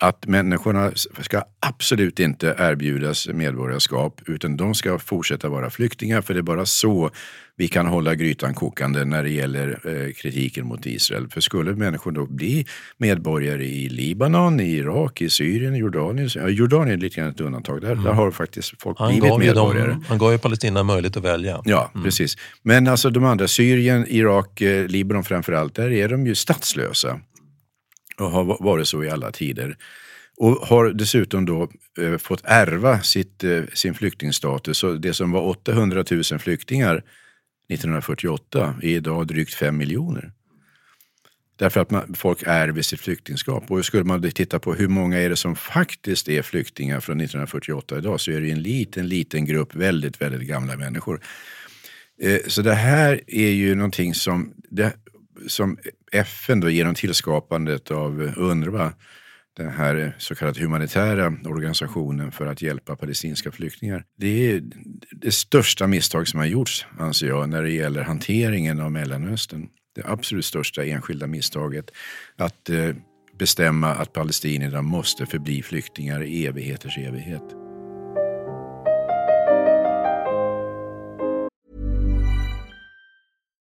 att 0.00 0.26
människorna 0.26 0.92
ska 1.20 1.42
absolut 1.60 2.20
inte 2.20 2.56
erbjudas 2.58 3.28
medborgarskap 3.28 4.20
utan 4.26 4.56
de 4.56 4.74
ska 4.74 4.98
fortsätta 4.98 5.48
vara 5.48 5.70
flyktingar 5.70 6.20
för 6.20 6.34
det 6.34 6.40
är 6.40 6.42
bara 6.42 6.66
så 6.66 7.10
vi 7.56 7.68
kan 7.68 7.86
hålla 7.86 8.14
grytan 8.14 8.54
kokande 8.54 9.04
när 9.04 9.22
det 9.22 9.30
gäller 9.30 9.68
eh, 9.84 10.12
kritiken 10.12 10.66
mot 10.66 10.86
Israel. 10.86 11.28
För 11.30 11.40
skulle 11.40 11.72
människor 11.74 12.12
då 12.12 12.26
bli 12.26 12.66
medborgare 12.98 13.64
i 13.64 13.88
Libanon, 13.88 14.60
i 14.60 14.72
Irak, 14.76 15.20
i 15.22 15.30
Syrien, 15.30 15.74
i 15.74 15.78
Jordanien. 15.78 16.28
Ja, 16.34 16.48
Jordanien 16.48 16.98
är 16.98 17.02
lite 17.02 17.20
grann 17.20 17.30
ett 17.30 17.40
undantag. 17.40 17.80
Där, 17.80 17.94
där 17.94 18.12
har 18.12 18.30
faktiskt 18.30 18.82
folk 18.82 18.98
Han 18.98 19.08
blivit 19.20 19.38
medborgare. 19.38 19.88
dem, 19.90 20.04
han 20.08 20.18
gav 20.18 20.32
ju 20.32 20.38
Palestina 20.38 20.82
möjlighet 20.82 21.16
att 21.16 21.24
välja. 21.24 21.62
Ja, 21.64 21.90
precis. 22.04 22.36
Men 22.62 22.88
alltså 22.88 23.10
de 23.10 23.24
andra, 23.24 23.48
Syrien, 23.48 24.06
Irak, 24.08 24.60
eh, 24.60 24.86
Libanon 24.86 25.24
framför 25.24 25.52
allt, 25.52 25.74
där 25.74 25.90
är 25.92 26.08
de 26.08 26.26
ju 26.26 26.34
statslösa. 26.34 27.20
Och 28.18 28.30
har 28.30 28.44
va- 28.44 28.56
varit 28.60 28.88
så 28.88 29.04
i 29.04 29.10
alla 29.10 29.30
tider. 29.32 29.76
Och 30.36 30.50
har 30.52 30.90
dessutom 30.92 31.44
då 31.46 31.68
eh, 32.00 32.16
fått 32.18 32.40
ärva 32.44 33.00
sitt, 33.00 33.44
eh, 33.44 33.60
sin 33.74 33.94
flyktingstatus. 33.94 34.78
Så 34.78 34.92
det 34.92 35.14
som 35.14 35.32
var 35.32 35.40
800 35.42 36.04
000 36.10 36.22
flyktingar 36.38 37.02
1948 37.68 38.74
är 38.82 38.88
idag 38.88 39.26
drygt 39.26 39.54
5 39.54 39.76
miljoner. 39.76 40.32
Därför 41.56 41.80
att 41.80 41.90
man, 41.90 42.14
folk 42.14 42.42
ärver 42.46 42.82
sitt 42.82 43.00
flyktingskap. 43.00 43.70
Och 43.70 43.84
skulle 43.84 44.04
man 44.04 44.30
titta 44.30 44.58
på 44.58 44.74
hur 44.74 44.88
många 44.88 45.18
är 45.18 45.28
det 45.28 45.36
som 45.36 45.56
faktiskt 45.56 46.28
är 46.28 46.42
flyktingar 46.42 47.00
från 47.00 47.20
1948 47.20 47.98
idag 47.98 48.20
så 48.20 48.30
är 48.30 48.40
det 48.40 48.50
en 48.50 48.62
liten, 48.62 49.08
liten 49.08 49.44
grupp 49.44 49.74
väldigt, 49.74 50.20
väldigt 50.20 50.48
gamla 50.48 50.76
människor. 50.76 51.20
Eh, 52.20 52.40
så 52.46 52.62
det 52.62 52.74
här 52.74 53.20
är 53.26 53.50
ju 53.50 53.74
någonting 53.74 54.14
som, 54.14 54.54
det, 54.70 54.92
som 55.46 55.78
FN 56.12 56.60
då 56.60 56.70
genom 56.70 56.94
tillskapandet 56.94 57.90
av 57.90 58.32
UNRWA, 58.36 58.92
den 59.56 59.68
här 59.68 60.16
så 60.18 60.34
kallade 60.34 60.60
humanitära 60.60 61.26
organisationen 61.44 62.32
för 62.32 62.46
att 62.46 62.62
hjälpa 62.62 62.96
palestinska 62.96 63.52
flyktingar. 63.52 64.04
Det 64.16 64.52
är 64.52 64.62
det 65.10 65.34
största 65.34 65.86
misstag 65.86 66.28
som 66.28 66.38
har 66.38 66.46
gjorts, 66.46 66.86
anser 66.98 67.26
jag, 67.26 67.48
när 67.48 67.62
det 67.62 67.70
gäller 67.70 68.02
hanteringen 68.02 68.80
av 68.80 68.92
Mellanöstern 68.92 69.68
det 69.94 70.02
absolut 70.04 70.44
största 70.44 70.84
enskilda 70.84 71.26
misstaget 71.26 71.90
att 72.36 72.70
eh, 72.70 72.90
bestämma 73.38 73.90
att 73.90 74.12
palestinierna 74.12 74.82
måste 74.82 75.26
förbli 75.26 75.62
flyktingar 75.62 76.22
i 76.22 76.46
evigheters 76.46 76.98
evighet. 76.98 77.63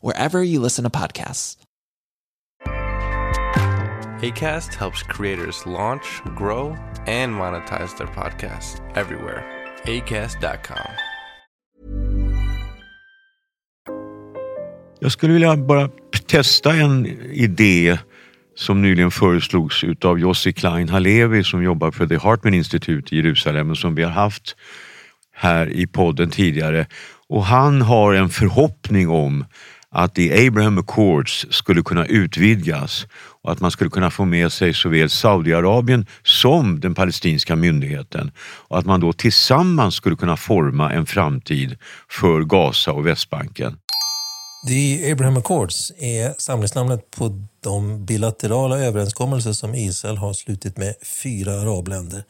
wherever 0.00 0.42
you 0.42 0.60
listen 0.60 0.84
to 0.84 0.90
podcasts. 0.90 1.56
ACAST 4.22 4.74
helps 4.74 5.02
creators 5.02 5.66
launch, 5.66 6.22
grow, 6.36 6.74
and 7.06 7.34
monetize 7.34 7.96
their 7.98 8.06
podcasts 8.06 8.80
everywhere. 8.94 9.44
ACAST.com. 9.84 10.90
Jag 15.00 15.12
skulle 15.12 15.32
vilja 15.32 15.56
bara 15.56 15.90
testa 16.26 16.74
en 16.74 17.06
idé 17.32 17.98
som 18.54 18.82
nyligen 18.82 19.10
föreslogs 19.10 19.84
utav 19.84 20.18
Jossi 20.18 20.52
Klein 20.52 20.88
Halevi 20.88 21.44
som 21.44 21.62
jobbar 21.62 21.90
för 21.90 22.06
The 22.06 22.16
Hartman 22.16 22.54
Institute 22.54 23.14
i 23.14 23.18
Jerusalem 23.18 23.70
och 23.70 23.78
som 23.78 23.94
vi 23.94 24.02
har 24.02 24.10
haft 24.10 24.56
här 25.32 25.68
i 25.68 25.86
podden 25.86 26.30
tidigare. 26.30 26.86
Och 27.28 27.44
han 27.44 27.82
har 27.82 28.14
en 28.14 28.28
förhoppning 28.28 29.08
om 29.08 29.44
att 29.96 30.14
The 30.14 30.46
Abraham 30.46 30.78
Accords 30.78 31.46
skulle 31.50 31.82
kunna 31.82 32.06
utvidgas 32.06 33.06
och 33.42 33.52
att 33.52 33.60
man 33.60 33.70
skulle 33.70 33.90
kunna 33.90 34.10
få 34.10 34.24
med 34.24 34.52
sig 34.52 34.74
såväl 34.74 35.10
Saudiarabien 35.10 36.06
som 36.22 36.80
den 36.80 36.94
palestinska 36.94 37.56
myndigheten 37.56 38.30
och 38.38 38.78
att 38.78 38.86
man 38.86 39.00
då 39.00 39.12
tillsammans 39.12 39.94
skulle 39.94 40.16
kunna 40.16 40.36
forma 40.36 40.92
en 40.92 41.06
framtid 41.06 41.78
för 42.08 42.40
Gaza 42.40 42.92
och 42.92 43.06
Västbanken. 43.06 43.78
The 44.68 45.12
Abraham 45.12 45.36
Accords 45.36 45.92
är 45.98 46.34
samlingsnamnet 46.38 47.10
på 47.10 47.42
de 47.62 48.06
bilaterala 48.06 48.78
överenskommelser 48.78 49.52
som 49.52 49.74
Israel 49.74 50.16
har 50.16 50.32
slutit 50.32 50.76
med 50.76 50.94
fyra 51.22 51.52
arabländer. 51.60 52.24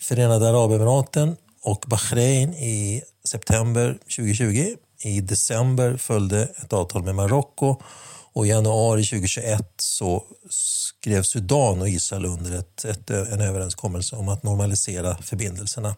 Förenade 0.00 0.48
Arabemiraten 0.48 1.36
och 1.62 1.84
Bahrain 1.86 2.54
i 2.54 3.02
september 3.24 3.98
2020 4.16 4.76
i 5.02 5.20
december 5.20 5.96
följde 5.96 6.42
ett 6.42 6.72
avtal 6.72 7.02
med 7.02 7.14
Marocko 7.14 7.76
och 8.32 8.46
i 8.46 8.48
januari 8.48 9.04
2021 9.04 9.74
så 9.76 10.22
skrev 10.50 11.22
Sudan 11.22 11.80
och 11.80 11.88
Israel 11.88 12.24
under 12.24 12.58
ett, 12.58 12.84
ett, 12.84 13.10
en 13.10 13.40
överenskommelse 13.40 14.16
om 14.16 14.28
att 14.28 14.42
normalisera 14.42 15.16
förbindelserna. 15.16 15.94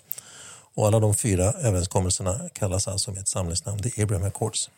Och 0.74 0.86
alla 0.86 1.01
de 1.01 1.14
fyra 1.14 1.44
överenskommelserna 1.44 2.40
kallas 2.53 2.88
alltså 2.88 3.11
med 3.11 3.20
ett 3.20 3.28
samlingsnamn 3.28 3.82
The 3.82 4.03
Abraham 4.03 4.26
Accords. 4.26 4.70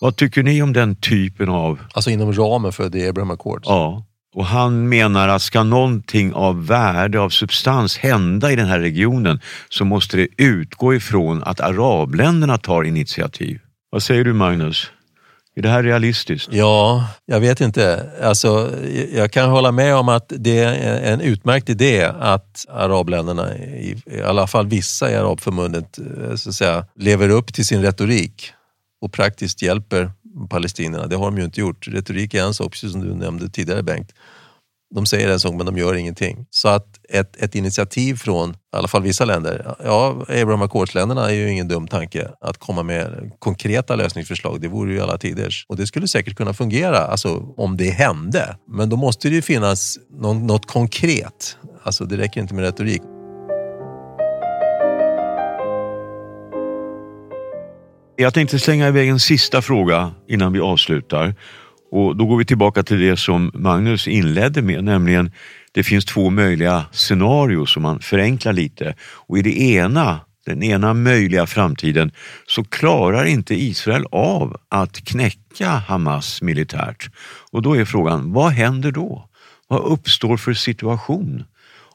Vad 0.00 0.16
tycker 0.16 0.42
ni 0.42 0.62
om 0.62 0.72
den 0.72 0.96
typen 0.96 1.48
av... 1.48 1.78
Alltså 1.92 2.10
inom 2.10 2.32
ramen 2.32 2.72
för 2.72 2.90
The 2.90 3.08
Abraham 3.08 3.30
Accords? 3.30 3.68
Ja. 3.68 4.04
Och 4.34 4.46
han 4.46 4.88
menar 4.88 5.28
att 5.28 5.42
ska 5.42 5.62
någonting 5.62 6.32
av 6.32 6.66
värde, 6.66 7.20
av 7.20 7.30
substans 7.30 7.98
hända 7.98 8.52
i 8.52 8.56
den 8.56 8.66
här 8.66 8.80
regionen 8.80 9.40
så 9.68 9.84
måste 9.84 10.16
det 10.16 10.28
utgå 10.36 10.94
ifrån 10.94 11.42
att 11.42 11.60
arabländerna 11.60 12.58
tar 12.58 12.84
initiativ. 12.84 13.60
Vad 13.90 14.02
säger 14.02 14.24
du 14.24 14.32
Magnus? 14.32 14.90
Är 15.54 15.62
det 15.62 15.68
här 15.68 15.82
realistiskt? 15.82 16.48
Ja, 16.52 17.08
jag 17.26 17.40
vet 17.40 17.60
inte. 17.60 18.10
Alltså, 18.22 18.70
jag 19.12 19.32
kan 19.32 19.50
hålla 19.50 19.72
med 19.72 19.96
om 19.96 20.08
att 20.08 20.32
det 20.36 20.58
är 20.58 21.12
en 21.12 21.20
utmärkt 21.20 21.68
idé 21.68 22.10
att 22.20 22.66
arabländerna, 22.68 23.56
i, 23.56 23.96
alla 24.24 24.46
fall 24.46 24.66
vissa 24.66 25.10
i 25.10 25.16
Arabförbundet, 25.16 25.98
eh, 25.98 26.34
så 26.34 26.48
att 26.48 26.54
säga, 26.54 26.86
lever 26.96 27.28
upp 27.28 27.54
till 27.54 27.66
sin 27.66 27.82
retorik 27.82 28.52
och 29.00 29.12
praktiskt 29.12 29.62
hjälper 29.62 30.10
palestinierna. 30.50 31.06
Det 31.06 31.16
har 31.16 31.24
de 31.24 31.38
ju 31.38 31.44
inte 31.44 31.60
gjort. 31.60 31.88
Retorik 31.88 32.34
är 32.34 32.42
en 32.42 32.54
sak, 32.54 32.72
precis 32.72 32.92
som 32.92 33.00
du 33.00 33.14
nämnde 33.14 33.48
tidigare 33.48 33.82
Bengt. 33.82 34.12
De 34.94 35.06
säger 35.06 35.28
en 35.28 35.40
sak 35.40 35.54
men 35.54 35.66
de 35.66 35.78
gör 35.78 35.94
ingenting. 35.94 36.46
Så 36.50 36.68
att 36.68 36.86
ett, 37.08 37.36
ett 37.36 37.54
initiativ 37.54 38.14
från 38.14 38.50
i 38.50 38.54
alla 38.76 38.88
fall 38.88 39.02
vissa 39.02 39.24
länder, 39.24 39.74
ja 39.84 40.24
Abraham 40.28 40.62
Accords-länderna 40.62 41.30
är 41.30 41.34
ju 41.34 41.50
ingen 41.50 41.68
dum 41.68 41.88
tanke 41.88 42.28
att 42.40 42.58
komma 42.58 42.82
med 42.82 43.32
konkreta 43.38 43.96
lösningsförslag. 43.96 44.60
Det 44.60 44.68
vore 44.68 44.92
ju 44.92 45.00
alla 45.00 45.18
tiders. 45.18 45.66
Och 45.68 45.76
det 45.76 45.86
skulle 45.86 46.08
säkert 46.08 46.36
kunna 46.36 46.54
fungera 46.54 46.98
alltså, 46.98 47.54
om 47.56 47.76
det 47.76 47.90
hände. 47.90 48.56
Men 48.68 48.88
då 48.88 48.96
måste 48.96 49.28
det 49.28 49.34
ju 49.34 49.42
finnas 49.42 49.98
någon, 50.10 50.46
något 50.46 50.66
konkret. 50.66 51.56
Alltså 51.82 52.04
det 52.04 52.16
räcker 52.16 52.40
inte 52.40 52.54
med 52.54 52.64
retorik. 52.64 53.02
Jag 58.16 58.34
tänkte 58.34 58.58
slänga 58.58 58.88
iväg 58.88 59.08
en 59.08 59.20
sista 59.20 59.62
fråga 59.62 60.10
innan 60.28 60.52
vi 60.52 60.60
avslutar. 60.60 61.34
Och 61.90 62.16
då 62.16 62.26
går 62.26 62.36
vi 62.36 62.44
tillbaka 62.44 62.82
till 62.82 63.00
det 63.00 63.16
som 63.16 63.50
Magnus 63.54 64.08
inledde 64.08 64.62
med, 64.62 64.84
nämligen 64.84 65.32
det 65.72 65.82
finns 65.82 66.04
två 66.04 66.30
möjliga 66.30 66.84
scenarier 66.92 67.66
som 67.66 67.82
man 67.82 68.00
förenklar 68.00 68.52
lite. 68.52 68.94
Och 69.02 69.38
i 69.38 69.42
det 69.42 69.60
ena, 69.60 70.20
den 70.46 70.62
ena 70.62 70.94
möjliga 70.94 71.46
framtiden, 71.46 72.12
så 72.46 72.64
klarar 72.64 73.24
inte 73.24 73.54
Israel 73.54 74.04
av 74.12 74.56
att 74.68 75.04
knäcka 75.04 75.68
Hamas 75.68 76.42
militärt. 76.42 77.10
Och 77.52 77.62
då 77.62 77.76
är 77.76 77.84
frågan, 77.84 78.32
vad 78.32 78.52
händer 78.52 78.92
då? 78.92 79.28
Vad 79.68 79.80
uppstår 79.80 80.36
för 80.36 80.54
situation? 80.54 81.44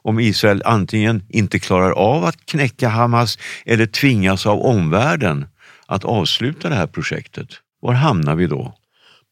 Om 0.02 0.20
Israel 0.20 0.62
antingen 0.64 1.22
inte 1.28 1.58
klarar 1.58 1.90
av 1.90 2.24
att 2.24 2.46
knäcka 2.46 2.88
Hamas 2.88 3.38
eller 3.66 3.86
tvingas 3.86 4.46
av 4.46 4.60
omvärlden 4.60 5.46
att 5.88 6.04
avsluta 6.04 6.68
det 6.68 6.74
här 6.74 6.86
projektet. 6.86 7.48
Var 7.80 7.92
hamnar 7.92 8.34
vi 8.34 8.46
då? 8.46 8.74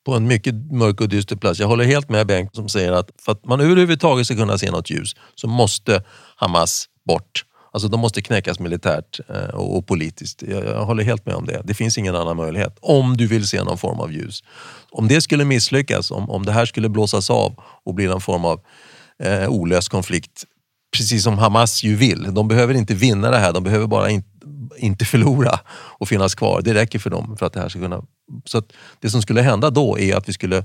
på 0.06 0.14
en 0.14 0.26
mycket 0.26 0.54
mörk 0.54 1.00
och 1.00 1.08
dyster 1.08 1.36
plats. 1.36 1.60
Jag 1.60 1.68
håller 1.68 1.84
helt 1.84 2.08
med 2.08 2.26
Bengt 2.26 2.54
som 2.54 2.68
säger 2.68 2.92
att 2.92 3.10
för 3.18 3.32
att 3.32 3.44
man 3.44 3.60
överhuvudtaget 3.60 4.26
ska 4.26 4.36
kunna 4.36 4.58
se 4.58 4.70
något 4.70 4.90
ljus 4.90 5.16
så 5.34 5.48
måste 5.48 6.02
Hamas 6.36 6.88
bort. 7.06 7.44
Alltså 7.72 7.88
de 7.88 8.00
måste 8.00 8.22
knäckas 8.22 8.60
militärt 8.60 9.20
eh, 9.28 9.54
och 9.54 9.86
politiskt. 9.86 10.42
Jag 10.42 10.84
håller 10.84 11.04
helt 11.04 11.26
med 11.26 11.34
om 11.34 11.46
det. 11.46 11.62
Det 11.64 11.74
finns 11.74 11.98
ingen 11.98 12.16
annan 12.16 12.36
möjlighet. 12.36 12.78
Om 12.80 13.16
du 13.16 13.26
vill 13.26 13.48
se 13.48 13.62
någon 13.62 13.78
form 13.78 14.00
av 14.00 14.12
ljus. 14.12 14.42
Om 14.90 15.08
det 15.08 15.20
skulle 15.20 15.44
misslyckas, 15.44 16.10
om, 16.10 16.30
om 16.30 16.44
det 16.44 16.52
här 16.52 16.66
skulle 16.66 16.88
blåsas 16.88 17.30
av 17.30 17.54
och 17.84 17.94
bli 17.94 18.06
någon 18.06 18.20
form 18.20 18.44
av 18.44 18.60
eh, 19.22 19.48
olöst 19.48 19.88
konflikt, 19.88 20.44
precis 20.96 21.22
som 21.22 21.38
Hamas 21.38 21.82
ju 21.82 21.96
vill. 21.96 22.34
De 22.34 22.48
behöver 22.48 22.74
inte 22.74 22.94
vinna 22.94 23.30
det 23.30 23.38
här, 23.38 23.52
de 23.52 23.62
behöver 23.62 23.86
bara 23.86 24.10
in, 24.10 24.24
inte 24.76 25.04
förlora 25.04 25.60
och 25.70 26.08
finnas 26.08 26.34
kvar. 26.34 26.60
Det 26.64 26.74
räcker 26.74 26.98
för 26.98 27.10
dem 27.10 27.36
för 27.38 27.46
att 27.46 27.52
det 27.52 27.60
här 27.60 27.68
ska 27.68 27.80
kunna... 27.80 28.02
Så 28.44 28.62
det 29.00 29.10
som 29.10 29.22
skulle 29.22 29.42
hända 29.42 29.70
då 29.70 29.98
är 29.98 30.16
att 30.16 30.28
vi 30.28 30.32
skulle 30.32 30.64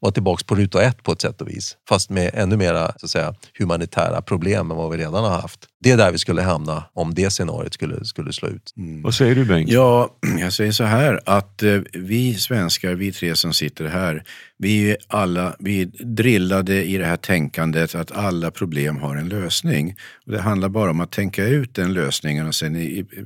vara 0.00 0.12
tillbaka 0.12 0.44
på 0.46 0.54
ruta 0.54 0.82
ett 0.82 1.02
på 1.02 1.12
ett 1.12 1.20
sätt 1.20 1.40
och 1.40 1.48
vis. 1.48 1.76
Fast 1.88 2.10
med 2.10 2.30
ännu 2.34 2.56
mera 2.56 2.92
så 2.96 3.06
att 3.06 3.10
säga, 3.10 3.34
humanitära 3.58 4.22
problem 4.22 4.70
än 4.70 4.76
vad 4.76 4.90
vi 4.90 4.98
redan 4.98 5.24
har 5.24 5.30
haft. 5.30 5.60
Det 5.80 5.90
är 5.90 5.96
där 5.96 6.12
vi 6.12 6.18
skulle 6.18 6.42
hamna 6.42 6.84
om 6.92 7.14
det 7.14 7.30
scenariot 7.30 7.74
skulle, 7.74 8.04
skulle 8.04 8.32
slå 8.32 8.48
ut. 8.48 8.72
Mm. 8.76 9.02
Vad 9.02 9.14
säger 9.14 9.34
du 9.34 9.44
Bengt? 9.44 9.70
Ja, 9.70 10.16
jag 10.40 10.52
säger 10.52 10.72
så 10.72 10.84
här 10.84 11.20
att 11.26 11.62
eh, 11.62 11.78
vi 11.92 12.34
svenskar, 12.34 12.94
vi 12.94 13.12
tre 13.12 13.36
som 13.36 13.52
sitter 13.52 13.84
här, 13.84 14.24
vi 14.58 14.90
är 14.90 14.96
alla 15.08 15.56
vi 15.58 15.82
är 15.82 16.04
drillade 16.04 16.84
i 16.84 16.98
det 16.98 17.06
här 17.06 17.16
tänkandet 17.16 17.94
att 17.94 18.12
alla 18.12 18.50
problem 18.50 18.96
har 18.96 19.16
en 19.16 19.28
lösning. 19.28 19.96
Och 20.26 20.32
det 20.32 20.40
handlar 20.40 20.68
bara 20.68 20.90
om 20.90 21.00
att 21.00 21.12
tänka 21.12 21.44
ut 21.44 21.74
den 21.74 21.92
lösningen 21.92 22.46
och 22.46 22.54
sen 22.54 22.76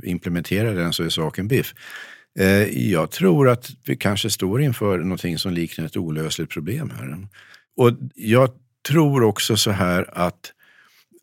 implementera 0.05 0.71
den 0.71 0.93
så 0.93 1.03
är 1.03 1.09
saken 1.09 1.49
biff. 1.49 1.75
Eh, 2.39 2.89
jag 2.91 3.11
tror 3.11 3.49
att 3.49 3.71
vi 3.87 3.97
kanske 3.97 4.31
står 4.31 4.63
inför 4.63 4.99
någonting 4.99 5.39
som 5.39 5.53
liknar 5.53 5.85
ett 5.85 5.97
olösligt 5.97 6.51
problem 6.51 6.91
här. 6.91 7.29
Och 7.77 7.93
jag 8.15 8.51
tror 8.89 9.23
också 9.23 9.57
så 9.57 9.71
här 9.71 10.19
att 10.19 10.53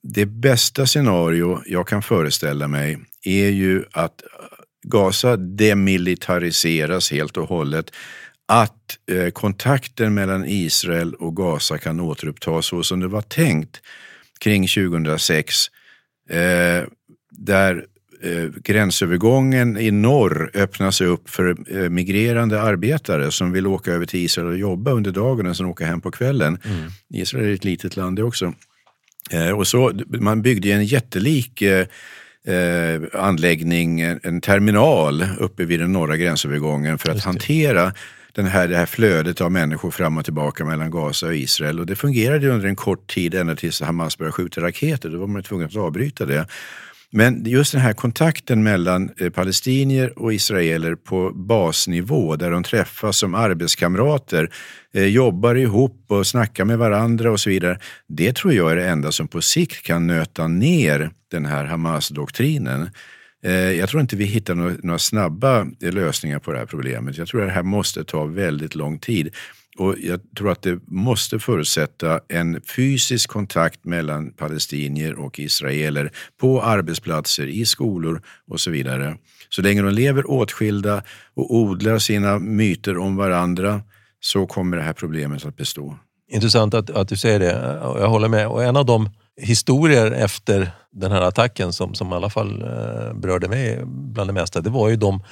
det 0.04 0.26
bästa 0.26 0.86
scenario 0.86 1.62
jag 1.66 1.88
kan 1.88 2.02
föreställa 2.02 2.68
mig 2.68 3.00
är 3.26 3.50
ju 3.50 3.84
att 3.92 4.22
eh, 4.22 4.28
Gaza 4.84 5.38
demilitariseras 5.38 7.12
helt 7.12 7.38
och 7.38 7.50
hållet. 7.50 7.92
Att 8.48 8.98
eh, 9.12 9.30
kontakten 9.30 10.14
mellan 10.14 10.46
Israel 10.46 11.14
och 11.14 11.36
Gaza 11.36 11.78
kan 11.78 12.00
återupptas 12.00 12.66
så 12.66 12.84
som 12.84 13.00
det 13.00 13.08
var 13.08 13.22
tänkt 13.22 13.82
kring 14.40 14.68
2006. 14.68 15.56
Där 17.32 17.86
gränsövergången 18.64 19.78
i 19.78 19.92
norr 19.92 20.52
öppnas 20.54 21.02
upp 21.02 21.30
för 21.30 21.56
eh, 21.78 21.90
migrerande 21.90 22.62
arbetare 22.62 23.32
som 23.32 23.52
vill 23.52 23.68
åka 23.68 23.92
över 23.92 24.06
till 24.06 24.20
Israel 24.20 24.48
och 24.48 24.58
jobba 24.58 24.92
under 24.92 25.12
dagen 25.12 25.48
och 25.48 25.58
sen 25.58 25.66
åka 25.66 25.86
hem 25.86 26.02
på 26.02 26.12
kvällen. 26.12 26.58
Mm. 26.64 26.92
Israel 27.14 27.46
är 27.46 27.54
ett 27.54 27.66
litet 27.66 27.96
land 27.96 28.16
det 28.16 28.24
också. 28.24 28.54
Eh, 29.32 29.52
och 29.52 29.68
så, 29.68 29.92
man 30.08 30.42
byggde 30.42 30.72
en 30.72 30.86
jättelik 30.86 31.62
eh, 31.62 31.88
eh, 32.48 33.02
anläggning, 33.14 34.02
en 34.02 34.42
terminal 34.42 35.26
uppe 35.40 35.66
vid 35.66 35.80
den 35.80 35.94
norra 35.94 36.18
gränsövergången 36.18 36.98
för 36.98 37.12
att 37.12 37.24
hantera 37.24 37.94
den 38.34 38.46
här, 38.46 38.68
det 38.68 38.78
här 38.78 38.86
flödet 38.86 39.42
av 39.42 39.52
människor 39.52 39.92
fram 39.92 40.18
och 40.18 40.26
tillbaka 40.26 40.66
mellan 40.66 40.92
Gaza 40.92 41.28
och 41.28 41.36
Israel. 41.36 41.80
Och 41.80 41.86
det 41.86 41.96
fungerade 41.96 42.50
under 42.50 42.68
en 42.68 42.76
kort 42.76 43.08
tid 43.08 43.36
ända 43.36 43.56
tills 43.56 43.82
Hamas 43.82 44.18
började 44.18 44.34
skjuta 44.34 44.62
raketer. 44.62 45.10
Då 45.10 45.18
var 45.18 45.28
man 45.28 45.44
tvungen 45.44 45.68
att 45.68 45.76
avbryta 45.76 46.26
det. 46.26 46.48
Men 47.14 47.44
just 47.46 47.72
den 47.72 47.82
här 47.82 47.94
kontakten 47.94 48.64
mellan 48.64 49.10
eh, 49.18 49.30
palestinier 49.30 50.20
och 50.20 50.34
israeler 50.34 50.96
på 50.96 51.32
basnivå 51.36 52.36
där 52.36 52.52
de 52.52 52.64
träffas 52.64 53.18
som 53.18 53.36
arbetskamrater, 53.36 54.52
eh, 54.94 55.06
jobbar 55.06 55.56
ihop 55.56 56.06
och 56.08 56.28
snackar 56.28 56.66
med 56.66 56.78
varandra 56.78 57.32
och 57.32 57.40
så 57.40 57.50
vidare. 57.50 57.80
Det 58.08 58.36
tror 58.36 58.54
jag 58.54 58.72
är 58.72 58.76
det 58.76 58.88
enda 58.88 59.12
som 59.12 59.28
på 59.28 59.42
sikt 59.42 59.86
kan 59.86 60.08
nöta 60.08 60.48
ner 60.48 61.10
den 61.32 61.46
här 61.46 61.66
Hamas-doktrinen. 61.66 62.90
Eh, 63.44 63.54
jag 63.54 63.90
tror 63.90 64.02
inte 64.02 64.16
vi 64.16 64.26
hittar 64.26 64.56
några 64.56 65.00
snabba 65.00 65.66
lösningar 65.80 66.40
på 66.40 66.52
det 66.52 66.58
här 66.58 66.66
problemet. 66.66 67.18
Jag 67.18 67.28
tror 67.28 67.42
att 67.42 67.48
det 67.48 67.54
här 67.54 67.64
måste 67.64 68.04
ta 68.04 68.26
väldigt 68.26 68.76
lång 68.76 69.00
tid. 69.00 69.36
Och 69.82 69.96
jag 70.00 70.20
tror 70.38 70.52
att 70.52 70.62
det 70.62 70.80
måste 70.88 71.40
förutsätta 71.40 72.20
en 72.28 72.62
fysisk 72.76 73.30
kontakt 73.30 73.86
mellan 73.86 74.32
palestinier 74.32 75.20
och 75.20 75.40
israeler 75.40 76.12
på 76.40 76.62
arbetsplatser, 76.62 77.48
i 77.48 77.66
skolor 77.66 78.22
och 78.48 78.60
så 78.60 78.72
vidare. 78.72 79.18
Så 79.50 79.62
länge 79.62 79.82
de 79.82 79.94
lever 79.94 80.32
åtskilda 80.32 81.04
och 81.36 81.56
odlar 81.56 82.00
sina 82.00 82.40
myter 82.40 82.98
om 82.98 83.16
varandra 83.16 83.82
så 84.20 84.46
kommer 84.46 84.78
det 84.78 84.84
här 84.84 84.94
problemet 84.94 85.46
att 85.46 85.58
bestå. 85.58 85.98
Intressant 86.32 86.74
att, 86.74 86.90
att 86.90 87.08
du 87.08 87.18
säger 87.18 87.40
det. 87.40 87.80
Jag 87.82 88.10
håller 88.10 88.28
med. 88.28 88.48
Och 88.48 88.64
en 88.64 88.76
av 88.76 88.86
de 88.86 89.10
historier 89.42 90.12
efter 90.12 90.72
den 90.92 91.12
här 91.12 91.22
attacken 91.22 91.74
som, 91.74 91.94
som 91.96 92.12
i 92.12 92.16
alla 92.16 92.30
fall 92.30 92.62
eh, 92.62 93.14
berörde 93.14 93.48
mig 93.48 93.82
bland 93.86 94.30
det 94.30 94.34
mesta, 94.34 94.62
det 94.62 94.70
var 94.70 94.90
ju 94.90 94.96
de 94.96 95.24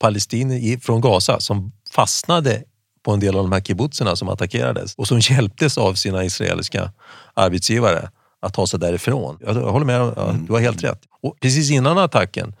palestinier 0.00 0.78
från 0.78 1.00
Gaza 1.00 1.40
som 1.40 1.72
fastnade 1.94 2.62
på 3.04 3.12
en 3.12 3.20
del 3.20 3.36
av 3.36 3.44
de 3.44 3.52
här 3.52 3.60
kibbutzerna 3.60 4.16
som 4.16 4.28
attackerades 4.28 4.94
och 4.94 5.08
som 5.08 5.20
hjälptes 5.20 5.78
av 5.78 5.94
sina 5.94 6.24
israeliska 6.24 6.92
arbetsgivare 7.34 8.08
att 8.42 8.54
ta 8.54 8.66
sig 8.66 8.80
därifrån. 8.80 9.38
Jag 9.40 9.54
håller 9.54 9.86
med, 9.86 10.14
du 10.46 10.52
har 10.52 10.60
helt 10.60 10.84
rätt. 10.84 11.00
Och 11.22 11.40
precis 11.40 11.70
innan 11.70 11.98
attacken 11.98 12.54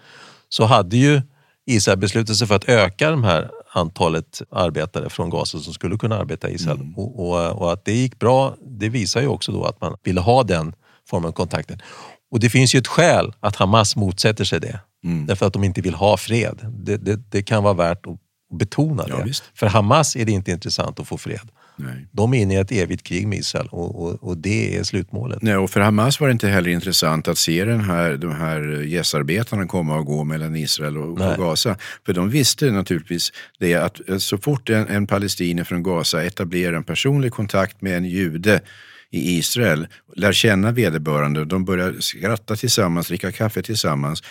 så 0.48 0.64
hade 0.64 0.96
ju 0.96 1.22
Israel 1.66 1.98
beslutat 1.98 2.36
sig 2.36 2.46
för 2.46 2.54
att 2.54 2.68
öka 2.68 3.10
de 3.10 3.24
här 3.24 3.50
antalet 3.72 4.42
arbetare 4.50 5.10
från 5.10 5.30
Gaza 5.30 5.58
som 5.58 5.74
skulle 5.74 5.96
kunna 5.96 6.18
arbeta 6.18 6.50
i 6.50 6.54
Israel. 6.54 6.80
Mm. 6.80 6.94
Och, 6.94 7.28
och, 7.28 7.62
och, 7.62 7.72
att 7.72 7.84
det 7.84 7.92
gick 7.92 8.18
bra, 8.18 8.54
det 8.66 8.88
visar 8.88 9.20
ju 9.20 9.26
också 9.26 9.52
då 9.52 9.64
att 9.64 9.80
man 9.80 9.96
ville 10.02 10.20
ha 10.20 10.42
den 10.42 10.74
formen 11.10 11.28
av 11.28 11.32
kontakten. 11.32 11.82
Och 12.30 12.40
det 12.40 12.50
finns 12.50 12.74
ju 12.74 12.78
ett 12.78 12.86
skäl 12.86 13.32
att 13.40 13.56
Hamas 13.56 13.96
motsätter 13.96 14.44
sig 14.44 14.60
det. 14.60 14.80
Mm. 15.04 15.26
Därför 15.26 15.46
att 15.46 15.52
de 15.52 15.64
inte 15.64 15.80
vill 15.80 15.94
ha 15.94 16.16
fred. 16.16 16.58
Det, 16.78 16.96
det, 16.96 17.30
det 17.30 17.42
kan 17.42 17.62
vara 17.62 17.74
värt 17.74 18.06
att 18.06 18.18
betona 18.54 19.04
ja, 19.08 19.16
det. 19.16 19.24
Visst. 19.24 19.44
För 19.54 19.66
Hamas 19.66 20.16
är 20.16 20.24
det 20.24 20.32
inte 20.32 20.50
intressant 20.50 21.00
att 21.00 21.08
få 21.08 21.18
fred. 21.18 21.50
Nej. 21.76 22.06
De 22.12 22.34
är 22.34 22.38
inne 22.38 22.54
i 22.54 22.56
ett 22.56 22.72
evigt 22.72 23.02
krig 23.02 23.28
med 23.28 23.38
Israel 23.38 23.68
och, 23.70 24.04
och, 24.04 24.28
och, 24.28 24.36
det 24.36 24.76
är 24.76 24.82
slutmålet. 24.82 25.42
Nej, 25.42 25.56
och 25.56 25.70
för 25.70 25.80
Hamas 25.80 26.20
var 26.20 26.28
det 26.28 26.32
inte 26.32 26.48
heller 26.48 26.70
intressant 26.70 27.28
att 27.28 27.38
se 27.38 27.64
den 27.64 27.80
här, 27.80 28.16
de 28.16 28.34
här 28.34 28.82
gästarbetarna 28.82 29.66
komma 29.66 29.96
och 29.96 30.06
gå 30.06 30.24
mellan 30.24 30.56
Israel 30.56 30.96
och, 30.96 31.08
och, 31.08 31.36
Gaza. 31.36 31.76
För 32.06 32.12
de 32.12 32.30
visste 32.30 32.70
naturligtvis 32.70 33.32
det 33.58 33.74
att 33.74 34.00
så 34.18 34.38
fort 34.38 34.70
en, 34.70 34.88
en 34.88 35.06
palestinier 35.06 35.64
från 35.64 35.82
Gaza 35.82 36.24
etablerar 36.24 36.76
en 36.76 36.84
personlig 36.84 37.32
kontakt 37.32 37.82
med 37.82 37.96
en 37.96 38.04
jude 38.04 38.60
i 39.10 39.38
Israel, 39.38 39.86
lär 40.16 40.32
känna 40.32 40.72
vederbörande, 40.72 41.44
de 41.44 41.64
börjar 41.64 41.94
skratta 42.00 42.56
tillsammans, 42.56 43.08
dricka 43.08 43.32
kaffe 43.32 43.62
tillsammans, 43.62 44.22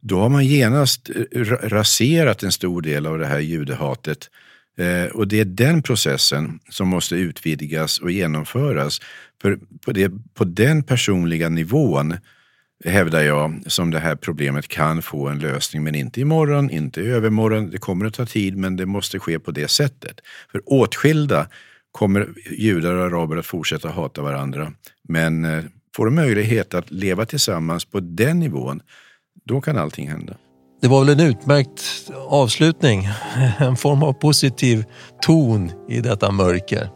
då 0.00 0.20
har 0.20 0.28
man 0.28 0.46
genast 0.46 1.10
eh, 1.10 1.40
raserat 1.62 2.42
en 2.42 2.52
stor 2.52 2.82
del 2.82 3.06
av 3.06 3.18
det 3.18 3.26
här 3.26 3.38
judehatet. 3.38 4.30
Eh, 4.78 5.04
och 5.04 5.28
det 5.28 5.40
är 5.40 5.44
den 5.44 5.82
processen 5.82 6.60
som 6.68 6.88
måste 6.88 7.14
utvidgas 7.14 7.98
och 7.98 8.10
genomföras. 8.10 9.00
För 9.42 9.58
på, 9.84 9.92
det, 9.92 10.12
på 10.34 10.44
den 10.44 10.82
personliga 10.82 11.48
nivån 11.48 12.16
hävdar 12.84 13.22
jag, 13.22 13.62
som 13.66 13.90
det 13.90 13.98
här 13.98 14.16
problemet 14.16 14.68
kan 14.68 15.02
få 15.02 15.28
en 15.28 15.38
lösning. 15.38 15.84
Men 15.84 15.94
inte 15.94 16.20
imorgon, 16.20 16.70
inte 16.70 17.00
i 17.00 17.06
övermorgon. 17.06 17.70
Det 17.70 17.78
kommer 17.78 18.06
att 18.06 18.14
ta 18.14 18.26
tid, 18.26 18.56
men 18.56 18.76
det 18.76 18.86
måste 18.86 19.18
ske 19.18 19.38
på 19.38 19.50
det 19.50 19.68
sättet. 19.68 20.20
För 20.52 20.62
åtskilda 20.66 21.48
kommer 21.92 22.28
judar 22.50 22.94
och 22.94 23.04
araber 23.04 23.36
att 23.36 23.46
fortsätta 23.46 23.88
hata 23.88 24.22
varandra. 24.22 24.72
Men 25.08 25.44
eh, 25.44 25.64
får 25.96 26.04
de 26.04 26.14
möjlighet 26.14 26.74
att 26.74 26.90
leva 26.90 27.26
tillsammans 27.26 27.84
på 27.84 28.00
den 28.00 28.40
nivån 28.40 28.82
då 29.44 29.60
kan 29.60 29.78
allting 29.78 30.08
hända. 30.08 30.34
Det 30.82 30.88
var 30.88 31.04
väl 31.04 31.20
en 31.20 31.26
utmärkt 31.26 32.10
avslutning. 32.28 33.08
En 33.58 33.76
form 33.76 34.02
av 34.02 34.12
positiv 34.12 34.84
ton 35.22 35.72
i 35.88 36.00
detta 36.00 36.30
mörker. 36.30 36.88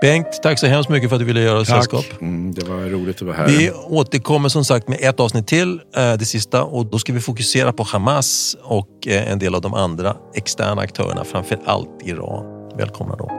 Bengt, 0.00 0.42
tack 0.42 0.58
så 0.58 0.66
hemskt 0.66 0.90
mycket 0.90 1.08
för 1.08 1.16
att 1.16 1.20
du 1.20 1.26
ville 1.26 1.40
göra 1.40 1.58
oss 1.58 1.68
sällskap. 1.68 2.04
Mm, 2.20 2.54
det 2.54 2.64
var 2.64 2.76
roligt 2.76 3.16
att 3.16 3.22
vara 3.22 3.36
här. 3.36 3.46
Vi 3.46 3.70
återkommer 3.70 4.48
som 4.48 4.64
sagt 4.64 4.88
med 4.88 4.98
ett 5.00 5.20
avsnitt 5.20 5.46
till, 5.46 5.80
eh, 5.96 6.12
det 6.12 6.24
sista. 6.24 6.64
Och 6.64 6.86
då 6.86 6.98
ska 6.98 7.12
vi 7.12 7.20
fokusera 7.20 7.72
på 7.72 7.82
Hamas 7.82 8.56
och 8.62 9.06
eh, 9.06 9.32
en 9.32 9.38
del 9.38 9.54
av 9.54 9.60
de 9.60 9.74
andra 9.74 10.16
externa 10.34 10.82
aktörerna, 10.82 11.24
framför 11.24 11.58
allt 11.64 12.02
Iran. 12.04 12.44
Välkomna 12.76 13.16
då. 13.16 13.30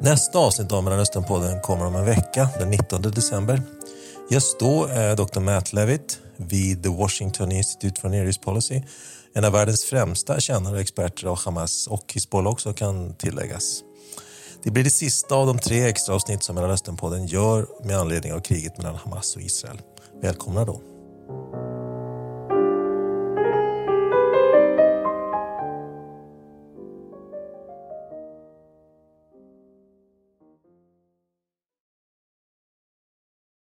Nästa 0.00 0.38
avsnitt 0.38 0.72
av 0.72 0.84
Mellanösternpodden 0.84 1.60
kommer 1.60 1.86
om 1.86 1.96
en 1.96 2.04
vecka, 2.04 2.48
den 2.58 2.70
19 2.70 3.02
december. 3.02 3.62
Gäst 4.30 4.58
då 4.58 4.86
eh, 4.86 4.98
är 4.98 5.16
Dr. 5.16 5.40
Matt 5.40 5.72
Levitt 5.72 6.20
vid 6.36 6.82
The 6.82 6.88
Washington 6.88 7.52
Institute 7.52 8.00
for 8.00 8.08
Near 8.08 8.26
East 8.26 8.42
Policy. 8.42 8.82
En 9.34 9.44
av 9.44 9.52
världens 9.52 9.84
främsta 9.84 10.40
kännare 10.40 10.74
och 10.74 10.80
experter 10.80 11.26
av 11.26 11.38
Hamas 11.38 11.86
och 11.86 12.12
Hizbollah 12.12 12.52
också 12.52 12.72
kan 12.72 13.14
tilläggas. 13.14 13.82
Det 14.62 14.70
blir 14.70 14.84
det 14.84 14.90
sista 14.90 15.34
av 15.34 15.46
de 15.46 15.58
tre 15.58 15.84
extra 15.84 16.14
avsnitt 16.14 16.42
som 16.42 16.54
Mellanösternpodden 16.54 17.26
gör 17.26 17.66
med 17.84 17.98
anledning 17.98 18.32
av 18.32 18.40
kriget 18.40 18.78
mellan 18.78 18.94
Hamas 18.94 19.36
och 19.36 19.42
Israel. 19.42 19.80
Välkomna 20.22 20.64
då! 20.64 20.97